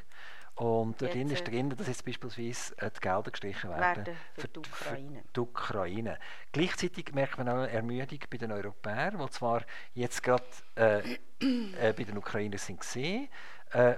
Und 0.58 1.00
dort 1.00 1.14
Jetzt, 1.14 1.32
ist 1.32 1.42
äh, 1.42 1.52
drin, 1.52 1.70
dass 1.70 1.88
jetzt 1.88 2.04
beispielsweise 2.04 2.76
äh, 2.80 2.90
die 2.90 3.00
Gelder 3.00 3.30
gestrichen 3.30 3.70
werden, 3.70 4.06
werden 4.08 4.18
für 4.34 4.48
die 4.48 4.60
Ukraine. 4.60 5.24
die 5.36 5.40
Ukraine. 5.40 6.20
Gleichzeitig 6.52 7.14
merkt 7.14 7.38
man 7.38 7.48
auch 7.48 7.54
eine 7.58 7.70
Ermüdung 7.70 8.20
bei 8.28 8.38
den 8.38 8.52
Europäern, 8.52 9.20
die 9.20 9.30
zwar 9.30 9.62
jetzt 9.94 10.24
gerade 10.24 10.44
äh, 10.76 11.14
äh, 11.40 11.94
bei 11.94 12.04
den 12.04 12.18
Ukrainern 12.18 12.58
sind 12.58 12.80
gesehen, 12.80 13.30
äh, 13.72 13.98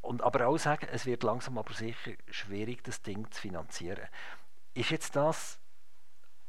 und 0.00 0.22
aber 0.22 0.46
auch 0.46 0.56
sagen, 0.56 0.86
es 0.90 1.04
wird 1.04 1.22
langsam 1.22 1.58
aber 1.58 1.74
sicher 1.74 2.12
schwierig, 2.30 2.82
das 2.84 3.02
Ding 3.02 3.30
zu 3.30 3.40
finanzieren. 3.42 4.08
Ist 4.72 4.90
jetzt 4.90 5.14
das 5.16 5.58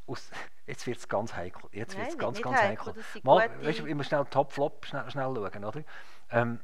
aus, 0.08 0.30
jetzt 0.66 0.88
wird 0.88 0.98
es 0.98 1.10
ganz 1.10 1.36
heikel. 1.36 1.70
Jetzt 1.72 1.98
wird 1.98 2.18
ganz, 2.18 2.38
nicht 2.38 2.44
ganz 2.44 2.62
heikel, 2.62 2.88
heikel. 2.88 3.04
Mal, 3.24 3.50
weißt 3.64 3.80
du, 3.80 3.86
immer 3.86 4.04
schnell 4.04 4.26
Top-Flop 4.26 4.86
schnell, 4.86 5.10
schnell 5.10 5.34
schauen, 5.36 5.66
oder? 5.66 5.84
Ähm, 6.32 6.60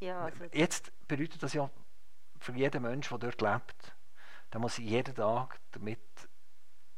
Ja, 0.00 0.24
also, 0.24 0.44
Jetzt 0.52 0.92
bedeutet 1.08 1.42
das 1.42 1.54
ja 1.54 1.68
für 2.38 2.52
jeden 2.52 2.82
Menschen, 2.82 3.18
der 3.18 3.30
dort 3.30 3.40
lebt, 3.40 3.96
der 4.52 4.60
muss 4.60 4.78
jeden 4.78 5.14
Tag 5.14 5.58
damit 5.72 6.00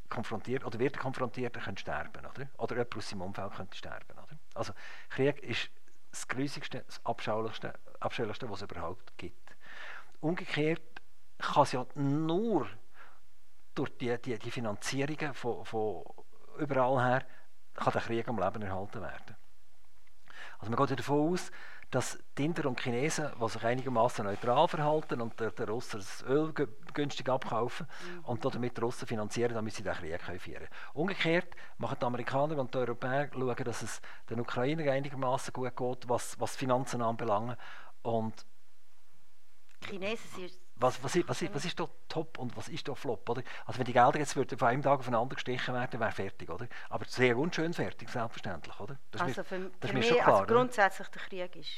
konfrontiert 0.08 0.64
oder 0.64 0.78
wird 0.78 0.98
konfrontiert, 0.98 1.56
er 1.56 1.62
könnte 1.62 1.80
sterben, 1.80 2.26
oder? 2.26 2.48
Oder 2.58 2.76
jemand 2.76 2.96
aus 2.96 3.08
seinem 3.08 3.22
Umfeld 3.22 3.54
könnte 3.54 3.76
sterben, 3.76 4.18
oder? 4.18 4.38
Also 4.54 4.72
Krieg 5.08 5.38
ist 5.42 5.70
das 6.10 6.26
grusigste, 6.26 6.82
das 6.84 7.04
abscheulichste, 7.06 7.72
abscheulichste, 8.00 8.50
was 8.50 8.62
es 8.62 8.70
überhaupt 8.70 9.16
gibt. 9.16 9.56
Umgekehrt 10.20 10.82
kann 11.38 11.62
es 11.62 11.72
ja 11.72 11.86
nur 11.94 12.68
durch 13.74 13.96
die, 13.98 14.18
die, 14.20 14.38
die 14.38 14.50
Finanzierungen 14.50 15.32
von, 15.32 15.64
von 15.64 16.04
überall 16.58 17.02
her 17.02 17.26
kann 17.74 17.92
der 17.92 18.02
Krieg 18.02 18.28
am 18.28 18.38
Leben 18.38 18.62
erhalten 18.62 19.00
werden. 19.00 19.36
Also 20.58 20.70
man 20.70 20.78
geht 20.78 20.90
ja 20.90 20.96
davon 20.96 21.32
aus, 21.32 21.50
dass 21.90 22.18
die 22.38 22.44
Inder 22.44 22.66
und 22.66 22.80
Chinesen, 22.80 23.30
die 23.40 23.48
sich 23.48 23.64
einigermaßen 23.64 24.24
neutral 24.24 24.68
verhalten 24.68 25.20
und 25.20 25.38
der, 25.40 25.50
der 25.50 25.68
Russen 25.68 25.98
das 25.98 26.22
Öl 26.22 26.50
gü- 26.50 26.68
günstig 26.94 27.28
abkaufen 27.28 27.86
und 28.22 28.44
damit 28.44 28.76
die 28.76 28.80
Russen 28.80 29.08
finanzieren, 29.08 29.54
damit 29.54 29.74
sie 29.74 29.82
den 29.82 29.94
Krieg 29.94 30.20
können 30.20 30.38
führen. 30.38 30.68
Umgekehrt 30.94 31.48
machen 31.78 31.96
die 32.00 32.06
Amerikaner 32.06 32.58
und 32.58 32.72
die 32.72 32.78
Europäer 32.78 33.28
schauen, 33.32 33.64
dass 33.64 33.82
es 33.82 34.00
den 34.28 34.38
Ukrainern 34.40 34.88
einigermaßen 34.88 35.52
gut 35.52 35.76
geht, 35.76 36.08
was, 36.08 36.38
was 36.38 36.54
Finanzen 36.54 37.02
anbelangt. 37.02 37.58
Und 38.02 38.46
die 39.82 39.86
Chinesen 39.88 40.30
sind 40.36 40.52
was, 40.80 41.02
was, 41.02 41.16
ist, 41.16 41.28
was, 41.28 41.42
ist, 41.42 41.54
was 41.54 41.64
ist 41.64 41.78
da 41.78 41.88
top 42.08 42.38
und 42.38 42.56
was 42.56 42.68
ist 42.68 42.88
da 42.88 42.94
flop? 42.94 43.28
Oder? 43.28 43.42
Also 43.66 43.78
wenn 43.78 43.86
die 43.86 43.92
Gelder 43.92 44.18
jetzt 44.18 44.34
würden 44.36 44.58
von 44.58 44.68
einem 44.68 44.82
Tag 44.82 44.98
auf 45.00 45.04
den 45.04 45.14
anderen 45.14 45.34
gestrichen 45.36 45.74
werden, 45.74 46.00
wäre 46.00 46.12
fertig, 46.12 46.48
oder? 46.50 46.66
Aber 46.88 47.04
sehr 47.06 47.36
unschön 47.36 47.72
fertig, 47.74 48.08
selbstverständlich, 48.08 48.78
oder? 48.80 48.98
Das 49.10 49.22
ist 49.28 49.38
Also 49.38 49.40
mir, 49.40 49.44
für, 49.44 49.58
das 49.58 49.72
ist 49.72 49.80
für 49.80 49.92
mir 49.92 49.98
mich, 50.00 50.08
schon 50.08 50.16
klar. 50.18 50.28
also 50.28 50.42
oder? 50.44 50.54
grundsätzlich 50.54 51.08
der 51.08 51.22
Krieg 51.22 51.56
ist 51.56 51.70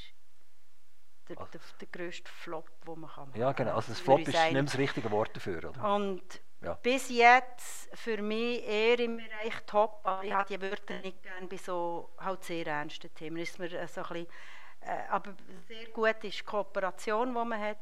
der, 1.29 1.39
Also- 1.39 1.51
der, 1.53 1.61
der 1.81 1.89
grösste 1.89 2.31
Flop, 2.31 2.69
den 2.87 3.01
man 3.01 3.11
kann 3.11 3.29
machen 3.29 3.41
Ja, 3.41 3.53
genau. 3.53 3.75
Also 3.77 3.93
das 3.93 4.01
Flop 4.01 4.21
ist 4.21 4.29
nicht 4.53 4.67
das 4.69 4.79
richtige 4.79 5.11
Wort 5.11 5.35
dafür, 5.37 5.69
oder? 5.71 5.95
Und 5.95 6.23
Ja. 6.61 6.75
bis 6.75 7.09
jetzt 7.11 7.89
für 7.97 8.21
mich 8.23 8.65
eher 8.67 8.99
im 9.01 9.17
Bereich 9.17 9.55
Top, 9.67 10.01
aber 10.05 10.23
ich 10.25 10.33
habe 10.33 10.49
die 10.49 10.61
Wörter 10.63 10.99
nicht 11.01 11.23
gerne 11.23 11.47
bei 11.49 11.57
so 11.57 12.11
halt 12.19 12.45
sehr 12.45 12.67
ernsten 12.67 13.13
Themen. 13.15 13.37
Ist 13.39 13.59
mir 13.59 13.73
äh, 13.73 13.87
so 13.89 14.03
ein 14.03 14.09
bisschen, 14.09 14.27
äh, 14.83 15.09
aber 15.11 15.35
sehr 15.69 15.87
gut 15.91 16.23
ist 16.25 16.41
die 16.41 16.45
Kooperation, 16.45 17.29
die 17.29 17.45
man 17.45 17.61
hat, 17.61 17.79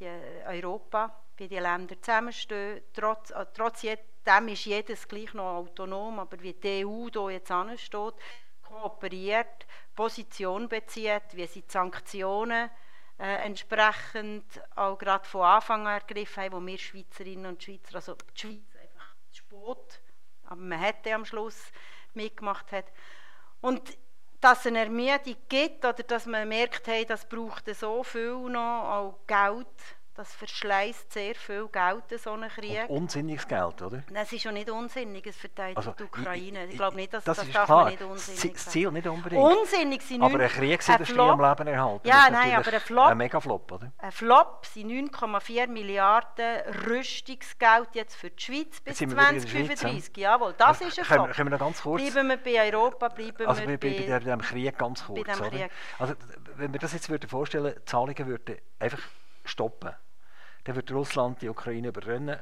die 0.00 0.08
Europa, 0.46 1.14
wie 1.36 1.48
die 1.48 1.58
Länder 1.58 2.00
zusammenstehen. 2.00 2.82
Trotz, 2.92 3.30
äh, 3.30 3.46
trotz 3.54 3.82
jedem 3.82 4.48
ist 4.48 4.64
jedes 4.64 5.08
gleich 5.08 5.34
noch 5.34 5.56
autonom, 5.56 6.18
aber 6.18 6.40
wie 6.40 6.54
die 6.54 6.84
EU 6.84 7.08
hier 7.12 7.30
jetzt 7.30 7.50
ansteht, 7.50 8.14
kooperiert, 8.62 9.66
Position 9.94 10.68
bezieht, 10.68 11.22
wie 11.32 11.46
sie 11.46 11.62
die 11.62 11.70
Sanktionen 11.70 12.70
äh, 13.18 13.44
entsprechend 13.44 14.44
auch 14.74 14.98
gerade 14.98 15.24
von 15.24 15.42
Anfang 15.42 15.86
an 15.86 15.94
ergriffen 15.94 16.42
haben, 16.42 16.52
wo 16.52 16.66
wir 16.66 16.78
Schweizerinnen 16.78 17.46
und 17.46 17.62
Schweizer, 17.62 17.96
also 17.96 18.14
die 18.14 18.40
Schweiz 18.40 18.76
einfach 18.80 19.14
zu 19.30 19.38
spät, 19.38 20.02
aber 20.46 20.60
man 20.60 20.78
hätte 20.78 21.14
am 21.14 21.24
Schluss 21.24 21.70
mitgemacht 22.14 22.72
hat. 22.72 22.86
Und 23.60 23.96
dass 24.44 24.60
es 24.60 24.66
eine 24.66 24.80
Ermüdung 24.80 25.36
gibt 25.48 25.86
oder 25.86 26.02
dass 26.02 26.26
man 26.26 26.46
merkt, 26.46 26.86
hey, 26.86 27.06
das 27.06 27.26
braucht 27.26 27.74
so 27.74 28.02
viel 28.02 28.50
noch, 28.50 28.84
auch 28.90 29.18
Geld, 29.26 29.66
das 30.16 30.32
verschleißt 30.34 31.12
sehr 31.12 31.34
viel 31.34 31.68
Geld, 31.68 32.20
so 32.20 32.32
einen 32.32 32.48
Krieg. 32.48 32.88
Und 32.88 32.96
unsinniges 33.02 33.46
Geld, 33.48 33.82
oder? 33.82 34.02
Es 34.14 34.32
ist 34.32 34.42
schon 34.42 34.54
nicht 34.54 34.70
unsinnig, 34.70 35.26
es 35.26 35.36
verteidigt 35.36 35.76
Also, 35.76 35.92
die 35.98 36.04
Ukraine. 36.04 36.64
Ich, 36.66 36.70
ich- 36.72 36.76
glaube 36.76 36.96
nicht, 36.96 37.12
dass 37.12 37.24
das 37.24 37.36
das, 37.38 37.46
ist 37.46 37.54
darf 37.54 37.66
klar. 37.66 37.90
nicht 37.90 38.00
unsinnig 38.02 38.52
das. 38.52 38.66
Ziel 38.66 38.90
nicht 38.92 39.06
unbedingt. 39.06 39.42
Unsinnig 39.42 40.02
sind 40.02 40.22
aber 40.22 40.34
eine 40.34 40.48
Kriegsindustrie 40.48 41.18
ein 41.20 41.30
am 41.30 41.40
Leben 41.40 41.66
erhalten. 41.68 42.06
Ja, 42.08 42.28
nein, 42.30 42.54
aber 42.54 42.72
ein 42.72 42.80
Flop- 42.80 43.06
Ein 43.08 43.18
Megaflop, 43.18 43.72
oder? 43.72 43.92
Ein 43.98 44.12
Flop 44.12 44.66
sind 44.66 44.90
9,4 45.12 45.66
Milliarden 45.66 46.60
Rüstungsgeld 46.86 47.88
jetzt 47.94 48.16
für 48.16 48.30
die 48.30 48.42
Schweiz 48.42 48.80
bis 48.80 48.84
Jetzt 48.86 48.98
sind 48.98 49.10
wir 49.10 49.16
wieder 49.18 49.28
in 49.30 49.34
der 49.40 49.76
2035. 49.76 50.16
Jawohl, 50.16 50.54
das 50.56 50.80
ist 50.80 50.98
ein 50.98 51.04
Flop. 51.04 51.32
können 51.32 51.50
wir 51.50 51.58
noch 51.58 51.64
ganz 51.64 51.82
kurz... 51.82 52.02
Bleiben 52.02 52.28
wir 52.28 52.36
bei 52.36 52.72
Europa, 52.72 53.08
bleiben 53.08 53.46
Also 53.46 53.62
wir 53.66 53.78
bei, 53.78 53.90
bei... 54.08 54.18
diesem 54.20 54.40
Krieg 54.40 54.78
ganz 54.78 55.04
kurz? 55.04 55.26
Krieg. 55.26 55.70
Also 55.98 56.14
wenn 56.56 56.72
wir 56.72 56.80
das 56.80 56.92
jetzt 56.92 57.08
würden 57.10 57.28
vorstellen, 57.28 57.74
die 57.78 57.84
Zahlungen 57.84 58.26
würden 58.26 58.58
einfach 58.78 59.00
stoppen, 59.44 59.90
dann 60.64 60.76
würde 60.76 60.94
Russland 60.94 61.42
die 61.42 61.48
Ukraine 61.48 61.88
überrennen, 61.88 62.38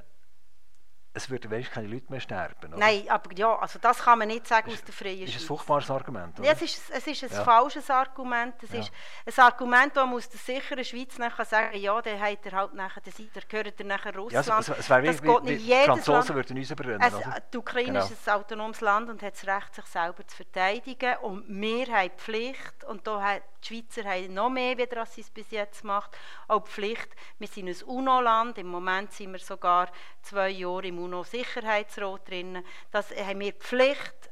es 1.14 1.28
würden 1.28 1.50
wenigstens 1.50 1.74
keine 1.74 1.88
Leute 1.88 2.06
mehr 2.10 2.20
sterben, 2.20 2.68
oder? 2.68 2.78
Nein, 2.78 3.04
aber 3.08 3.30
ja, 3.34 3.54
also 3.58 3.78
das 3.78 3.98
kann 3.98 4.18
man 4.18 4.28
nicht 4.28 4.46
sagen 4.46 4.70
aus 4.72 4.82
der 4.82 4.94
freien 4.94 5.18
Ist 5.20 5.28
ein 5.28 5.32
Schweiz. 5.32 5.44
furchtbares 5.44 5.90
Argument, 5.90 6.38
oder? 6.38 6.46
Ja, 6.48 6.54
es 6.54 6.62
ist, 6.62 6.80
es 6.90 7.06
ist 7.06 7.24
ein 7.24 7.30
Ja. 7.30 7.44
falsches 7.44 7.90
Argument. 7.90 8.54
Es 8.62 8.72
Ja. 8.72 8.80
ist 8.80 9.38
ein 9.38 9.44
Argument, 9.44 9.94
wo 9.94 10.00
man 10.06 10.14
aus 10.14 10.28
der 10.30 10.38
sicheren 10.38 10.82
Schweiz 10.84 11.18
nachher 11.18 11.44
sagen 11.44 11.76
ja, 11.78 12.00
dann 12.00 12.18
habt 12.20 12.46
ihr 12.46 12.52
halt 12.52 12.72
nachher, 12.74 13.02
dann 13.02 13.12
ihr, 13.18 13.42
gehört 13.46 13.78
ihr 13.78 13.86
nachher 13.86 14.12
ja, 14.14 14.18
Russland. 14.20 14.60
es, 14.62 14.68
es, 14.70 14.78
es 14.78 14.90
wäre 14.90 15.02
das 15.02 15.22
wie, 15.22 15.26
geht 15.26 15.42
wie, 15.44 15.50
nicht 15.52 15.66
wie 15.66 15.84
Franzosen 15.84 16.12
Land. 16.14 16.34
würden 16.34 16.56
uns 16.58 16.70
überrennen, 16.70 17.14
oder? 17.14 17.40
die 17.52 17.58
Ukraine 17.58 17.86
Genau. 17.92 18.04
ist 18.06 18.28
ein 18.28 18.34
autonomes 18.34 18.80
Land 18.80 19.10
und 19.10 19.22
hat 19.22 19.34
das 19.34 19.46
Recht, 19.46 19.74
sich 19.74 19.84
selber 19.86 20.26
zu 20.26 20.36
verteidigen. 20.36 21.16
Und 21.18 21.44
wir 21.48 21.86
haben 21.88 22.10
die 22.10 22.16
Pflicht, 22.22 22.84
und 22.84 23.06
da 23.06 23.20
haben 23.20 23.40
die 23.62 23.66
Schweizer 23.68 24.08
haben 24.08 24.32
noch 24.34 24.48
mehr, 24.50 24.76
wieder, 24.78 25.00
als 25.00 25.14
sie 25.14 25.20
es 25.20 25.30
bis 25.30 25.50
jetzt 25.50 25.84
macht, 25.84 26.10
auch 26.48 26.64
die 26.64 26.70
Pflicht, 26.70 27.08
wir 27.38 27.46
sind 27.48 27.68
ein 27.68 27.82
UNO-Land, 27.86 28.58
im 28.58 28.66
Moment 28.68 29.12
sind 29.12 29.30
wir 29.32 29.38
sogar 29.38 29.88
zwei 30.22 30.48
Jahre 30.48 30.86
im 30.86 31.01
UNO-Sicherheitsrat 31.02 32.28
drin, 32.28 32.64
das 32.90 33.10
haben 33.10 33.40
wir 33.40 33.52
die 33.52 33.58
Pflicht, 33.58 34.30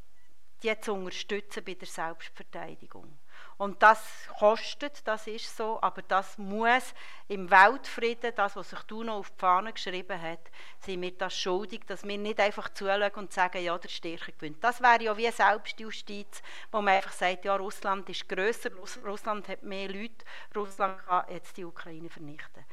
die 0.63 0.79
zu 0.81 0.93
unterstützen 0.93 1.65
bei 1.65 1.75
der 1.75 1.89
Selbstverteidigung. 1.89 3.19
Und 3.57 3.83
das 3.83 4.01
kostet, 4.39 5.07
das 5.07 5.27
ist 5.27 5.55
so, 5.55 5.79
aber 5.83 6.01
das 6.01 6.39
muss 6.39 6.95
im 7.29 7.51
Weltfrieden, 7.51 8.33
das, 8.35 8.57
was 8.57 8.71
sich 8.71 8.91
UNO 8.91 9.19
auf 9.19 9.31
die 9.31 9.39
Fahne 9.39 9.75
geschrieben 9.75 10.21
hat, 10.21 10.41
sind 10.79 11.03
wir 11.03 11.13
das 11.13 11.37
schuldig, 11.37 11.83
dass 11.87 12.05
wir 12.05 12.17
nicht 12.17 12.41
einfach 12.41 12.71
zuschauen 12.71 13.11
und 13.17 13.35
sagen, 13.35 13.63
ja, 13.63 13.77
der 13.77 13.91
Stärke 13.91 14.33
gewinnt. 14.33 14.65
Das 14.65 14.81
wäre 14.81 15.03
ja 15.03 15.17
wie 15.17 15.31
Selbstjustiz, 15.31 16.43
wo 16.73 16.81
man 16.81 16.95
einfach 16.95 17.13
sagt, 17.13 17.45
ja, 17.45 17.55
Russland 17.57 18.09
ist 18.09 18.29
grösser, 18.31 18.75
Russ 18.77 18.99
Russland 19.05 19.47
hat 19.49 19.63
mehr 19.63 19.89
Leute, 19.89 20.25
Russland 20.57 20.99
kann 21.05 21.31
jetzt 21.31 21.59
die 21.59 21.67
Ukraine 21.67 22.09
vernichten. 22.09 22.65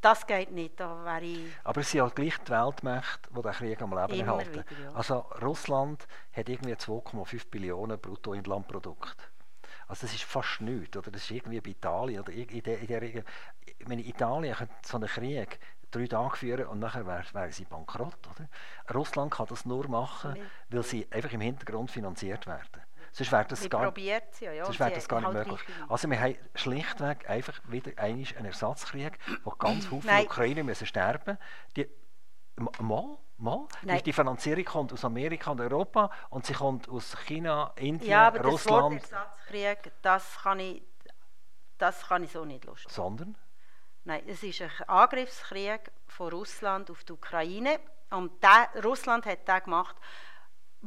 Das 0.00 0.26
geht 0.26 0.52
nicht, 0.52 0.78
da 0.78 1.04
wäre 1.04 1.24
ich... 1.24 1.52
Aber 1.64 1.80
es 1.80 1.90
sind 1.90 1.98
ja 1.98 2.08
gleich 2.08 2.38
die 2.38 2.50
Weltmächte, 2.50 3.30
die 3.30 3.42
den 3.42 3.52
Krieg 3.52 3.82
am 3.82 3.90
Leben 3.90 4.12
Immer 4.12 4.32
erhalten. 4.32 4.64
wieder, 4.70 4.82
ja. 4.84 4.94
Also 4.94 5.18
Russland 5.42 6.06
hat 6.32 6.48
irgendwie 6.48 6.74
2,5 6.74 7.48
Billionen 7.50 7.98
Bruttoinlandprodukt. 7.98 9.16
Also 9.88 10.06
das 10.06 10.14
ist 10.14 10.24
fast 10.24 10.60
nichts, 10.60 10.96
oder? 10.96 11.10
Das 11.10 11.22
ist 11.22 11.30
irgendwie 11.30 11.60
bei 11.60 11.70
Italien 11.70 12.20
oder 12.20 12.32
in 12.32 12.62
der, 12.62 12.78
in 12.80 12.86
der. 12.86 13.02
Ich 13.02 13.24
meine, 13.86 14.02
Italien 14.02 14.54
könnte 14.54 14.74
so 14.84 14.96
einen 14.96 15.08
Krieg 15.08 15.60
drei 15.90 16.06
Tage 16.06 16.36
führen 16.36 16.66
und 16.66 16.80
nachher 16.80 17.06
wären 17.06 17.24
wär 17.32 17.52
sie 17.52 17.64
bankrott, 17.64 18.18
oder? 18.34 18.48
Russland 18.94 19.32
kann 19.32 19.46
das 19.46 19.64
nur 19.64 19.88
machen, 19.88 20.36
weil 20.70 20.82
sie 20.82 21.06
einfach 21.10 21.32
im 21.32 21.40
Hintergrund 21.40 21.90
finanziert 21.90 22.46
werden. 22.46 22.82
Sonst 23.16 23.32
wäre 23.32 23.46
das 23.46 23.70
gar 23.70 23.98
ja, 24.40 24.52
ja. 24.52 24.64
Sonst 24.66 24.78
sie 24.78 24.90
das 24.92 25.08
gar 25.08 25.20
nicht 25.20 25.32
halt 25.32 25.48
möglich. 25.48 25.60
Also 25.88 26.10
wir 26.10 26.20
haben 26.20 26.36
schlichtweg 26.54 27.30
einfach 27.30 27.58
wieder 27.66 27.92
einen 27.96 28.26
Ersatzkrieg, 28.44 29.18
wo 29.42 29.52
ganz 29.52 29.86
viele 29.88 30.02
Nein. 30.04 30.26
Ukrainer 30.26 30.62
müssen 30.64 30.86
sterben 30.86 31.38
die, 31.76 31.88
M- 32.58 32.68
Mal, 32.78 33.16
mal. 33.38 33.66
Nein. 33.80 34.02
Die, 34.04 34.12
Finanzierung 34.12 34.64
kommt 34.66 34.92
aus 34.92 35.02
Amerika 35.02 35.50
und 35.52 35.62
Europa 35.62 36.10
und 36.28 36.44
sie 36.44 36.52
kommt 36.52 36.90
aus 36.90 37.16
China, 37.26 37.72
Indien, 37.76 38.10
Ja, 38.10 38.26
aber 38.26 38.38
das 38.40 38.46
Wort 38.46 38.54
Russland, 38.54 39.02
Ersatzkrieg, 39.02 39.92
das 40.02 40.38
kann 40.42 40.60
ich, 40.60 40.82
das 41.78 42.06
kann 42.06 42.22
ich 42.22 42.32
so 42.32 42.44
nicht 42.44 42.66
lustig. 42.66 42.92
sondern 42.92 43.34
Nein, 44.04 44.24
es 44.26 44.42
ist 44.42 44.60
ein 44.60 44.70
Angriffskrieg 44.88 45.90
von 46.06 46.28
Russland 46.28 46.90
auf 46.90 47.02
die 47.04 47.12
Ukraine 47.14 47.80
und 48.10 48.30
der, 48.42 48.82
Russland 48.84 49.24
hat 49.24 49.48
den 49.48 49.62
gemacht, 49.64 49.96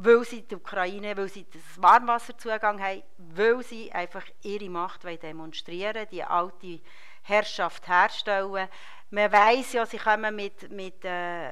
weil 0.01 0.23
sie 0.23 0.43
die 0.43 0.55
Ukraine, 0.55 1.15
weil 1.17 1.27
sie 1.27 1.43
den 1.43 1.61
Warmwasserzugang 1.77 2.81
haben, 2.81 3.03
weil 3.17 3.61
sie 3.63 3.91
einfach 3.91 4.25
ihre 4.43 4.69
Macht 4.69 5.03
demonstrieren 5.03 6.07
die 6.09 6.23
alte 6.23 6.79
Herrschaft 7.23 7.87
herstellen. 7.87 8.69
Man 9.09 9.31
weiß 9.31 9.73
ja, 9.73 9.85
sie 9.85 9.97
kommen 9.97 10.35
mit, 10.35 10.71
mit 10.71 11.03
äh, 11.03 11.51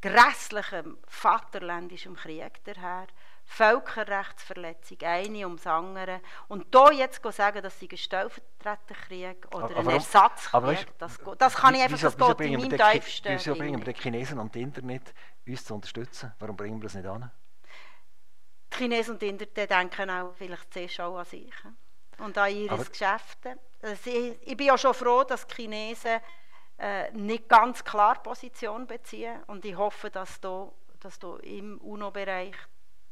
grässlichem 0.00 0.98
vaterländischem 1.06 2.16
Krieg 2.16 2.60
daher. 2.64 3.06
Völkerrechtsverletzung, 3.48 4.98
eine 5.02 5.46
ums 5.46 5.66
andere. 5.66 6.20
Und 6.48 6.66
hier 6.70 6.98
jetzt 6.98 7.22
sagen, 7.32 7.62
dass 7.62 7.80
sie 7.80 7.88
ein 7.90 7.96
Stellvertreterkrieg 7.96 9.46
oder 9.54 9.64
aber, 9.64 9.78
ein 9.78 9.88
Ersatzkrieg, 9.88 10.54
aber 10.54 10.66
weißt, 10.68 10.86
das, 10.98 11.18
das 11.38 11.54
kann 11.56 11.74
ich 11.74 11.82
einfach, 11.82 11.96
wieso, 11.96 12.10
das 12.10 12.36
geht 12.36 12.46
in 12.46 12.60
meinem 12.60 12.92
tiefsten 12.92 13.32
Wieso 13.32 13.54
bringen 13.54 13.84
wir 13.84 13.92
die 13.92 14.00
Chinesen 14.00 14.38
und 14.38 14.54
die 14.54 14.60
Internet 14.60 15.14
uns 15.46 15.64
zu 15.64 15.74
unterstützen? 15.74 16.32
Warum 16.38 16.56
bringen 16.56 16.78
wir 16.78 16.84
das 16.84 16.94
nicht 16.94 17.06
an? 17.06 17.30
Die 18.72 18.76
Chinesen 18.76 19.14
und 19.14 19.22
die 19.22 19.28
Internet 19.28 19.70
denken 19.70 20.10
auch 20.10 20.34
vielleicht 20.34 20.72
zuerst 20.72 21.00
auch 21.00 21.18
an 21.18 21.24
sich 21.24 21.54
und 22.18 22.36
an 22.36 22.54
ihre 22.54 22.84
Geschäfte. 22.84 23.58
Also 23.80 24.10
ich 24.10 24.56
bin 24.56 24.66
ja 24.66 24.76
schon 24.76 24.92
froh, 24.92 25.24
dass 25.24 25.46
die 25.46 25.54
Chinesen 25.54 26.20
äh, 26.78 27.10
nicht 27.12 27.48
ganz 27.48 27.82
klar 27.82 28.22
Position 28.22 28.86
beziehen 28.86 29.42
und 29.46 29.64
ich 29.64 29.76
hoffe, 29.76 30.10
dass 30.10 30.38
da, 30.38 30.70
dass 31.00 31.18
da 31.18 31.38
im 31.38 31.78
UNO-Bereich 31.78 32.54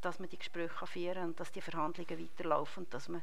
dass 0.06 0.20
man 0.20 0.28
die 0.28 0.38
Gespräche 0.38 0.86
führen 0.86 1.14
kann 1.14 1.24
und 1.24 1.40
dass 1.40 1.50
die 1.50 1.60
Verhandlungen 1.60 2.18
weiterlaufen 2.18 2.84
und 2.84 2.94
dass 2.94 3.08
man 3.08 3.22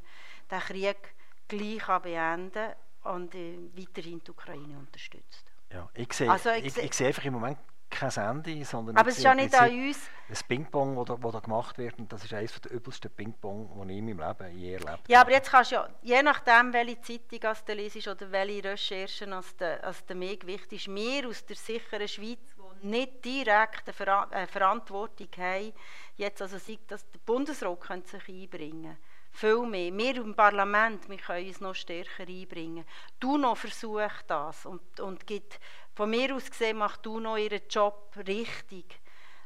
den 0.51 0.59
Krieg 0.59 1.15
gleich 1.47 2.01
beenden 2.01 2.73
und 3.03 3.34
äh, 3.36 3.57
weiterhin 3.73 4.21
die 4.23 4.31
Ukraine 4.31 4.77
unterstützt. 4.77 5.45
Ja, 5.71 5.89
ich 5.93 6.13
sehe, 6.13 6.29
also 6.29 6.49
ich, 6.51 6.65
ich, 6.65 6.77
ich 6.77 6.93
sehe 6.93 7.07
einfach 7.07 7.25
im 7.25 7.34
Moment 7.34 7.57
kein 7.89 8.11
Ende, 8.11 8.65
sondern 8.65 8.97
aber 8.97 9.09
es 9.09 9.17
ist 9.17 9.23
ja 9.23 9.36
nicht 9.36 9.53
an 9.55 9.69
uns. 9.69 9.97
Das 10.27 10.43
Ping-Pong, 10.43 10.95
das 10.95 11.19
da, 11.19 11.31
da 11.31 11.39
gemacht 11.39 11.77
wird, 11.77 11.99
und 11.99 12.11
das 12.11 12.23
ist 12.23 12.34
eines 12.34 12.59
der 12.59 12.71
übelsten 12.71 13.11
Ping-Pong, 13.11 13.88
die 13.88 13.93
ich 13.93 13.99
in 13.99 14.05
meinem 14.05 14.19
Leben 14.19 14.57
je 14.57 14.73
erlebt 14.73 14.89
habe. 14.89 15.01
Ja, 15.07 15.21
aber 15.21 15.31
jetzt 15.31 15.51
kannst 15.51 15.71
du 15.71 15.75
ja, 15.75 15.89
je 16.01 16.23
nachdem, 16.23 16.73
welche 16.73 17.01
Zeitung 17.01 17.53
du 17.65 17.73
liest 17.73 18.07
oder 18.07 18.31
welche 18.31 18.63
Recherchen 18.63 19.34
als 19.34 19.55
der, 19.57 19.84
als 19.84 20.03
der 20.05 20.15
mehr 20.15 20.36
gewichtet 20.38 20.73
ist, 20.73 20.88
wir 20.88 21.27
aus 21.27 21.45
der 21.45 21.55
sicheren 21.55 22.07
Schweiz, 22.07 22.39
nicht 22.84 23.23
direkt 23.25 23.88
eine 23.88 23.93
Ver 23.93 24.27
äh, 24.31 24.47
Verantwortung 24.47 25.27
haben, 25.38 25.73
jetzt 26.17 26.41
also 26.41 26.57
sagt, 26.57 26.91
dass 26.91 27.09
der 27.11 27.19
Bundesrat 27.25 27.79
könnte 27.81 28.09
sich 28.09 28.29
einbringen 28.29 28.97
viel 29.34 29.65
mehr. 29.65 29.91
Wir 29.91 30.17
im 30.17 30.36
Parlament 30.36 31.09
wir 31.09 31.17
können 31.17 31.47
uns 31.47 31.59
noch 31.59 31.73
stärker 31.73 32.27
einbringen. 32.27 32.86
Du 33.19 33.38
noch 33.38 33.57
versucht 33.57 34.25
das 34.27 34.65
und, 34.65 34.99
und 34.99 35.27
gibt, 35.27 35.59
von 35.95 36.09
mir 36.09 36.34
aus 36.36 36.49
gesehen 36.49 36.77
macht 36.77 37.05
du 37.05 37.19
noch 37.19 37.38
ihren 37.38 37.61
Job 37.69 38.13
richtig. 38.27 38.99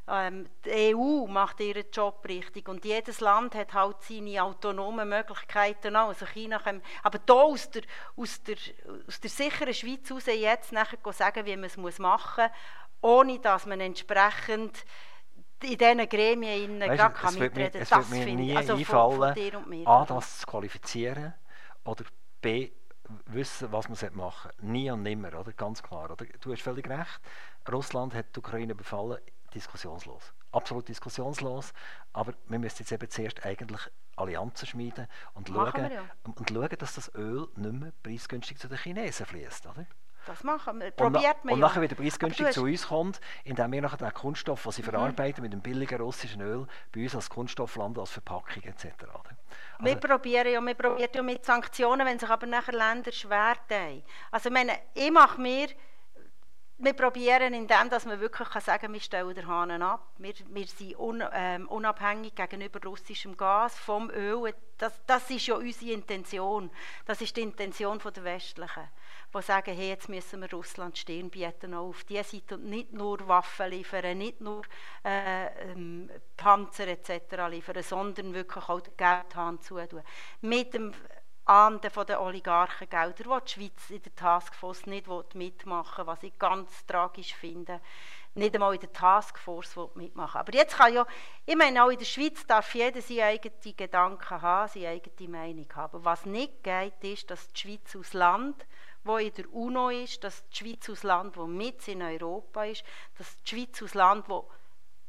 Ähm, 0.09 0.47
die 0.63 0.95
EU 0.95 1.27
macht 1.27 1.59
ihren 1.59 1.89
Job 1.91 2.23
richtig 2.27 2.69
und 2.69 2.85
jedes 2.85 3.19
Land 3.19 3.55
hat 3.55 3.73
halt 3.73 3.97
seine 4.01 4.43
autonomen 4.43 5.09
Möglichkeiten 5.09 5.95
auch. 5.97 6.09
Also 6.09 6.25
China 6.25 6.59
kann, 6.59 6.81
aber 7.03 7.19
hier 7.25 7.35
aus 7.35 7.69
der, 7.71 7.81
aus, 8.15 8.41
der, 8.43 8.55
aus 9.07 9.19
der 9.19 9.29
sicheren 9.29 9.73
Schweiz 9.73 10.09
heraus 10.09 10.27
jetzt 10.27 10.71
nachher 10.71 11.13
sagen, 11.13 11.45
wie 11.45 11.55
man 11.55 11.65
es 11.65 11.75
machen 11.75 12.43
muss, 12.43 12.51
ohne 13.01 13.39
dass 13.39 13.65
man 13.65 13.79
entsprechend 13.79 14.85
in 15.63 15.77
diesen 15.77 16.09
Gremien 16.09 16.79
weißt, 16.79 16.97
gerade 16.97 17.13
kann 17.13 17.39
mitreden 17.39 17.81
Es 17.81 17.91
wird 17.91 18.09
mir 18.09 18.25
nie 18.35 18.55
also 18.55 18.73
einfallen, 18.73 19.35
von, 19.35 19.63
von 19.63 19.87
A, 19.87 20.05
das 20.05 20.39
zu 20.39 20.45
qualifizieren 20.45 21.33
oder 21.83 22.05
B, 22.41 22.71
wissen, 23.25 23.71
was 23.71 23.89
man 23.89 24.15
machen 24.15 24.51
sollte. 24.51 24.65
Nie 24.65 24.91
und 24.91 25.03
nimmer, 25.03 25.39
oder? 25.39 25.51
ganz 25.53 25.81
klar. 25.81 26.11
Oder? 26.11 26.25
Du 26.41 26.51
hast 26.51 26.61
völlig 26.61 26.89
recht, 26.89 27.21
Russland 27.71 28.13
hat 28.13 28.35
die 28.35 28.39
Ukraine 28.39 28.75
befallen, 28.75 29.17
diskussionslos. 29.53 30.33
Absolut 30.51 30.87
diskussionslos, 30.87 31.73
aber 32.13 32.33
wir 32.47 32.59
müssen 32.59 32.77
jetzt 32.79 32.91
eben 32.91 33.09
zuerst 33.09 33.45
eigentlich 33.45 33.81
Allianzen 34.15 34.67
schmieden 34.67 35.07
und 35.33 35.49
schauen, 35.49 35.91
und 36.23 36.49
schauen, 36.49 36.77
dass 36.77 36.95
das 36.95 37.13
Öl 37.15 37.47
nicht 37.55 37.73
mehr 37.73 37.91
preisgünstig 38.03 38.57
zu 38.57 38.67
den 38.67 38.77
Chinesen 38.77 39.25
fließt. 39.25 39.67
Oder? 39.67 39.85
Das 40.27 40.43
machen 40.43 40.81
wir. 40.81 40.91
Probiert 40.91 41.45
man 41.45 41.53
Und 41.53 41.59
nachher 41.61 41.81
wieder 41.81 41.95
preisgünstig 41.95 42.51
zu 42.51 42.63
uns 42.63 42.87
kommt, 42.87 43.21
indem 43.45 43.71
wir 43.71 43.81
nachher 43.81 43.97
den 43.97 44.13
Kunststoff, 44.13 44.63
den 44.63 44.71
sie 44.73 44.81
mhm. 44.81 44.85
verarbeiten, 44.85 45.41
mit 45.41 45.53
dem 45.53 45.61
billigen 45.61 46.01
russischen 46.01 46.41
Öl, 46.41 46.67
bei 46.93 47.03
uns 47.03 47.15
als 47.15 47.29
Kunststoffland, 47.29 47.97
als 47.97 48.11
Verpackung 48.11 48.63
etc. 48.63 48.85
Also, 49.13 49.21
wir 49.79 49.95
probieren 49.95 50.51
ja, 50.51 50.61
wir 50.61 50.73
probieren 50.73 51.09
ja 51.13 51.23
mit 51.23 51.45
Sanktionen, 51.45 52.05
wenn 52.05 52.19
sich 52.19 52.29
aber 52.29 52.45
nachher 52.45 52.73
Länder 52.73 53.11
schwer 53.11 53.55
tun. 53.69 54.03
Also 54.31 54.49
ich 54.49 54.53
meine, 54.53 54.73
ich 54.93 55.11
mache 55.11 55.39
mir 55.39 55.69
wir 56.79 56.93
probieren, 56.93 57.53
indem 57.53 57.89
dass 57.89 58.05
wir 58.05 58.19
wirklich 58.19 58.47
sagen 58.49 58.81
können, 58.81 58.93
wir 58.93 59.01
stellen 59.01 59.33
den 59.33 59.47
Hahn 59.47 59.81
ab. 59.81 60.11
Wir, 60.17 60.33
wir 60.49 60.67
sind 60.67 60.97
un, 60.99 61.23
ähm, 61.33 61.67
unabhängig 61.67 62.35
gegenüber 62.35 62.79
russischem 62.83 63.35
Gas, 63.35 63.77
vom 63.79 64.11
Öl. 64.11 64.53
Das, 64.77 64.93
das 65.07 65.27
ist 65.31 65.47
ja 65.47 65.55
unsere 65.55 65.91
Intention. 65.91 66.69
Das 67.05 67.19
ist 67.21 67.35
die 67.35 67.41
Intention 67.41 67.99
der 67.99 68.23
Westlichen, 68.23 68.83
die 69.37 69.45
sagen, 69.45 69.75
hey, 69.75 69.89
jetzt 69.89 70.09
müssen 70.09 70.41
wir 70.41 70.51
Russland 70.51 70.97
Stirn 70.97 71.29
bieten 71.29 71.73
auf 71.73 72.03
diese 72.03 72.23
Seite 72.23 72.55
und 72.55 72.65
nicht 72.65 72.93
nur 72.93 73.27
Waffen 73.27 73.69
liefern, 73.69 74.17
nicht 74.17 74.41
nur 74.41 74.63
äh, 75.03 75.71
ähm, 75.71 76.09
Panzer 76.35 76.87
etc. 76.87 77.47
liefern, 77.49 77.81
sondern 77.83 78.33
wirklich 78.33 78.67
auch 78.69 78.81
den 78.81 78.97
Geldhahn 78.97 79.61
zutun. 79.61 80.01
Mit 80.41 80.73
dem 80.73 80.93
Ahnden 81.47 82.05
den 82.05 82.17
Oligarchengelder, 82.17 83.23
die 83.23 83.23
die 83.23 83.51
Schweiz 83.53 83.89
in 83.89 84.01
der 84.01 84.13
Taskforce 84.15 84.85
nicht 84.85 85.07
mitmachen 85.33 86.05
will, 86.05 86.07
was 86.07 86.23
ich 86.23 86.37
ganz 86.37 86.85
tragisch 86.85 87.33
finde. 87.35 87.79
Nicht 88.33 88.53
einmal 88.53 88.73
in 88.75 88.81
der 88.81 88.91
Taskforce 88.91 89.77
mitmachen 89.95 90.41
Aber 90.41 90.53
jetzt 90.53 90.77
kann 90.77 90.93
ja, 90.93 91.07
ich 91.45 91.55
meine, 91.55 91.83
auch 91.83 91.89
in 91.89 91.97
der 91.97 92.05
Schweiz 92.05 92.45
darf 92.45 92.75
jeder 92.75 93.01
seine 93.01 93.23
eigenen 93.23 93.77
Gedanken 93.77 94.41
haben, 94.41 94.67
seine 94.67 94.89
eigene 94.89 95.29
Meinung 95.29 95.67
haben. 95.73 96.03
Was 96.03 96.25
nicht 96.25 96.63
geht, 96.63 97.01
ist, 97.01 97.31
dass 97.31 97.47
die 97.47 97.59
Schweiz 97.61 97.95
aus 97.95 98.13
Land, 98.13 98.65
wo 99.07 99.17
in 99.17 99.33
der 99.33 99.51
UNO 99.53 99.89
ist, 99.89 100.23
dass 100.23 100.47
die 100.49 100.57
Schweiz 100.57 100.89
aus 100.89 101.03
Land, 101.03 101.37
wo 101.37 101.45
mit 101.45 101.87
in 101.87 102.01
Europa 102.01 102.65
ist, 102.65 102.83
dass 103.17 103.35
die 103.43 103.55
Schweiz 103.55 103.81
aus 103.81 103.93
Land, 103.93 104.27
wo 104.29 104.49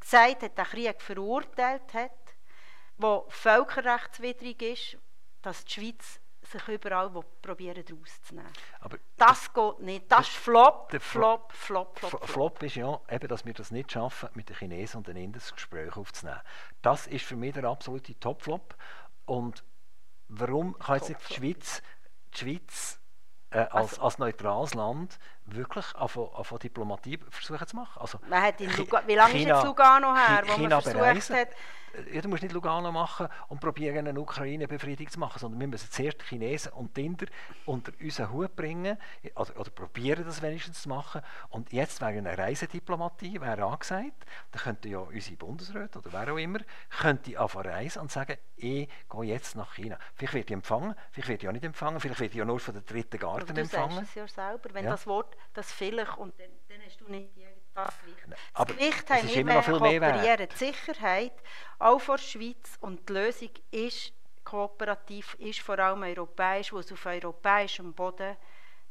gesagt 0.01 0.43
hat, 0.43 0.57
den 0.57 0.65
Krieg 0.65 1.03
verurteilt 1.03 1.93
hat, 1.95 2.13
wo 2.97 3.27
völkerrechtswidrig 3.29 4.63
ist, 4.63 4.99
dass 5.43 5.65
die 5.65 5.73
Schweiz 5.73 6.21
sich 6.43 6.69
überall 6.69 7.11
probieren 7.43 7.85
rauszunehmen. 7.91 8.53
Aber 8.81 8.99
das 9.17 9.53
geht 9.53 9.81
nicht. 9.81 10.11
Das 10.11 10.29
ist 10.29 10.37
Flop, 10.37 10.91
Flop, 10.91 11.53
Flop, 11.53 11.53
Flop, 11.53 11.99
Flop. 11.99 12.29
Flop 12.29 12.63
ist 12.63 12.77
ja, 12.77 13.01
eben, 13.11 13.29
dass 13.29 13.45
wir 13.45 13.55
das 13.55 13.71
nicht 13.71 13.93
schaffen, 13.93 14.31
mit 14.35 14.49
den 14.49 14.57
Chinesen 14.57 14.99
und 14.99 15.09
den 15.09 15.17
Indern 15.17 15.41
das 15.41 15.53
Gespräch 15.53 15.97
aufzunehmen. 15.97 16.41
Das 16.81 17.07
ist 17.07 17.25
für 17.25 17.37
mich 17.37 17.55
der 17.55 17.65
absolute 17.65 18.19
Top-Flop. 18.19 18.77
Und 19.27 19.63
warum 20.29 20.79
kann 20.79 20.97
jetzt 20.97 21.09
nicht 21.11 21.29
die 21.29 21.35
Schweiz, 21.35 21.83
die 22.35 22.39
Schweiz 22.39 23.01
äh, 23.51 23.59
als, 23.59 23.93
also, 23.93 24.03
als 24.03 24.19
neutrales 24.19 24.75
Land 24.75 25.19
wirklich 25.55 25.87
von 25.87 26.59
Diplomatie 26.59 27.19
versuchen 27.31 27.67
zu 27.67 27.77
machen? 27.77 28.01
Also, 28.01 28.19
Man 28.29 28.43
hat 28.43 28.61
in 28.61 28.75
Luga 28.77 29.03
wie 29.07 29.15
lange 29.15 29.33
China, 29.33 29.55
ist 29.55 29.57
jetzt 29.57 29.67
Lugano 29.67 30.15
her, 30.15 30.43
wo 30.47 30.53
China 30.55 30.69
man 30.69 30.83
versucht 30.83 31.01
bereisen. 31.01 31.37
hat, 31.37 31.49
ja, 32.13 32.21
du 32.21 32.29
musst 32.29 32.43
nicht 32.43 32.53
Lugano 32.53 32.93
machen 32.93 33.29
und 33.49 33.61
probieren, 33.61 34.07
eine 34.07 34.21
Ukraine-Befriedung 34.21 35.09
zu 35.09 35.19
machen, 35.19 35.39
sondern 35.39 35.61
wir 35.61 35.69
müssen 35.69 35.91
zuerst 35.91 36.21
die 36.21 36.27
Chinesen 36.27 36.73
und 36.73 36.97
Inder 36.99 37.27
unter 37.65 37.93
unseren 38.01 38.31
Hut 38.31 38.55
bringen, 38.55 38.99
oder, 39.35 39.59
oder 39.59 39.71
probieren 39.71 40.25
das 40.25 40.43
wenigstens 40.43 40.83
zu 40.83 40.89
machen. 40.89 41.23
Und 41.49 41.73
jetzt 41.73 42.01
wäre 42.01 42.13
eine 42.13 42.37
Reisediplomatie 42.37 43.41
wäre 43.41 43.65
angesagt, 43.65 44.27
da 44.53 44.59
könnte 44.59 44.89
ja 44.89 44.99
unsere 44.99 45.37
Bundesräte 45.37 45.99
oder 45.99 46.13
wer 46.13 46.33
auch 46.33 46.39
immer, 46.39 46.61
könnte 47.01 47.39
anfangen 47.39 47.71
reisen 47.71 48.03
und 48.03 48.13
sagen, 48.13 48.37
ich 48.57 48.89
gehe 49.11 49.25
jetzt 49.25 49.57
nach 49.57 49.75
China. 49.75 49.99
Vielleicht 50.15 50.35
wird 50.35 50.51
ich 50.51 50.55
empfangen, 50.55 50.95
vielleicht 51.11 51.29
wird 51.29 51.43
ich 51.43 51.49
auch 51.49 51.53
nicht 51.53 51.65
empfangen, 51.65 52.01
vielleicht 52.01 52.21
wird 52.21 52.33
ich 52.33 52.39
ja 52.39 52.45
nur 52.45 52.61
von 52.61 52.75
der 52.75 52.83
dritten 52.83 53.19
Garten 53.19 53.57
empfangen. 53.57 53.91
Du 53.91 53.95
sagst 53.97 54.11
es 54.11 54.15
ja 54.15 54.29
selber, 54.29 54.69
wenn 54.75 54.85
ja. 54.85 54.91
das 54.91 55.07
Wort, 55.07 55.37
das 55.55 55.73
vielleicht, 55.73 56.17
und 56.19 56.39
dann, 56.39 56.51
dann 56.69 56.81
hast 56.85 57.01
du 57.01 57.11
nicht 57.11 57.31
das 57.75 57.95
Gewicht. 58.01 58.41
Aber 58.55 58.73
das 58.73 58.77
Gewicht 58.77 59.11
haben 59.11 59.29
wir 59.29 59.45
mehr 59.45 59.63
viel 59.63 59.81
mehr 59.81 60.47
Die 60.47 60.57
Sicherheit, 60.57 61.35
auch 61.79 61.99
vor 61.99 62.17
der 62.17 62.25
Schweiz, 62.25 62.77
und 62.81 63.09
die 63.09 63.13
Lösung 63.13 63.51
ist 63.71 64.13
kooperativ, 64.45 65.35
ist 65.39 65.61
vor 65.61 65.79
allem 65.79 66.03
europäisch, 66.03 66.73
wo 66.73 66.79
es 66.79 66.91
auf 66.93 67.05
europäischem 67.05 67.93
Boden 67.93 68.37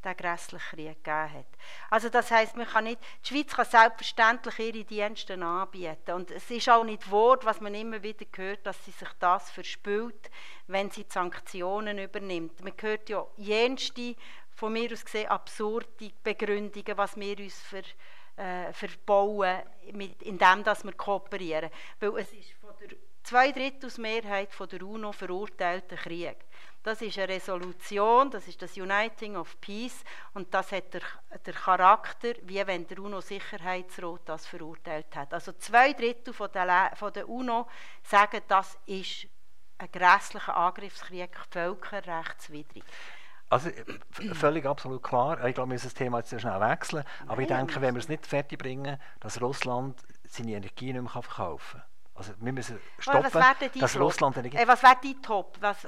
den 0.04 0.18
grässlichen 0.18 0.78
Krieg 0.78 1.04
gegeben 1.04 1.34
hat. 1.34 1.46
Also 1.90 2.10
das 2.10 2.30
heisst, 2.32 2.56
man 2.56 2.68
kann 2.68 2.84
nicht, 2.84 3.00
die 3.24 3.30
Schweiz 3.30 3.56
kann 3.56 3.66
selbstverständlich 3.66 4.60
ihre 4.60 4.84
Dienste 4.84 5.34
anbieten 5.34 6.12
und 6.12 6.32
es 6.32 6.50
ist 6.52 6.70
auch 6.70 6.84
nicht 6.84 7.10
Wort, 7.10 7.46
was 7.46 7.62
man 7.62 7.74
immer 7.74 8.02
wieder 8.04 8.26
hört, 8.36 8.66
dass 8.66 8.84
sie 8.86 8.92
sich 8.92 9.10
das 9.20 9.50
verspült, 9.50 10.30
wenn 10.68 10.92
sie 10.92 11.04
die 11.04 11.12
Sanktionen 11.12 11.98
übernimmt. 11.98 12.64
Man 12.64 12.74
hört 12.80 13.10
ja 13.10 13.26
jenste, 13.38 14.16
von 14.58 14.74
mir 14.74 14.92
aus 14.92 15.06
gesehen, 15.06 15.30
absurde 15.30 16.12
Begründungen, 16.24 16.98
was 16.98 17.16
wir 17.16 17.38
uns 17.38 17.62
für 17.62 17.84
äh, 18.38 18.74
verbauen, 18.74 19.62
mit, 19.94 20.22
indem 20.24 20.64
dass 20.64 20.84
wir 20.84 20.94
kooperieren. 20.94 21.70
Weil 22.00 22.18
es 22.18 22.34
ist 22.34 22.54
von 22.54 22.74
der 22.82 22.98
zwei 23.22 23.52
der 23.52 24.84
UNO 24.84 25.12
verurteilter 25.12 25.96
Krieg. 25.98 26.38
Das 26.82 27.02
ist 27.02 27.20
eine 27.20 27.28
Resolution, 27.30 28.32
das 28.32 28.48
ist 28.48 28.62
das 28.62 28.78
Uniting 28.78 29.36
of 29.36 29.60
Peace 29.62 30.04
und 30.34 30.52
das 30.54 30.72
hat 30.72 30.92
der, 30.94 31.02
der 31.46 31.54
Charakter, 31.54 32.34
wie 32.44 32.66
wenn 32.66 32.88
der 32.88 33.00
UNO-Sicherheitsrat 33.00 34.22
das 34.26 34.48
verurteilt 34.48 35.16
hat. 35.16 35.34
Also 35.34 35.52
zwei 35.54 35.94
Drittel 35.94 36.34
von 36.34 36.50
der, 36.52 36.94
von 36.96 37.14
der 37.14 37.30
UNO 37.30 37.68
sagen, 38.02 38.42
das 38.48 38.78
ist 38.86 39.28
ein 39.78 39.92
grässlicher 39.92 40.56
Angriffskrieg, 40.56 41.38
völkerrechtswidrig. 41.52 42.86
Also 43.50 43.70
völlig 44.34 44.66
absolut 44.66 45.04
klar. 45.04 45.46
Ich 45.46 45.56
glaube, 45.56 45.70
wir 45.70 45.76
müssen 45.76 45.88
das 45.88 45.94
Thema 45.94 46.20
jetzt 46.20 46.30
sehr 46.30 46.40
schnell 46.40 46.60
wechseln. 46.60 47.04
Aber 47.26 47.36
Nein, 47.36 47.42
ich 47.44 47.48
denke, 47.48 47.82
wenn 47.82 47.96
wir 47.96 48.00
es 48.00 48.10
nicht 48.10 48.28
fertig 48.28 48.60
bringen, 48.60 48.98
dass 49.20 49.42
Russland 49.42 50.02
seine 50.26 50.52
Energie 50.54 50.94
nicht 50.94 51.02
mehr 51.02 51.10
verkaufen 51.10 51.80
kann. 51.80 51.88
Also 52.18 52.34
wir 52.40 52.52
müssen 52.52 52.80
stoppen, 52.98 53.32
dass 53.80 53.94
Top? 53.94 54.02
Russland 54.02 54.38
Energie... 54.38 54.58
Äh, 54.58 54.68
was 54.68 54.82
wäre 54.82 54.96
dein 55.04 55.22
Top? 55.22 55.56
Was? 55.62 55.86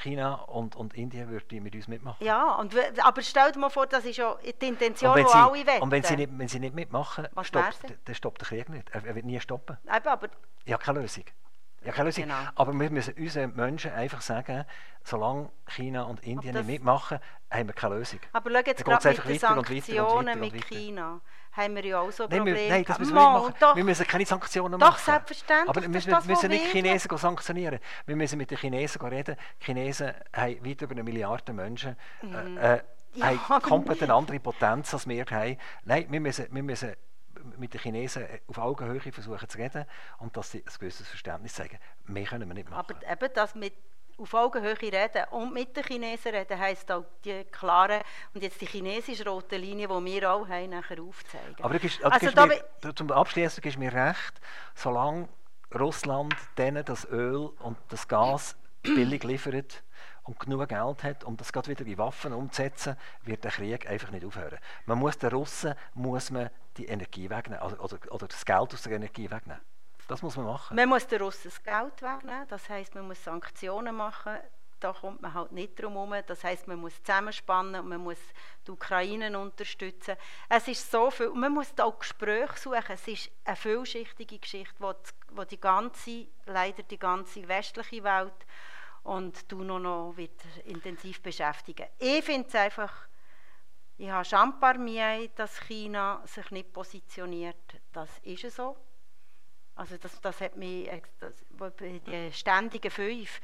China 0.00 0.34
und, 0.34 0.76
und 0.76 0.94
Indien 0.94 1.28
würden 1.28 1.62
mit 1.64 1.74
uns 1.74 1.88
mitmachen. 1.88 2.24
Ja, 2.24 2.54
und, 2.54 2.72
aber 3.02 3.20
stell 3.20 3.50
dir 3.50 3.58
mal 3.58 3.68
vor, 3.68 3.88
das 3.88 4.04
ist 4.04 4.16
ja 4.16 4.36
die 4.60 4.68
Intention, 4.68 5.16
die 5.16 5.24
alle 5.24 5.66
wollen. 5.66 5.82
Und 5.82 5.90
wenn 5.90 6.04
sie 6.04 6.16
nicht, 6.16 6.30
wenn 6.32 6.46
sie 6.46 6.60
nicht 6.60 6.76
mitmachen, 6.76 7.26
stoppt, 7.42 7.84
dann 8.04 8.14
stoppt 8.14 8.42
der 8.42 8.48
Krieg 8.48 8.68
nicht. 8.68 8.90
Er, 8.90 9.04
er 9.04 9.14
wird 9.16 9.26
nie 9.26 9.40
stoppen. 9.40 9.76
Eben, 9.84 10.06
aber... 10.06 10.28
Ja, 10.66 10.78
keine 10.78 11.00
Lösung. 11.00 11.24
Ja, 11.82 11.92
keine 11.92 12.08
Lösung. 12.08 12.24
Genau. 12.24 12.34
Aber 12.54 12.72
wir 12.72 12.90
müssen 12.90 13.14
unseren 13.14 13.56
Menschen 13.56 13.92
einfach 13.92 14.20
sagen, 14.20 14.64
solange 15.02 15.50
China 15.66 16.02
und 16.02 16.20
Indien 16.20 16.54
nicht 16.54 16.66
mitmachen, 16.66 17.18
haben 17.50 17.68
wir 17.68 17.74
keine 17.74 17.96
Lösung. 17.96 18.20
Aber 18.32 18.50
schau 18.50 18.58
jetzt 18.66 18.84
gerade 18.84 19.08
mit 19.08 19.24
den 19.24 19.38
Sanktionen 19.38 20.40
mit 20.40 20.64
China 20.66 21.20
haben 21.52 21.74
wir 21.74 21.84
ja 21.84 22.00
auch 22.00 22.10
so 22.10 22.28
Probleme. 22.28 22.52
Nein, 22.52 22.68
nein, 22.68 22.84
das 22.84 22.98
müssen 22.98 23.14
wir 23.14 23.20
nicht 23.20 23.42
machen. 23.42 23.54
Doch, 23.60 23.76
wir 23.76 23.84
müssen 23.84 24.06
keine 24.06 24.26
Sanktionen 24.26 24.78
machen. 24.78 24.92
Doch, 24.92 24.98
selbstverständlich. 24.98 25.68
Aber 25.68 25.82
wir 25.82 25.88
müssen, 25.88 26.10
das, 26.10 26.24
müssen 26.26 26.50
nicht 26.50 26.66
Chinesen 26.66 27.16
sanktionieren. 27.16 27.80
Wir 28.06 28.16
müssen 28.16 28.38
mit 28.38 28.50
den 28.50 28.58
Chinesen 28.58 29.02
reden. 29.02 29.36
Die 29.60 29.64
Chinesen 29.64 30.12
haben 30.32 30.64
weit 30.64 30.82
über 30.82 30.92
eine 30.92 31.02
Milliarde 31.02 31.52
Menschen. 31.52 31.96
Mhm. 32.22 32.56
Äh, 32.56 32.76
äh 32.76 32.82
ja, 33.14 33.48
haben 33.48 33.62
komplett 33.62 34.04
eine 34.04 34.14
andere 34.14 34.38
Potenz 34.38 34.94
als 34.94 35.08
wir 35.08 35.24
haben. 35.28 35.56
Nein, 35.84 36.06
wir 36.10 36.20
müssen, 36.20 36.46
wir 36.50 36.62
müssen 36.62 36.94
mit 37.56 37.74
den 37.74 37.80
Chinesen 37.80 38.26
auf 38.46 38.58
Augenhöhe 38.58 39.00
versuchen 39.00 39.48
zu 39.48 39.58
reden 39.58 39.84
und 40.18 40.36
dass 40.36 40.50
sie 40.50 40.58
ein 40.58 40.72
gewisses 40.78 41.08
Verständnis 41.08 41.54
zeigen. 41.54 41.78
Mehr 42.06 42.24
können 42.24 42.48
wir 42.48 42.54
nicht 42.54 42.68
machen. 42.68 42.80
Aber 42.80 42.94
eben 43.10 43.34
das 43.34 43.54
mit 43.54 43.74
auf 44.18 44.34
Augenhöhe 44.34 44.80
reden 44.80 45.24
und 45.30 45.54
mit 45.54 45.76
den 45.76 45.84
Chinesen 45.84 46.34
reden, 46.34 46.58
heisst 46.58 46.90
auch 46.92 47.04
die 47.24 47.44
klare 47.44 48.02
und 48.34 48.42
jetzt 48.42 48.60
die 48.60 48.66
chinesische 48.66 49.26
rote 49.26 49.56
Linie, 49.56 49.88
die 49.88 50.04
wir 50.04 50.30
auch 50.30 50.46
haben, 50.46 50.70
nachher 50.70 51.00
aufzeigen. 51.00 51.56
Aber 51.62 51.74
du 51.74 51.80
gibst, 51.80 52.04
also, 52.04 52.26
also 52.26 52.46
mir, 52.46 52.94
zum 52.94 53.10
Abschließen 53.10 53.62
gibst 53.62 53.78
mir 53.78 53.92
recht, 53.92 54.40
solange 54.74 55.28
Russland 55.74 56.34
denen 56.58 56.84
das 56.84 57.06
Öl 57.06 57.50
und 57.60 57.78
das 57.88 58.06
Gas 58.06 58.56
billig 58.82 59.24
liefert, 59.24 59.82
und 60.30 60.38
genug 60.38 60.68
Geld 60.68 61.02
hat, 61.02 61.24
um 61.24 61.36
das 61.36 61.52
gerade 61.52 61.68
wieder 61.68 61.84
in 61.84 61.98
Waffen 61.98 62.32
umzusetzen, 62.32 62.96
wird 63.24 63.42
der 63.44 63.50
Krieg 63.50 63.88
einfach 63.88 64.10
nicht 64.10 64.24
aufhören. 64.24 64.58
Man 64.86 64.98
muss 64.98 65.18
den 65.18 65.30
Russen 65.30 65.74
muss 65.94 66.30
man 66.30 66.50
die 66.76 66.86
Energie 66.86 67.28
wegnehmen, 67.28 67.62
also, 67.62 67.76
oder, 67.76 67.98
oder 68.12 68.28
das 68.28 68.44
Geld 68.44 68.72
aus 68.72 68.82
der 68.82 68.92
Energie 68.92 69.30
wegnehmen. 69.30 69.60
Das 70.08 70.22
muss 70.22 70.36
man 70.36 70.46
machen. 70.46 70.74
Man 70.74 70.88
muss 70.88 71.06
den 71.06 71.22
Russen 71.22 71.50
das 71.50 71.62
Geld 71.62 72.02
wegnehmen, 72.02 72.46
das 72.48 72.68
heißt, 72.68 72.94
man 72.94 73.06
muss 73.06 73.22
Sanktionen 73.22 73.94
machen. 73.94 74.38
Da 74.80 74.94
kommt 74.94 75.20
man 75.20 75.34
halt 75.34 75.52
nicht 75.52 75.80
drum 75.80 75.92
herum. 75.92 76.14
Das 76.26 76.42
heißt, 76.42 76.66
man 76.66 76.80
muss 76.80 77.02
zusammenspannen 77.02 77.82
und 77.82 77.88
man 77.90 78.00
muss 78.00 78.16
die 78.66 78.70
Ukraine 78.70 79.38
unterstützen. 79.38 80.16
Es 80.48 80.66
ist 80.68 80.90
so 80.90 81.10
viel. 81.10 81.28
Man 81.30 81.52
muss 81.52 81.78
auch 81.78 81.98
Gespräche 81.98 82.58
suchen. 82.58 82.82
Es 82.88 83.06
ist 83.06 83.30
eine 83.44 83.56
vielschichtige 83.56 84.38
Geschichte, 84.38 84.74
die, 84.80 85.46
die 85.50 85.60
ganze, 85.60 86.26
leider 86.46 86.82
die 86.82 86.98
ganze 86.98 87.46
westliche 87.46 88.02
Welt 88.02 88.46
und 89.02 89.52
du 89.52 89.62
noch, 89.62 89.78
noch 89.78 90.16
wieder 90.16 90.32
intensiv 90.64 91.22
beschäftigen. 91.22 91.86
Ich 91.98 92.24
finde 92.24 92.48
es 92.48 92.54
einfach, 92.54 93.06
ich 94.00 94.10
habe 94.10 94.24
Champarmier, 94.24 95.28
dass 95.36 95.60
China 95.60 96.22
sich 96.24 96.50
nicht 96.50 96.72
positioniert. 96.72 97.80
Das 97.92 98.08
ist 98.22 98.56
so. 98.56 98.74
Also 99.74 99.98
das, 99.98 100.18
das 100.22 100.40
hat 100.40 100.56
mich, 100.56 100.88
das, 101.18 101.44
die 101.80 102.32
ständigen 102.32 102.90
fünf, 102.90 103.40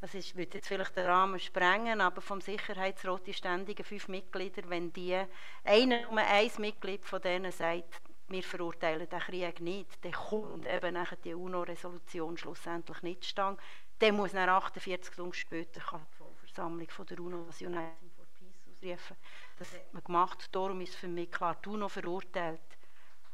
das 0.00 0.14
ist, 0.14 0.36
würde 0.36 0.58
jetzt 0.58 0.66
vielleicht 0.66 0.96
den 0.96 1.06
Rahmen 1.06 1.38
sprengen, 1.38 2.00
aber 2.00 2.20
vom 2.20 2.40
Sicherheitsrat 2.40 3.24
die 3.26 3.34
ständigen 3.34 3.84
fünf 3.84 4.08
Mitglieder, 4.08 4.68
wenn 4.68 4.92
die, 4.92 5.22
einer 5.62 6.02
nur 6.02 6.18
ein 6.18 6.50
Mitglied 6.58 7.04
von 7.04 7.20
denen 7.20 7.52
sagt, 7.52 8.02
wir 8.28 8.42
verurteilen 8.42 9.08
den 9.08 9.20
Krieg 9.20 9.60
nicht, 9.60 10.04
dann 10.04 10.12
kommt 10.12 10.66
eben 10.66 10.98
die 11.24 11.34
UNO-Resolution 11.34 12.36
schlussendlich 12.36 13.02
nicht 13.02 13.22
zustande. 13.22 13.62
Dann 14.00 14.16
muss 14.16 14.32
nach 14.32 14.48
48 14.48 15.12
Stunden 15.12 15.34
später 15.34 15.80
die 15.80 16.16
Vollversammlung 16.16 16.88
der 17.08 17.20
UNO 17.20 17.44
das 17.44 17.60
United 17.60 18.12
for 18.16 18.26
Peace 18.36 18.60
ausrufen. 18.82 19.16
Das 19.60 19.74
hat 19.74 19.92
man 19.92 20.02
gemacht. 20.02 20.48
Darum 20.52 20.80
ist 20.80 20.94
für 20.94 21.06
mich 21.06 21.30
klar, 21.30 21.54
die 21.62 21.68
UNO 21.68 21.88
verurteilt 21.88 22.60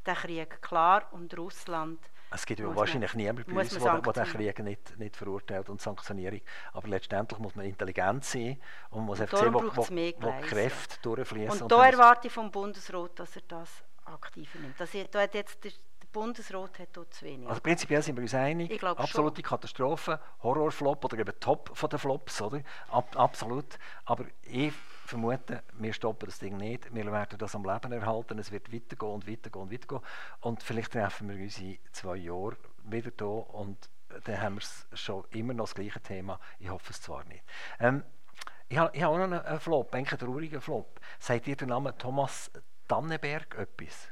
den 0.05 0.15
Krieg 0.15 0.61
klar 0.61 1.07
und 1.13 1.37
Russland 1.39 2.01
es 2.29 2.45
gibt 2.45 2.59
ja 2.59 2.75
wahrscheinlich 2.75 3.15
niemanden 3.15 3.45
bei 3.55 3.61
uns, 3.61 3.71
der 3.71 4.01
den 4.01 4.25
Krieg 4.25 4.59
nicht, 4.59 4.99
nicht 4.99 5.17
verurteilt 5.17 5.69
und 5.69 5.81
sanktioniert. 5.81 6.43
Aber 6.73 6.89
letztendlich 6.89 7.39
muss 7.39 7.55
man 7.55 7.65
intelligent 7.65 8.25
sein 8.25 8.61
und 8.91 9.05
muss 9.05 9.21
einfach 9.21 9.39
sehen, 9.39 9.55
wo, 9.55 9.61
wo, 9.61 9.87
wo 9.87 10.41
Kräfte 10.43 10.97
durchfließen. 11.03 11.53
Und, 11.53 11.63
und 11.63 11.73
da 11.73 11.87
erwarte 11.87 12.27
ich 12.27 12.33
vom 12.33 12.51
Bundesrat, 12.51 13.19
dass 13.21 13.37
er 13.37 13.43
das 13.47 13.71
aktiver 14.05 14.59
nimmt. 14.59 14.79
Das, 14.81 14.91
da 15.13 15.21
hat 15.21 15.35
jetzt 15.35 15.63
der, 15.63 15.71
der 15.71 16.09
Bundesrat 16.13 16.81
hat 16.81 16.89
dort 16.95 17.15
zu 17.15 17.25
wenig. 17.25 17.49
Also 17.49 17.61
prinzipiell 17.61 18.03
sind 18.03 18.17
wir 18.17 18.23
uns 18.23 18.35
einig, 18.35 18.83
absolute 18.83 19.37
schon. 19.37 19.45
Katastrophe, 19.45 20.19
Horrorflop 20.43 21.05
oder 21.05 21.19
eben 21.19 21.39
Top 21.39 21.71
von 21.75 21.89
den 21.89 21.99
Flops, 22.01 22.43
oder? 22.43 22.61
Ab, 22.91 23.15
absolut. 23.17 23.79
Aber 24.05 24.25
ich 24.43 24.73
vermute, 25.07 25.63
wir 25.75 25.93
stoppen 25.93 26.27
das 26.27 26.39
Ding 26.39 26.57
nicht, 26.57 26.95
wir 26.95 27.13
werden 27.13 27.39
das 27.39 27.55
am 27.55 27.65
Leben 27.65 27.93
erhalten, 27.93 28.39
es 28.39 28.51
wird 28.51 28.73
weitergehen 28.73 29.13
und 29.13 29.29
weitergehen 29.29 29.63
und 29.63 29.73
weitergehen. 29.73 30.03
Und 30.41 30.63
vielleicht 30.63 30.93
treffen 30.93 31.29
wir 31.29 31.43
uns 31.43 31.59
in 31.59 31.79
zwei 31.93 32.17
Jahren 32.17 32.57
wieder 32.85 33.11
hier 33.19 33.55
und 33.55 33.91
dann 34.25 34.41
haben 34.41 34.57
wir 34.57 34.97
schon 34.97 35.25
immer 35.31 35.55
noch 35.55 35.65
das 35.65 35.75
gleiche 35.75 36.01
Thema. 36.01 36.41
Ich 36.59 36.71
hoffe 36.71 36.93
es 36.93 37.03
zwar 37.03 37.25
nicht. 37.25 37.45
Ähm, 37.81 38.05
ich 38.69 38.79
habe, 38.79 38.99
habe 39.01 39.09
auch 39.09 39.29
noch 39.29 39.45
einen 39.45 39.61
Flop, 39.61 39.95
einen 39.95 40.07
traurigen 40.07 40.61
Flop. 40.61 41.01
Sagt 41.19 41.47
ihr 41.47 41.57
den 41.57 41.69
Namen 41.69 41.97
Thomas 41.99 42.51
Dannenberg 42.89 43.55
etwas? 43.57 44.09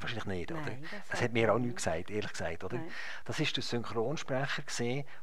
Wahrscheinlich 0.00 0.26
nicht, 0.26 0.50
Nein, 0.50 0.62
oder? 0.62 0.70
Das, 0.70 1.08
das 1.10 1.22
hat 1.22 1.32
mir 1.32 1.52
auch 1.52 1.58
nichts 1.58 1.84
gesagt, 1.84 2.10
ehrlich 2.10 2.32
gesagt, 2.32 2.64
oder? 2.64 2.76
Nein. 2.76 2.90
Das 3.24 3.40
ist 3.40 3.56
der 3.56 3.62
Synchronsprecher 3.62 4.62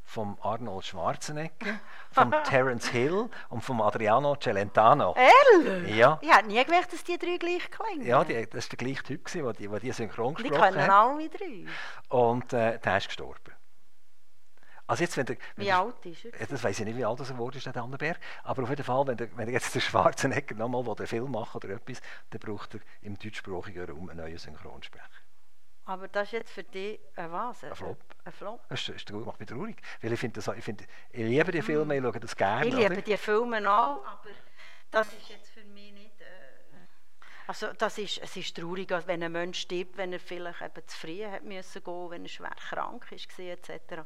von 0.04 0.38
Arnold 0.42 0.86
Schwarzenegger, 0.86 1.80
von 2.12 2.34
Terence 2.44 2.90
Hill 2.90 3.30
und 3.50 3.62
von 3.62 3.82
Adriano 3.82 4.36
Celentano. 4.36 5.16
Ehrlich? 5.16 5.96
Ja. 5.96 6.20
Ich 6.22 6.34
hätte 6.34 6.48
nie 6.48 6.64
gemerkt, 6.64 6.94
dass 6.94 7.04
die 7.04 7.18
drei 7.18 7.38
gleich 7.38 7.70
klingen. 7.72 8.06
Ja, 8.06 8.24
die, 8.24 8.48
das 8.50 8.66
war 8.66 8.78
der 8.78 8.88
gleiche 8.88 9.04
Typ, 9.04 9.32
der 9.32 9.54
die, 9.54 9.68
die, 9.68 9.80
die 9.80 9.92
synchron 9.92 10.36
gesprochen 10.36 10.62
hat. 10.62 10.74
Die 10.74 10.78
können 10.78 10.90
alle 10.90 11.30
drei. 11.30 11.66
Und 12.10 12.54
äh, 12.54 12.80
der 12.80 12.98
ist 12.98 13.08
gestorben. 13.08 13.55
Also 14.88 15.04
jetzt, 15.04 15.18
wenn 15.18 15.26
der, 15.26 15.38
wenn 15.56 15.64
wie 15.64 15.66
der, 15.66 15.80
alt 15.80 16.06
ist 16.06 16.26
er? 16.26 16.48
Das 16.48 16.64
weiß 16.64 16.80
ich 16.80 16.86
nicht, 16.86 16.98
wie 16.98 17.06
alt 17.06 17.20
er 17.20 17.26
geworden 17.26 17.58
ist, 17.58 17.66
der 17.66 17.76
Anderberg. 17.78 18.20
Aber 18.44 18.64
auf 18.64 18.70
jeden 18.70 18.84
Fall, 18.84 19.08
wenn, 19.08 19.18
der, 19.18 19.36
wenn 19.36 19.50
jetzt 19.50 19.74
der 19.74 19.80
Schwarzenegger 19.80 20.56
nochmal 20.56 20.96
den 20.96 21.08
Film 21.08 21.32
macht 21.32 21.56
oder 21.56 21.70
etwas, 21.70 22.02
dann 22.30 22.40
braucht 22.40 22.76
er 22.76 22.82
im 23.02 23.18
deutschsprachigen 23.18 23.90
Raum 23.90 24.10
einen 24.10 24.20
neuen 24.20 24.38
Synchronsprecher. 24.38 25.10
Aber 25.86 26.08
das 26.08 26.28
ist 26.28 26.34
jetzt 26.34 26.52
für 26.52 26.64
dich 26.64 27.00
ein 27.16 27.32
was? 27.32 27.64
Ein, 27.64 27.76
Flop. 27.76 27.98
Ein 28.24 28.32
Flop? 28.32 28.62
Das, 28.70 28.90
ist, 28.90 29.10
das 29.10 29.26
macht 29.26 29.40
mich 29.40 29.50
traurig. 29.50 29.82
Weil 30.02 30.14
ich, 30.14 30.20
finde 30.20 30.40
ich, 30.40 30.64
find, 30.64 30.82
ich 31.12 31.20
liebe 31.20 31.52
die 31.52 31.62
Filme, 31.62 31.96
ich 31.96 32.02
schaue 32.02 32.20
das 32.20 32.36
gerne. 32.36 32.68
Ich 32.68 32.74
liebe 32.74 32.94
oder? 32.94 33.02
die 33.02 33.18
Filme 33.18 33.58
auch, 33.72 34.06
aber 34.06 34.30
das 34.92 35.08
ist 35.14 35.30
jetzt 35.30 35.50
für 35.50 35.64
mich 35.64 35.94
nicht... 35.94 36.22
Äh, 36.22 36.46
also 37.48 37.68
das 37.78 37.98
ist, 37.98 38.20
es 38.22 38.36
ist 38.36 38.56
traurig, 38.56 38.90
wenn 39.06 39.24
ein 39.24 39.32
Mensch 39.32 39.60
stirbt, 39.60 39.98
wenn 39.98 40.14
er 40.14 40.20
vielleicht 40.20 40.62
eben 40.62 40.88
zu 40.88 40.98
früh 40.98 41.24
hat 41.26 41.44
müssen 41.44 41.84
gehen, 41.84 42.10
wenn 42.10 42.24
er 42.24 42.30
schwer 42.30 42.56
krank 42.70 43.12
ist 43.12 43.28
etc. 43.40 44.02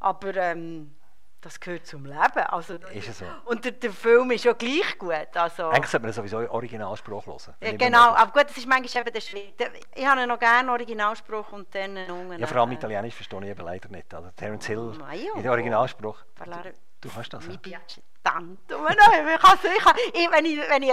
Aber 0.00 0.34
ähm, 0.36 0.94
das 1.40 1.58
gehört 1.58 1.86
zum 1.86 2.04
Leben. 2.04 2.42
Also, 2.48 2.74
ist 2.74 3.18
so? 3.18 3.24
Und 3.46 3.64
der, 3.64 3.72
der, 3.72 3.92
Film 3.92 4.30
ist 4.30 4.44
ja 4.44 4.52
gleich 4.52 4.98
gut. 4.98 5.34
Also, 5.34 5.68
Eigentlich 5.68 5.90
sollte 5.90 6.04
man 6.06 6.12
sowieso 6.12 6.38
Originalspruch 6.50 7.26
hören. 7.26 7.54
Ja, 7.62 7.72
genau, 7.72 8.10
aber 8.10 8.32
gut, 8.32 8.50
das 8.50 8.58
ist 8.58 8.66
manchmal 8.66 9.02
eben 9.02 9.12
der 9.12 9.20
Schwierige. 9.20 9.72
Ich 9.94 10.06
habe 10.06 10.26
noch 10.26 10.38
gerne 10.38 10.70
Originalspruch 10.70 11.52
und 11.52 11.74
dann 11.74 11.96
Ja, 12.38 12.46
vor 12.46 12.58
allem 12.58 12.72
Italienisch 12.72 13.14
verstehe 13.14 13.40
ich 13.40 13.48
eben 13.48 13.64
leider 13.64 13.88
nicht. 13.88 14.12
Also 14.12 14.30
Terence 14.36 14.66
Hill 14.66 14.92
oh, 15.00 15.36
in 15.36 15.42
den 15.42 15.50
Originalspruch. 15.50 16.18
Parlare, 16.34 16.74
du 17.00 17.08
hast 17.14 17.30
das. 17.30 17.46
Mi 17.46 17.56
piace 17.56 18.02
tanto. 18.22 18.84
wenn 18.84 20.44
ich, 20.44 20.58
wenn 20.68 20.82
ich 20.82 20.90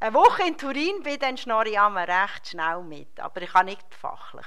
eine 0.00 0.14
Woche 0.14 0.42
in 0.44 0.56
Turin 0.56 1.02
bin, 1.02 1.18
dann 1.18 1.36
schnorre 1.36 1.68
ich 1.68 1.78
einmal 1.78 2.10
recht 2.10 2.48
schnell 2.48 2.82
mit. 2.82 3.20
Aber 3.20 3.42
ich 3.42 3.50
kann 3.52 3.66
nicht 3.66 3.94
fachlich 3.94 4.46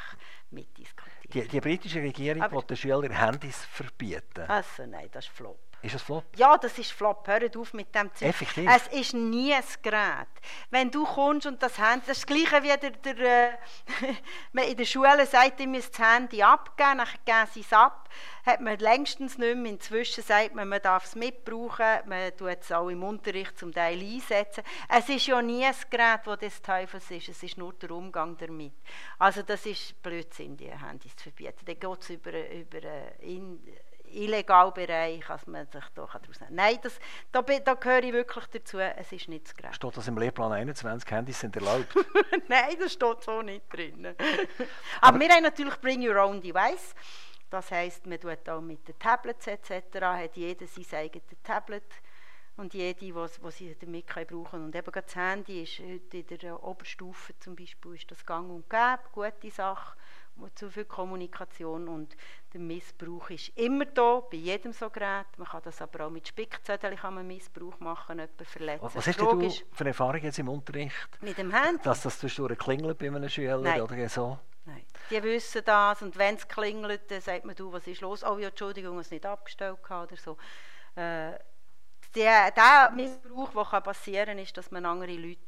mitdiskutieren. 0.49 1.31
Die, 1.31 1.47
die 1.47 1.61
britische 1.61 2.01
Regierung 2.01 2.51
will 2.51 2.63
den 2.63 2.77
Schülern 2.77 3.11
Handys 3.11 3.63
verbieten. 3.65 4.45
Also 4.47 4.85
nein, 4.85 5.09
das 5.11 5.25
ist 5.25 5.33
Flop. 5.33 5.59
Ist 5.83 5.95
das 5.95 6.01
Flop? 6.01 6.23
Ja, 6.37 6.57
das 6.57 6.79
ist 6.79 6.93
Flop. 6.93 7.27
Hört 7.27 7.57
auf 7.57 7.73
mit 7.73 7.93
dem 7.93 8.09
Zeug. 8.15 8.29
Effektiv? 8.29 8.69
Es 8.73 8.87
ist 8.87 9.13
nie 9.13 9.53
ein 9.53 9.63
Gerät. 9.81 10.29
Wenn 10.69 10.89
du 10.89 11.03
kommst 11.03 11.45
und 11.45 11.61
das 11.61 11.77
Handy, 11.77 12.05
das 12.07 12.19
ist 12.19 12.29
das 12.29 12.35
Gleiche 12.35 12.63
wie 12.63 12.77
der, 12.79 12.91
der, 12.91 13.49
äh, 13.49 13.57
man 14.53 14.63
in 14.63 14.77
der 14.77 14.85
Schule 14.85 15.25
sagt, 15.25 15.59
ihr 15.59 15.67
müsst 15.67 15.99
das 15.99 16.07
Handy 16.07 16.41
abgeben, 16.41 16.99
dann 16.99 17.07
geben 17.25 17.49
sie 17.53 17.59
es 17.59 17.73
ab. 17.73 18.09
Hat 18.45 18.61
man 18.61 18.77
längstens 18.77 19.37
nicht 19.37 19.57
mehr. 19.57 19.73
Inzwischen 19.73 20.23
sagt 20.23 20.55
man, 20.55 20.69
man 20.69 20.81
darf 20.81 21.03
es 21.03 21.15
mitbrauchen, 21.15 21.99
man 22.05 22.31
tut 22.37 22.59
es 22.61 22.71
auch 22.71 22.87
im 22.87 23.03
Unterricht 23.03 23.57
zum 23.57 23.73
Teil 23.73 23.99
einsetzen. 23.99 24.63
Es 24.87 25.09
ist 25.09 25.27
ja 25.27 25.41
nie 25.41 25.65
ein 25.65 25.75
Gerät, 25.89 26.21
das 26.23 26.39
des 26.39 26.61
Teufels 26.61 27.11
ist, 27.11 27.27
es 27.27 27.43
ist 27.43 27.57
nur 27.57 27.73
der 27.73 27.91
Umgang 27.91 28.37
damit. 28.37 28.73
Also 29.19 29.41
das 29.41 29.65
ist 29.65 30.01
Blödsinn, 30.01 30.55
die 30.55 30.71
Handys 30.71 31.13
zu 31.17 31.23
verbieten. 31.23 31.65
Dann 31.65 31.77
geht 31.77 32.01
es 32.01 32.09
über, 32.09 32.31
über 32.31 33.19
in, 33.19 33.59
Illegalbereich, 34.13 35.29
als 35.29 35.47
man 35.47 35.65
sich 35.67 35.83
da 35.95 36.05
daraus 36.05 36.39
nehmen 36.41 36.55
Nein, 36.55 36.77
das, 36.81 36.99
da, 37.31 37.41
da 37.41 37.73
gehöre 37.73 38.03
ich 38.03 38.13
wirklich 38.13 38.45
dazu, 38.47 38.79
es 38.79 39.11
ist 39.11 39.27
nicht 39.27 39.47
zu 39.47 39.55
gerecht. 39.55 39.75
Steht 39.75 39.97
das 39.97 40.07
im 40.07 40.17
Lehrplan 40.17 40.51
21, 40.51 41.09
Handys 41.11 41.39
sind 41.39 41.55
erlaubt? 41.55 41.93
Nein, 42.47 42.75
das 42.79 42.93
steht 42.93 43.23
so 43.23 43.41
nicht 43.41 43.71
drin. 43.71 44.05
Aber, 45.01 45.15
Aber 45.15 45.19
wir 45.19 45.29
haben 45.29 45.43
natürlich 45.43 45.75
Bring 45.81 46.07
Your 46.07 46.23
Own 46.23 46.41
Device. 46.41 46.95
Das 47.49 47.69
heisst, 47.69 48.07
man 48.07 48.19
tut 48.19 48.49
auch 48.49 48.61
mit 48.61 48.87
den 48.87 48.97
Tablets 48.97 49.45
etc. 49.45 50.01
hat 50.01 50.35
jeder 50.35 50.65
sein 50.65 50.85
eigenes 50.99 51.23
Tablet 51.43 51.83
und 52.57 52.73
jede, 52.73 53.13
was, 53.15 53.41
was 53.41 53.57
sie 53.57 53.75
damit 53.79 54.07
brauchen 54.07 54.43
können. 54.43 54.65
Und 54.65 54.75
eben 54.75 54.91
das 54.91 55.15
Handy 55.15 55.63
ist 55.63 55.79
heute 55.79 56.17
in 56.17 56.37
der 56.39 56.63
Oberstufe 56.63 57.37
zum 57.39 57.55
Beispiel 57.55 57.95
ist 57.95 58.09
das 58.09 58.25
Gang 58.25 58.49
und 58.49 58.69
Gäbe, 58.69 59.03
gute 59.11 59.51
Sache 59.51 59.95
zu 60.55 60.69
viel 60.69 60.85
Kommunikation 60.85 61.87
und 61.87 62.15
der 62.53 62.59
Missbrauch 62.59 63.29
ist 63.29 63.49
immer 63.57 63.85
da, 63.85 64.21
bei 64.29 64.37
jedem 64.37 64.73
so 64.73 64.89
Gerät. 64.89 65.27
Man 65.37 65.47
kann 65.47 65.61
das 65.63 65.81
aber 65.81 66.05
auch 66.05 66.09
mit 66.09 66.27
Spickzetteln 66.27 66.95
kann 66.95 67.15
man 67.15 67.27
Missbrauch 67.27 67.79
machen, 67.79 68.19
jemanden 68.19 68.45
verletzen. 68.45 68.83
Was 68.83 69.07
hast 69.07 69.19
du 69.19 69.49
für 69.71 69.85
Erfahrung 69.85 70.21
jetzt 70.21 70.39
im 70.39 70.49
Unterricht? 70.49 70.93
Mit 71.21 71.37
dem 71.37 71.51
Handy? 71.51 71.81
Dass 71.83 72.01
das 72.01 72.19
zwischendurch 72.19 72.59
klingelt 72.59 72.97
bei 72.97 73.07
einem 73.07 73.29
Schüler 73.29 73.57
Nein. 73.59 73.81
oder 73.81 74.09
so? 74.09 74.39
Nein, 74.65 74.85
die 75.09 75.21
wissen 75.23 75.61
das 75.65 76.01
und 76.01 76.17
wenn 76.17 76.35
es 76.35 76.47
klingelt, 76.47 77.11
dann 77.11 77.19
sagt 77.21 77.43
man, 77.43 77.55
du, 77.55 77.71
was 77.73 77.85
ist 77.85 78.01
los? 78.01 78.23
Oh 78.23 78.37
ja, 78.37 78.47
Entschuldigung, 78.47 78.97
es 78.99 79.11
nicht 79.11 79.25
abgestellt 79.25 79.77
oder 79.89 80.15
so. 80.15 80.37
Äh, 80.95 81.33
der, 82.15 82.51
der 82.51 82.91
Missbrauch, 82.95 83.71
der 83.71 83.81
passieren 83.81 84.27
kann, 84.27 84.37
ist, 84.37 84.55
dass 84.55 84.71
man 84.71 84.85
andere 84.85 85.13
Leute 85.13 85.39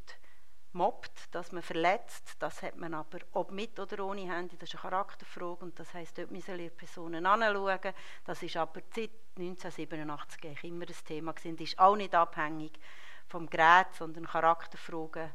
mobbt, 0.76 1.34
dass 1.34 1.52
man 1.52 1.64
verletzt. 1.64 2.36
Das 2.40 2.62
hat 2.62 2.78
man 2.78 2.94
aber, 2.94 3.20
ob 3.32 3.52
mit 3.52 3.80
oder 3.80 4.06
ohne 4.06 4.32
Handy, 4.32 4.58
das 4.58 4.70
ist 4.70 4.76
eine 4.76 4.82
Charakterfrage 4.82 5.66
und 5.66 5.80
das 5.80 5.94
heisst, 5.94 6.18
dort 6.18 6.32
müssen 6.32 6.58
die 6.58 6.70
Personen 6.70 7.26
anschauen. 7.26 7.94
Das 8.26 8.44
ist 8.44 8.58
aber 8.58 8.82
seit 8.94 9.12
1987 9.38 10.64
immer 10.64 10.86
ein 10.86 11.06
Thema 11.06 11.34
gewesen. 11.34 11.58
Das 11.58 11.68
ist 11.70 11.80
auch 11.80 11.96
nicht 11.96 12.14
abhängig 12.14 12.80
vom 13.28 13.50
Gerät, 13.50 13.88
sondern 13.94 14.28
Charakterfragen 14.28 15.32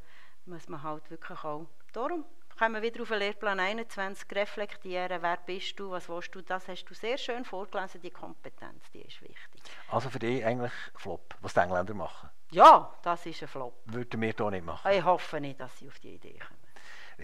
muss 0.47 0.69
man 0.69 0.83
halt 0.83 1.11
wirklich 1.11 1.43
auch. 1.43 1.67
Darum 1.93 2.25
können 2.57 2.75
wir 2.75 2.83
wieder 2.83 3.03
auf 3.03 3.09
den 3.09 3.19
Lehrplan 3.19 3.59
21 3.59 4.31
reflektieren, 4.33 5.23
wer 5.23 5.39
bist 5.39 5.81
du, 5.81 5.91
was 5.91 6.09
willst 6.09 6.35
du, 6.35 6.43
das 6.43 6.69
hast 6.69 6.85
du 6.85 6.95
sehr 6.95 7.17
schön 7.17 7.45
vorgelesen, 7.45 8.03
die 8.03 8.11
Kompetenz, 8.11 8.91
die 8.93 9.01
ist 9.01 9.23
wichtig. 9.23 9.63
Also 9.89 10.11
für 10.11 10.19
dich 10.19 10.45
eigentlich 10.45 10.73
Flop, 10.95 11.35
was 11.41 11.55
die 11.55 11.61
Engländer 11.61 11.95
machen? 11.95 12.29
Ja, 12.51 12.93
das 13.03 13.27
ist 13.27 13.43
ein 13.43 13.49
Flop. 13.49 13.75
Würden 13.87 14.21
wir 14.21 14.35
hier 14.37 14.51
nicht 14.51 14.65
machen? 14.65 14.91
Ich 14.91 15.05
hoffe 15.05 15.41
nicht, 15.41 15.61
dass 15.61 15.79
sie 15.79 15.89
auf 15.89 15.99
die 16.01 16.15
Idee 16.15 16.39
kommen. 16.39 16.61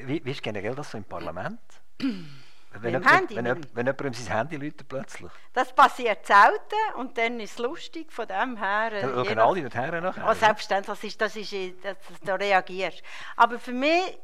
Wie, 0.09 0.25
wie 0.25 0.31
ist 0.31 0.43
generell 0.43 0.75
das 0.75 0.91
so 0.91 0.99
im 0.99 1.05
Parlament? 1.05 1.61
wenn, 1.99 2.93
jemand, 2.93 3.11
Handy, 3.11 3.37
wenn, 3.37 3.45
wenn, 3.45 3.67
wenn 3.73 3.87
jemand 3.87 4.17
sein 4.17 4.37
Handy 4.37 4.57
läutet 4.57 4.89
plötzlich? 4.89 5.33
Das 5.53 5.75
passiert 5.75 6.27
selten 6.27 6.95
und 6.97 7.17
dann 7.17 7.41
ist 7.41 7.53
es 7.53 7.59
lustig 7.59 8.13
von 8.13 8.27
dem 8.27 8.57
her. 8.57 8.91
Dann 8.91 9.27
schauen 9.27 9.39
alle 9.39 9.63
dorthin 9.63 10.03
nachher. 10.03 10.29
Oh, 10.29 10.35
selbstverständlich, 10.35 10.87
das 10.87 11.05
ist, 11.05 11.21
das 11.21 11.37
ist, 11.37 11.85
das, 11.85 11.97
da 12.23 12.35
reagierst 12.35 13.03
Aber 13.37 13.59
für 13.59 13.73
mich 13.73 14.19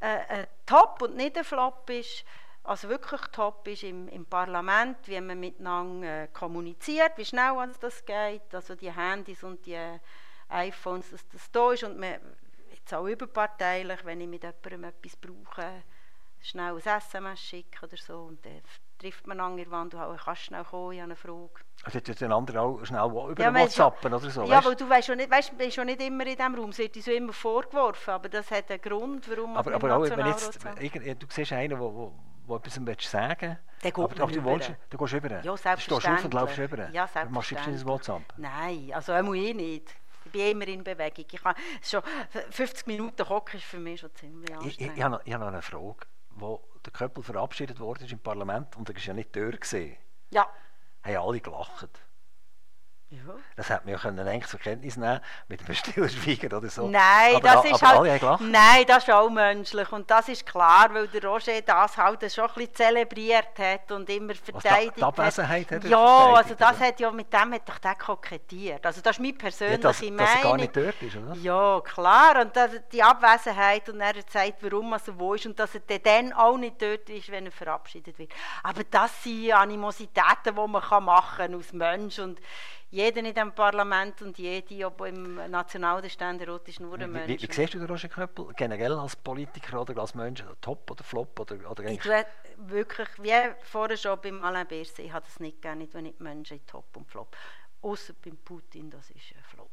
äh, 0.00 0.18
ein 0.28 0.46
Top 0.66 1.00
und 1.02 1.16
nicht 1.16 1.38
ein 1.38 1.44
Flop 1.44 1.88
ist, 1.90 2.24
also 2.64 2.88
wirklich 2.88 3.20
top 3.30 3.68
ist 3.68 3.82
im, 3.82 4.08
im 4.08 4.24
Parlament, 4.24 4.96
wie 5.04 5.20
man 5.20 5.38
miteinander 5.38 6.22
äh, 6.22 6.28
kommuniziert, 6.28 7.12
wie 7.16 7.24
schnell 7.24 7.54
das 7.78 8.04
geht, 8.04 8.54
also 8.54 8.74
die 8.74 8.90
Handys 8.90 9.44
und 9.44 9.64
die 9.66 10.00
iPhones, 10.48 11.10
dass 11.10 11.26
das 11.28 11.50
da 11.50 11.72
ist 11.72 11.84
und 11.84 11.98
man, 11.98 12.16
jetzt 12.84 12.94
auch 12.94 13.06
überparteilich, 13.06 14.04
wenn 14.04 14.20
ich 14.20 14.28
mit 14.28 14.42
jemandem 14.42 14.84
etwas 14.84 15.16
brauche, 15.16 15.82
schnell 16.40 16.74
ein 16.74 16.78
SMS 16.78 17.40
schicken 17.40 17.84
oder 17.84 17.96
so 17.96 18.24
und 18.24 18.44
dann 18.44 18.60
trifft 18.98 19.26
man 19.26 19.40
an 19.40 19.58
irgendwann, 19.58 19.90
du 19.90 19.98
kannst 19.98 20.42
schnell 20.42 20.64
kommen, 20.64 20.92
ich 20.92 21.00
habe 21.00 21.12
eine 21.12 21.16
Frage. 21.16 21.64
Also 21.82 21.98
jetzt 21.98 22.20
den 22.20 22.32
anderen 22.32 22.60
auch 22.60 22.84
schnell 22.84 23.04
über 23.06 23.42
ja, 23.42 23.54
WhatsApp 23.54 24.04
oder 24.04 24.18
so, 24.18 24.44
Ja, 24.44 24.64
weil 24.64 24.76
du 24.76 24.88
weißt 24.88 25.06
schon 25.06 25.16
nicht, 25.16 25.30
weißt, 25.30 25.52
du 25.52 25.56
bist 25.56 25.74
schon 25.74 25.86
nicht 25.86 26.02
immer 26.02 26.26
in 26.26 26.36
diesem 26.36 26.54
Raum, 26.54 26.70
es 26.70 26.78
wird 26.78 26.94
dir 26.94 27.02
so 27.02 27.10
immer 27.10 27.32
vorgeworfen, 27.32 28.10
aber 28.10 28.28
das 28.28 28.50
hat 28.50 28.70
einen 28.70 28.80
Grund, 28.80 29.28
warum 29.30 29.56
aber, 29.56 29.74
aber 29.74 29.96
auch, 29.96 30.02
wenn 30.02 30.26
jetzt, 30.26 30.62
du 30.62 31.26
siehst 31.28 31.52
einen, 31.52 31.78
der 31.78 32.56
etwas 32.56 32.74
sagen 33.10 33.58
willst, 33.80 33.98
aber, 33.98 34.22
aber 34.22 34.32
du, 34.32 34.44
wolltest, 34.44 34.74
du 34.90 34.98
gehst 34.98 35.12
über. 35.14 35.42
Ja, 35.42 35.56
selbstverständlich. 35.56 35.88
Du 35.88 36.00
stehst 36.00 36.18
auf 36.18 36.24
und 36.24 36.34
laufst 36.34 36.58
über. 36.58 36.90
Ja, 36.90 37.06
selbstverständlich. 37.06 37.32
Machst 37.32 37.66
du 37.66 37.70
nicht 37.70 37.86
WhatsApp? 37.86 38.22
Nein, 38.36 38.90
also 38.94 39.12
auch 39.12 39.34
ich 39.34 39.54
nicht 39.54 39.94
bin 40.34 40.50
immer 40.50 40.68
in 40.68 40.84
Bewegung. 40.84 41.24
Ich 41.30 41.40
kann, 41.40 41.54
schon 41.82 42.02
50 42.50 42.86
Minuten 42.86 43.28
hocken 43.28 43.56
ist 43.58 43.64
für 43.64 43.78
mich 43.78 44.00
schon 44.00 44.14
ziemlich 44.14 44.52
anstrengend. 44.52 44.80
Ich, 44.80 44.86
ich, 44.86 44.96
ich, 44.96 45.02
habe, 45.02 45.16
noch, 45.16 45.24
ich 45.24 45.32
habe 45.32 45.44
noch 45.44 45.52
eine 45.52 45.62
Frage. 45.62 46.06
Wo 46.36 46.60
der 46.84 46.92
Köppel 46.92 47.22
verabschiedet 47.22 47.78
wurde 47.78 48.04
im 48.04 48.18
Parlament 48.18 48.76
und 48.76 48.88
er 48.88 48.96
war 48.96 49.02
ja 49.02 49.14
nicht 49.14 49.34
durch. 49.36 49.96
Ja. 50.30 50.46
Haben 51.04 51.16
alle 51.16 51.40
gelacht. 51.40 51.88
Ja. 53.26 53.34
Das 53.56 53.68
hätte 53.68 53.82
man 53.84 53.92
ja 53.94 53.98
können 53.98 54.26
eigentlich 54.26 54.50
zur 54.50 54.60
Kenntnis 54.60 54.96
nehmen 54.96 55.20
mit 55.48 55.64
einem 55.64 55.74
stillen 55.74 56.08
Schweigen 56.08 56.52
oder 56.52 56.68
so. 56.68 56.88
Nein, 56.88 57.36
aber, 57.36 57.40
das 57.40 57.64
ist 57.64 57.82
halt, 57.82 58.40
nein, 58.40 58.84
das 58.86 59.04
ist 59.04 59.10
auch 59.10 59.30
menschlich 59.30 59.90
und 59.92 60.10
das 60.10 60.28
ist 60.28 60.44
klar, 60.44 60.92
weil 60.92 61.06
der 61.08 61.24
Roger 61.24 61.60
das 61.62 61.96
halt 61.96 62.32
schon 62.32 62.44
ein 62.44 62.54
bisschen 62.54 62.74
zelebriert 62.74 63.58
hat 63.58 63.92
und 63.92 64.08
immer 64.10 64.34
verteidigt 64.34 64.88
Was, 64.88 64.94
die 64.96 65.02
Abwesenheit 65.02 65.70
hat. 65.70 65.84
Ja, 65.84 66.34
also 66.34 66.54
das 66.54 66.80
hat 66.80 67.00
ja 67.00 67.10
mit 67.10 67.32
dem 67.32 67.54
hat 67.54 67.68
doch 67.68 67.78
der 67.78 67.94
kokettiert. 67.94 68.84
Also 68.84 69.00
das 69.00 69.16
ist 69.16 69.20
meine 69.20 69.34
persönliche 69.34 69.80
ja, 69.80 69.88
dass, 69.88 70.00
Meinung. 70.02 70.18
Dass 70.18 70.34
er 70.34 70.42
gar 70.42 70.56
nicht 70.56 70.76
dort 70.76 71.02
ist, 71.02 71.16
oder? 71.16 71.34
Ja, 71.36 71.80
klar 71.80 72.40
und 72.42 72.56
das, 72.56 72.70
die 72.92 73.02
Abwesenheit 73.02 73.88
und 73.88 74.00
er 74.00 74.14
sagt, 74.28 74.62
warum 74.62 74.92
er 74.92 75.00
wo 75.16 75.34
ist 75.34 75.46
und 75.46 75.58
dass 75.58 75.74
er 75.74 75.98
dann 75.98 76.32
auch 76.32 76.56
nicht 76.56 76.80
dort 76.80 77.08
ist, 77.08 77.30
wenn 77.30 77.46
er 77.46 77.52
verabschiedet 77.52 78.18
wird. 78.18 78.32
Aber 78.62 78.82
das 78.84 79.22
sind 79.22 79.52
Animositäten, 79.52 80.54
die 80.54 80.68
man 80.68 81.04
machen 81.04 81.36
kann 81.36 81.54
als 81.54 81.72
Mensch 81.72 82.18
und 82.18 82.40
jeder 82.94 83.18
in 83.18 83.34
diesem 83.34 83.52
Parlament 83.52 84.22
und 84.22 84.38
jede, 84.38 84.86
ob 84.86 85.00
im 85.00 85.34
National- 85.50 85.98
oder 85.98 86.08
Ständerat, 86.08 86.68
ist 86.68 86.78
nur 86.78 86.96
ein 86.96 87.10
Mensch. 87.10 87.26
Wie, 87.26 87.42
wie, 87.42 87.48
wie 87.48 87.52
siehst 87.52 87.74
du 87.74 87.78
den 87.78 87.88
Roger 87.88 88.08
Köppel 88.08 88.46
generell 88.56 88.92
als 88.92 89.16
Politiker 89.16 89.80
oder 89.80 90.00
als 90.00 90.14
Mensch? 90.14 90.44
Top 90.60 90.88
oder 90.88 91.02
Flop? 91.02 91.40
Oder, 91.40 91.68
oder 91.68 91.84
ich 91.84 91.98
tue 91.98 92.24
wirklich, 92.56 93.08
wie 93.18 93.32
vorher 93.64 93.96
schon 93.96 94.20
beim 94.20 94.44
Alain 94.44 94.68
Berset, 94.68 95.06
ich 95.06 95.12
habe 95.12 95.26
das 95.26 95.40
nicht 95.40 95.60
gerne, 95.60 95.88
wenn 95.92 96.06
ich 96.06 96.20
Menschen 96.20 96.64
Top 96.66 96.96
und 96.96 97.10
Flop. 97.10 97.36
Außer 97.82 98.14
beim 98.24 98.36
Putin, 98.36 98.90
das 98.90 99.10
ist 99.10 99.34
ein 99.36 99.42
Flop. 99.42 99.70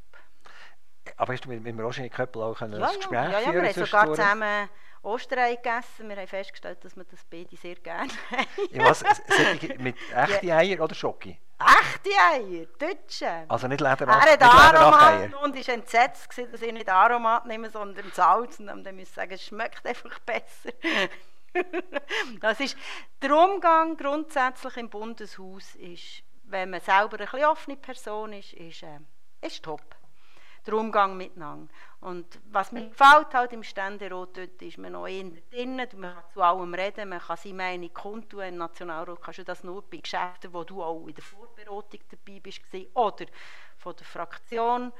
Aber 1.17 1.34
hast 1.34 1.45
du 1.45 1.49
mit, 1.49 1.61
mit 1.61 1.80
Roger 1.80 2.09
Köppel 2.09 2.41
auch 2.41 2.59
ein 2.59 2.74
ja, 2.74 2.88
Gespräch 2.88 3.11
ja, 3.11 3.30
ja, 3.30 3.39
führen? 3.39 3.55
Ja, 3.55 3.61
wir 3.61 3.69
haben 3.69 3.86
sogar 3.86 4.07
zusammen 4.07 4.69
Osterei 5.03 5.55
gegessen. 5.55 6.09
Wir 6.09 6.15
haben 6.15 6.28
festgestellt, 6.28 6.84
dass 6.84 6.95
wir 6.95 7.03
das 7.03 7.24
beide 7.30 7.55
sehr 7.55 7.76
gerne 7.76 8.11
haben. 8.32 8.47
ja, 8.72 8.84
was? 8.84 9.03
Mit 9.78 9.95
echten 10.11 10.49
Eier 10.49 10.84
oder 10.84 10.95
Schoki? 10.95 11.38
Echte 11.66 12.09
Eier, 12.32 12.66
deutsche. 12.78 13.45
Also 13.47 13.68
nicht 13.68 13.82
Leder 13.82 14.07
Er 14.07 14.22
hat 14.22 14.41
Aromat 14.41 15.34
und 15.43 15.55
war 15.55 15.74
entsetzt, 15.74 16.30
gewesen, 16.30 16.51
dass 16.51 16.62
ich 16.62 16.74
nicht 16.74 16.89
Aromat 16.89 17.45
nehme, 17.45 17.70
sondern 17.70 18.12
Salz. 18.14 18.59
Und 18.59 18.68
dann 18.68 18.95
muss 18.95 19.09
ich 19.09 19.14
sagen, 19.14 19.32
es 19.32 19.43
schmeckt 19.43 19.86
einfach 19.86 20.20
besser. 20.20 20.72
das 22.41 22.59
ist, 22.59 22.78
der 23.22 23.36
Umgang 23.36 23.97
grundsätzlich 23.97 24.78
im 24.78 24.89
Bundeshaus 24.89 25.76
ist, 25.76 26.24
wenn 26.43 26.70
man 26.70 26.82
selber 26.82 27.18
eine 27.20 27.49
offene 27.49 27.78
Person 27.78 28.34
ist, 28.34 28.53
ist, 28.53 28.84
äh, 28.84 28.99
ist 29.41 29.64
top 29.64 30.01
der 30.66 30.74
Umgang 30.76 31.18
miteinander. 31.18 31.72
Und 31.99 32.39
was 32.51 32.72
mir 32.72 32.88
gefällt 32.88 33.34
halt 33.34 33.53
im 33.53 33.64
Ständerat, 33.64 34.38
dort 34.38 34.62
ist 34.62 34.78
man 34.78 34.93
noch 34.93 35.07
eher 35.07 35.32
drinnen, 35.51 35.88
man 35.97 36.14
kann 36.14 36.24
zu 36.34 36.41
allem 36.41 36.74
reden, 36.74 37.09
man 37.09 37.20
kann 37.20 37.38
seine 37.38 37.55
Meinung 37.55 37.93
kundtun. 37.93 38.43
Im 38.43 38.57
Nationalrat 38.57 39.22
kannst 39.22 39.39
du 39.39 39.43
das 39.43 39.64
nur 39.64 39.82
bei 39.84 39.97
Geschäften, 39.97 40.53
wo 40.53 40.64
du 40.64 40.84
auch 40.84 41.07
in 41.07 41.16
der 41.16 41.24
Vorberatung 41.24 41.99
dabei 42.09 42.39
bist 42.39 42.62
oder 42.93 43.26
von 43.78 43.95
der 43.95 44.05
Fraktion 44.05 44.91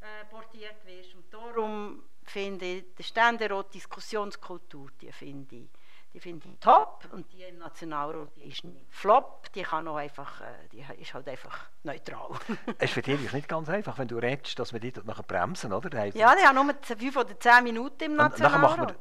äh, 0.00 0.24
portiert 0.30 0.84
wirst. 0.84 1.14
Und 1.14 1.32
darum 1.32 2.02
finde 2.24 2.64
ich, 2.64 2.94
der 2.94 3.02
Ständerat 3.02 3.74
Diskussionskultur, 3.74 4.90
die 5.00 5.12
finde 5.12 5.56
ich 5.56 5.68
die 6.16 6.20
finde 6.20 6.48
ich 6.48 6.58
top 6.60 7.06
und 7.12 7.30
die 7.30 7.42
im 7.42 7.58
Nationalrat 7.58 8.28
die 8.36 8.48
ist 8.48 8.64
nicht 8.64 8.86
flop, 8.88 9.52
die 9.52 9.62
kann 9.62 9.86
auch 9.86 9.96
einfach, 9.96 10.40
äh, 10.40 10.44
die 10.72 10.82
ist 10.98 11.12
halt 11.12 11.28
einfach 11.28 11.68
neutral. 11.82 12.30
es 12.78 12.84
ist 12.84 12.94
für 12.94 13.02
dich 13.02 13.32
nicht 13.34 13.48
ganz 13.48 13.68
einfach, 13.68 13.98
wenn 13.98 14.08
du 14.08 14.16
redest, 14.16 14.58
dass 14.58 14.72
wir 14.72 14.80
die 14.80 14.94
nachher 15.04 15.24
bremsen, 15.24 15.74
oder? 15.74 15.90
ja, 16.14 16.34
die 16.34 16.42
haben 16.42 16.54
nur 16.54 16.74
5 16.80 17.16
oder 17.18 17.38
10 17.38 17.64
Minuten 17.64 18.04
im 18.04 18.16
Nationalrat. 18.16 18.96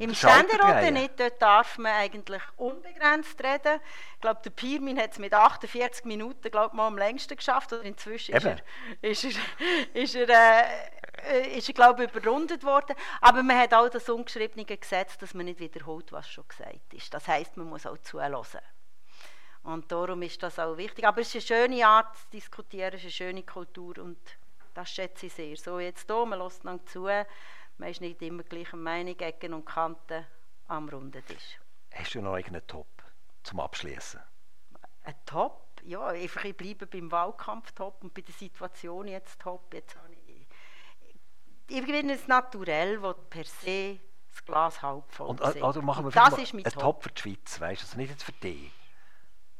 Im 0.00 0.14
Ständerat 0.14 0.92
nicht, 0.92 1.18
dort 1.18 1.40
darf 1.40 1.78
man 1.78 1.92
eigentlich 1.92 2.42
unbegrenzt 2.56 3.42
reden. 3.42 3.80
Ich 4.14 4.20
glaube, 4.20 4.40
der 4.44 4.50
Pirmin 4.50 4.98
hat 4.98 5.12
es 5.12 5.18
mit 5.18 5.34
48 5.34 6.04
Minuten 6.04 6.50
glaub, 6.50 6.74
mal 6.74 6.86
am 6.86 6.98
längsten 6.98 7.36
geschafft. 7.36 7.72
Oder 7.72 7.82
inzwischen 7.82 8.34
ist 8.34 8.44
er, 8.44 8.56
ist 9.02 9.24
er, 9.24 9.30
ist 9.94 10.14
er, 10.14 10.64
äh, 11.28 11.58
ist 11.58 11.68
er 11.68 11.74
glaube 11.74 12.04
ich, 12.04 12.14
überrundet 12.14 12.64
worden. 12.64 12.96
Aber 13.20 13.42
man 13.42 13.58
hat 13.58 13.74
auch 13.74 13.88
das 13.88 14.08
ungeschriebene 14.08 14.64
Gesetz, 14.64 15.18
dass 15.18 15.34
man 15.34 15.46
nicht 15.46 15.60
wiederholt, 15.60 16.12
was 16.12 16.28
schon 16.28 16.46
gesagt 16.48 16.94
ist. 16.94 17.12
Das 17.12 17.28
heisst, 17.28 17.56
man 17.56 17.68
muss 17.68 17.86
auch 17.86 17.98
zuhören. 17.98 18.44
Und 19.64 19.92
darum 19.92 20.22
ist 20.22 20.42
das 20.42 20.58
auch 20.58 20.76
wichtig. 20.76 21.06
Aber 21.06 21.20
es 21.20 21.34
ist 21.34 21.50
eine 21.50 21.62
schöne 21.62 21.86
Art 21.86 22.16
zu 22.16 22.30
diskutieren, 22.32 22.94
es 22.94 23.00
ist 23.00 23.04
eine 23.04 23.30
schöne 23.30 23.42
Kultur 23.42 23.98
und 23.98 24.18
das 24.74 24.90
schätze 24.90 25.26
ich 25.26 25.32
sehr. 25.32 25.56
So 25.56 25.78
jetzt 25.78 26.06
hier, 26.10 26.26
man 26.26 26.38
lässt 26.38 26.64
lang 26.64 26.84
zu, 26.86 27.06
man 27.82 27.90
ist 27.90 28.00
nicht 28.00 28.22
immer 28.22 28.44
gleicher 28.44 28.76
Meinung, 28.76 29.18
Ecken 29.18 29.54
und 29.54 29.64
Kanten 29.64 30.24
am 30.68 30.88
runden 30.88 31.24
Tisch. 31.26 31.58
Hast 31.90 32.14
du 32.14 32.22
noch 32.22 32.36
irgendeinen 32.36 32.66
Top 32.68 32.86
zum 33.42 33.58
Abschließen? 33.58 34.20
Ein 35.02 35.14
Top? 35.26 35.66
Ja, 35.82 36.06
einfach 36.06 36.44
ich 36.44 36.56
bleibe 36.56 36.86
beim 36.86 37.10
Wahlkampf 37.10 37.72
top 37.72 38.04
und 38.04 38.14
bei 38.14 38.20
der 38.20 38.34
Situation 38.34 39.08
jetzt 39.08 39.40
top. 39.40 39.74
Jetzt 39.74 39.96
habe 39.96 40.14
ich, 40.14 40.46
bin 41.66 42.10
ein 42.10 42.18
Naturell, 42.28 43.00
das 43.00 43.16
per 43.28 43.44
se 43.44 43.98
das 44.30 44.44
Glas 44.44 44.80
halb 44.80 45.12
voll 45.12 45.30
und, 45.30 45.42
also 45.42 45.82
machen 45.82 46.06
wir 46.06 46.12
das 46.12 46.38
ist 46.38 46.54
mein 46.54 46.64
ein 46.64 46.70
Top. 46.70 46.82
Top 46.82 47.02
für 47.02 47.10
die 47.10 47.20
Schweiz, 47.20 47.60
weißt 47.60 47.82
du, 47.82 47.86
also 47.86 47.98
nicht 47.98 48.10
jetzt 48.10 48.22
für 48.22 48.32
dich. 48.32 48.70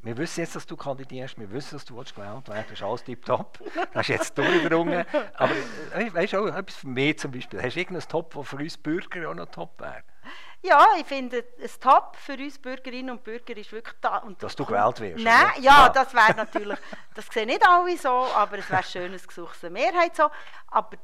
Wir 0.02 0.16
wissen 0.16 0.40
jetzt, 0.40 0.56
dass 0.56 0.66
du 0.66 0.76
kandidierst, 0.76 1.38
wir 1.38 1.50
wissen, 1.52 1.76
dass 1.76 1.84
du 1.84 1.94
gewählt 1.94 2.16
werden 2.18 2.44
das 2.48 2.72
ist 2.72 2.82
alles 2.82 3.04
tiptop. 3.04 3.58
Das 3.74 3.94
hast 3.94 4.08
du 4.08 4.12
jetzt 4.12 4.38
durchgerungen. 4.38 5.04
Aber 5.34 5.52
äh, 5.94 6.12
weißt 6.12 6.32
du 6.32 6.38
auch 6.38 6.56
etwas 6.56 6.76
für 6.76 6.88
mich 6.88 7.18
zum 7.20 7.30
Beispiel? 7.30 7.62
Hast 7.62 7.76
du 7.76 7.80
irgendein 7.80 8.08
Top, 8.08 8.34
das 8.34 8.48
für 8.48 8.56
uns 8.56 8.76
Bürger 8.76 9.30
auch 9.30 9.34
noch 9.34 9.46
top 9.46 9.80
wäre? 9.80 10.02
Ja, 10.60 10.84
ich 10.98 11.06
finde, 11.06 11.44
ein 11.60 11.70
Top 11.80 12.16
für 12.16 12.34
uns 12.34 12.58
Bürgerinnen 12.58 13.10
und 13.10 13.22
Bürger 13.22 13.56
ist 13.56 13.70
wirklich 13.70 13.94
da. 14.00 14.18
Und 14.18 14.42
Dass 14.42 14.56
du 14.56 14.64
gewählt 14.64 15.00
wirst? 15.00 15.24
Nein, 15.24 15.52
oder? 15.56 15.60
ja, 15.60 15.88
das 15.88 16.12
wäre 16.14 16.34
natürlich, 16.34 16.78
das 17.14 17.26
sehen 17.26 17.46
nicht 17.46 17.66
alle 17.66 17.96
so, 17.96 18.26
aber 18.34 18.58
es 18.58 18.70
wäre 18.70 18.82
schön, 18.82 19.14
es 19.14 19.26
gesucht 19.26 19.58
eine 19.62 19.70
Mehrheit 19.70 20.16
so. 20.16 20.28
Aber 20.68 20.96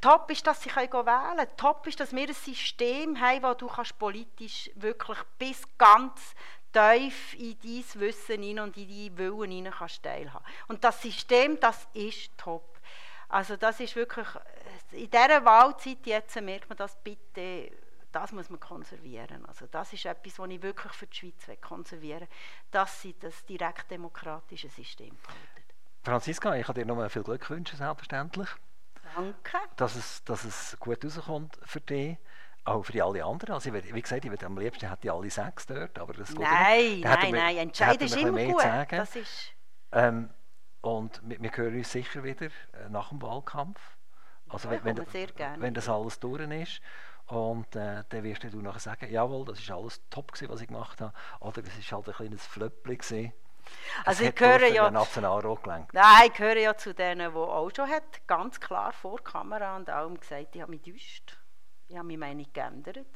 Top 0.00 0.30
ist, 0.30 0.46
dass 0.46 0.60
sie 0.60 0.70
wählen 0.74 0.90
können. 0.90 1.48
Top 1.56 1.86
ist, 1.86 1.98
dass 1.98 2.12
wir 2.12 2.28
ein 2.28 2.34
System 2.34 3.20
haben, 3.20 3.42
wo 3.42 3.54
du 3.54 3.66
kannst 3.68 3.98
politisch 3.98 4.70
wirklich 4.74 5.18
bis 5.38 5.62
ganz 5.78 6.34
tief 6.74 7.34
in 7.34 7.56
dein 7.62 8.00
Wissen 8.00 8.42
hinein 8.42 8.64
und 8.64 8.76
in 8.76 8.88
deinen 8.88 9.18
Willen 9.18 9.50
hinein 9.50 9.72
kannst 9.72 10.02
teilhaben. 10.02 10.44
Und 10.68 10.84
das 10.84 11.00
System, 11.00 11.58
das 11.60 11.88
ist 11.94 12.36
top. 12.36 12.78
Also 13.28 13.56
das 13.56 13.80
ist 13.80 13.96
wirklich, 13.96 14.26
in 14.92 15.10
dieser 15.10 15.44
Wahlzeit 15.44 16.04
jetzt 16.04 16.40
merkt 16.40 16.68
man 16.68 16.76
das 16.76 16.96
bitte, 17.02 17.70
das 18.12 18.32
muss 18.32 18.48
man 18.50 18.60
konservieren. 18.60 19.44
Also 19.46 19.66
das 19.66 19.92
ist 19.92 20.04
etwas, 20.04 20.38
was 20.38 20.50
ich 20.50 20.62
wirklich 20.62 20.92
für 20.92 21.06
die 21.06 21.16
Schweiz 21.16 21.60
konservieren 21.60 22.20
will, 22.20 22.28
dass 22.70 23.02
sie 23.02 23.14
das 23.18 23.44
direktdemokratische 23.46 24.68
System 24.68 25.16
behalten. 25.22 25.64
Franziska, 26.04 26.54
ich 26.54 26.66
kann 26.66 26.74
dir 26.74 26.84
noch 26.84 27.08
viel 27.10 27.22
Glück 27.22 27.48
wünschen, 27.50 27.76
selbstverständlich. 27.76 28.48
Danke. 29.14 29.58
Dass 29.76 29.96
es, 29.96 30.22
dass 30.24 30.44
es 30.44 30.76
gut 30.78 31.04
rauskommt 31.04 31.58
für 31.64 31.80
dich 31.80 32.18
auch 32.64 32.82
für 32.82 33.04
alle 33.04 33.24
anderen. 33.24 33.54
Also 33.54 33.72
wie 33.72 34.02
gesagt, 34.02 34.24
ich 34.24 34.30
würde 34.30 34.46
am 34.46 34.58
liebsten 34.58 34.88
hätte 34.88 35.06
ich 35.06 35.12
alle 35.12 35.30
sechs 35.30 35.66
dort, 35.66 35.98
aber 35.98 36.14
das 36.14 36.34
Nein, 36.34 37.00
nein, 37.00 37.30
nein, 37.32 37.56
entscheiden 37.58 38.06
ist 38.06 38.16
immer 38.16 38.44
gut. 38.44 38.64
Das 38.90 39.16
ist 39.16 39.54
ähm, 39.92 40.30
und 40.80 41.20
wir, 41.24 41.40
wir 41.40 41.50
hören 41.54 41.76
uns 41.76 41.92
sicher 41.92 42.22
wieder 42.24 42.46
äh, 42.46 42.88
nach 42.90 43.08
dem 43.08 43.22
Wahlkampf. 43.22 43.80
Also 44.48 44.70
ja, 44.70 44.84
wenn, 44.84 44.98
wenn, 44.98 45.60
wenn, 45.62 45.74
das 45.74 45.88
alles 45.88 46.20
durch 46.20 46.42
ist. 46.50 46.80
Und 47.26 47.74
äh, 47.74 48.04
dann 48.06 48.22
wirst 48.22 48.44
du 48.44 48.60
nachher 48.60 48.80
sagen, 48.80 49.10
jawohl, 49.10 49.46
das 49.46 49.66
war 49.68 49.78
alles 49.78 50.02
top, 50.10 50.32
gewesen, 50.32 50.52
was 50.52 50.60
ich 50.60 50.68
gemacht 50.68 51.00
habe. 51.00 51.14
Oder 51.40 51.62
es 51.62 51.90
war 51.90 51.98
halt 51.98 52.08
ein 52.08 52.14
kleines 52.14 52.46
Flöppli. 52.46 52.98
Gewesen. 52.98 53.32
Also 54.04 54.24
ich 54.24 54.34
gehöre 54.34 54.66
ja, 54.66 54.90
Nationalrat 54.90 55.66
Nein, 55.66 55.86
ich 56.26 56.34
gehöre 56.34 56.58
ja 56.58 56.76
zu 56.76 56.92
denen, 56.92 57.32
die 57.32 57.38
auch 57.38 57.70
schon 57.74 57.88
hat, 57.88 58.26
ganz 58.26 58.60
klar 58.60 58.92
vor 58.92 59.24
Kamera 59.24 59.76
und 59.76 59.88
allem 59.88 60.20
gesagt, 60.20 60.54
ich 60.54 60.60
habe 60.60 60.70
mich 60.70 60.82
täuscht 60.82 61.38
ich 61.94 61.98
habe 61.98 62.08
meine 62.08 62.18
Meinung 62.18 62.46
geändert. 62.52 63.06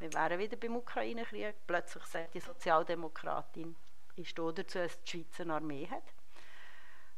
Wir 0.00 0.12
wären 0.12 0.40
wieder 0.40 0.56
beim 0.56 0.74
Ukraine-Krieg. 0.74 1.54
Plötzlich 1.68 2.02
sagt 2.02 2.34
die 2.34 2.40
Sozialdemokratin, 2.40 3.76
ich 4.16 4.30
stehe 4.30 4.52
dazu, 4.52 4.78
dass 4.78 5.00
die 5.04 5.10
Schweiz 5.10 5.40
eine 5.40 5.54
Armee 5.54 5.88
hat. 5.88 6.02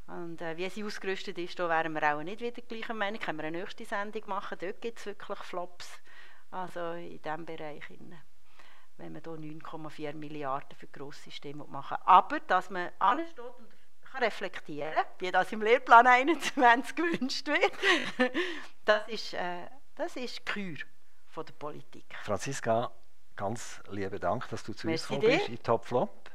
Und 0.06 0.42
äh, 0.42 0.58
wie 0.58 0.68
sie 0.68 0.84
ausgerüstet 0.84 1.38
ist, 1.38 1.58
da 1.58 1.70
wären 1.70 1.94
wir 1.94 2.02
auch 2.02 2.22
nicht 2.22 2.42
wieder 2.42 2.60
gleicher 2.60 2.92
Meinung. 2.92 3.18
Können 3.18 3.38
wir 3.38 3.46
eine 3.46 3.60
nächste 3.60 3.86
Sendung 3.86 4.24
machen. 4.26 4.58
Dort 4.60 4.82
gibt 4.82 4.98
es 4.98 5.06
wirklich 5.06 5.38
Flops. 5.38 5.90
Also 6.50 6.92
in 6.92 7.22
diesem 7.22 7.46
Bereich. 7.46 7.84
Wenn 8.98 9.12
man 9.12 9.22
hier 9.24 9.32
9,4 9.32 10.12
Milliarden 10.12 10.76
für 10.76 10.88
Grosssysteme 10.88 11.64
machen 11.64 11.96
Aber 12.04 12.40
dass 12.40 12.68
man 12.68 12.90
ansteht 12.98 13.38
und 13.38 13.68
kann 14.12 14.22
reflektieren 14.22 15.04
wie 15.18 15.30
das 15.30 15.50
im 15.50 15.62
Lehrplan 15.62 16.06
21 16.06 16.94
gewünscht 16.94 17.46
wird, 17.46 17.72
das 18.84 19.08
ist... 19.08 19.32
Äh, 19.32 19.66
das 19.96 20.16
ist 20.16 20.38
die 20.38 20.44
Kür 20.44 20.76
von 21.26 21.44
der 21.44 21.52
Politik. 21.52 22.04
Franziska, 22.22 22.90
ganz 23.36 23.80
lieben 23.90 24.20
Dank, 24.20 24.48
dass 24.48 24.62
du 24.64 24.72
zu 24.72 24.86
Merci 24.86 25.14
uns 25.14 25.22
gekommen 25.22 25.38
bist 25.38 25.48
in 25.48 25.62
Top 25.62 25.84
Flop. 25.84 26.29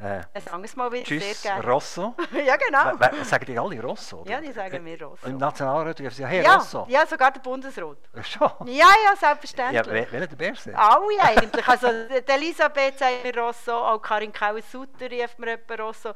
Äh, 0.00 0.22
sagen 0.40 0.62
wir 0.62 0.64
es 0.66 0.76
mal 0.76 0.92
wieder 0.92 1.02
tschüss, 1.02 1.42
sehr 1.42 1.56
gerne. 1.56 1.72
Rosso. 1.72 2.14
ja, 2.46 2.54
genau. 2.56 2.96
sagen 3.24 3.44
die 3.46 3.58
alle 3.58 3.82
Rosso? 3.82 4.18
Oder? 4.18 4.30
Ja, 4.30 4.40
die 4.40 4.52
sagen 4.52 4.84
mir 4.84 5.02
Rosso. 5.02 5.26
Im 5.26 5.38
Nationalrat 5.38 5.98
dürfen 5.98 6.14
sie 6.14 6.22
ja, 6.22 6.28
hey, 6.28 6.44
ja, 6.44 6.54
Rosso. 6.54 6.86
Ja, 6.88 7.04
sogar 7.04 7.32
der 7.32 7.40
Bundesrat. 7.40 7.98
Schon? 8.22 8.50
Ja, 8.66 8.86
ja, 9.04 9.16
selbstverständlich. 9.18 9.86
Ja, 9.86 9.92
welcher 9.92 10.26
der 10.28 10.36
Bärse? 10.36 10.78
Alle 10.78 11.20
eigentlich. 11.20 11.66
Also, 11.66 11.88
die 11.88 12.30
Elisabeth 12.30 12.96
sagt 12.96 13.24
mir 13.24 13.36
Rosso, 13.36 13.72
auch 13.72 13.98
Karin 14.00 14.32
Kauer-Sutter 14.32 15.10
rief 15.10 15.36
mir 15.36 15.58
jemand 15.58 15.80
Rosso. 15.80 16.14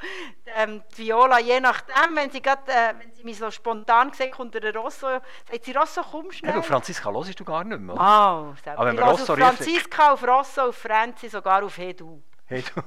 Ähm, 0.54 0.84
die 0.96 1.06
Viola, 1.06 1.40
je 1.40 1.58
nachdem, 1.58 2.14
wenn 2.14 2.30
sie, 2.30 2.40
grad, 2.40 2.68
äh, 2.68 2.94
wenn 2.96 3.12
sie 3.12 3.24
mich 3.24 3.38
so 3.38 3.50
spontan 3.50 4.12
sieht, 4.12 4.38
unter 4.38 4.60
der 4.60 4.76
Rosso, 4.76 5.08
sagt 5.08 5.64
sie, 5.64 5.72
Rosso, 5.72 6.02
komm 6.08 6.30
schnell. 6.30 6.52
Ja, 6.52 6.56
du, 6.56 6.62
Franziska, 6.62 7.10
hörst 7.10 7.40
du 7.40 7.44
gar 7.44 7.64
nicht 7.64 7.80
mehr. 7.80 7.98
Ah, 7.98 8.42
oh, 8.42 8.54
Aber 8.76 8.86
wenn 8.86 8.98
Rosso 9.00 9.34
Franziska 9.34 10.12
auf 10.12 10.22
Rosso, 10.22 10.68
auf 10.68 10.76
Franzi, 10.76 11.28
sogar 11.28 11.64
auf 11.64 11.76
Hedu. 11.76 12.22
Hey 12.52 12.62
du. 12.74 12.82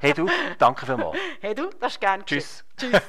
hey 0.00 0.12
du, 0.12 0.28
danke 0.58 0.84
vielmals. 0.84 1.16
Hey 1.40 1.54
du, 1.54 1.70
das 1.78 1.92
ist 1.92 2.00
gern. 2.00 2.26
Tschüss. 2.26 2.64
Tschüss. 2.76 2.90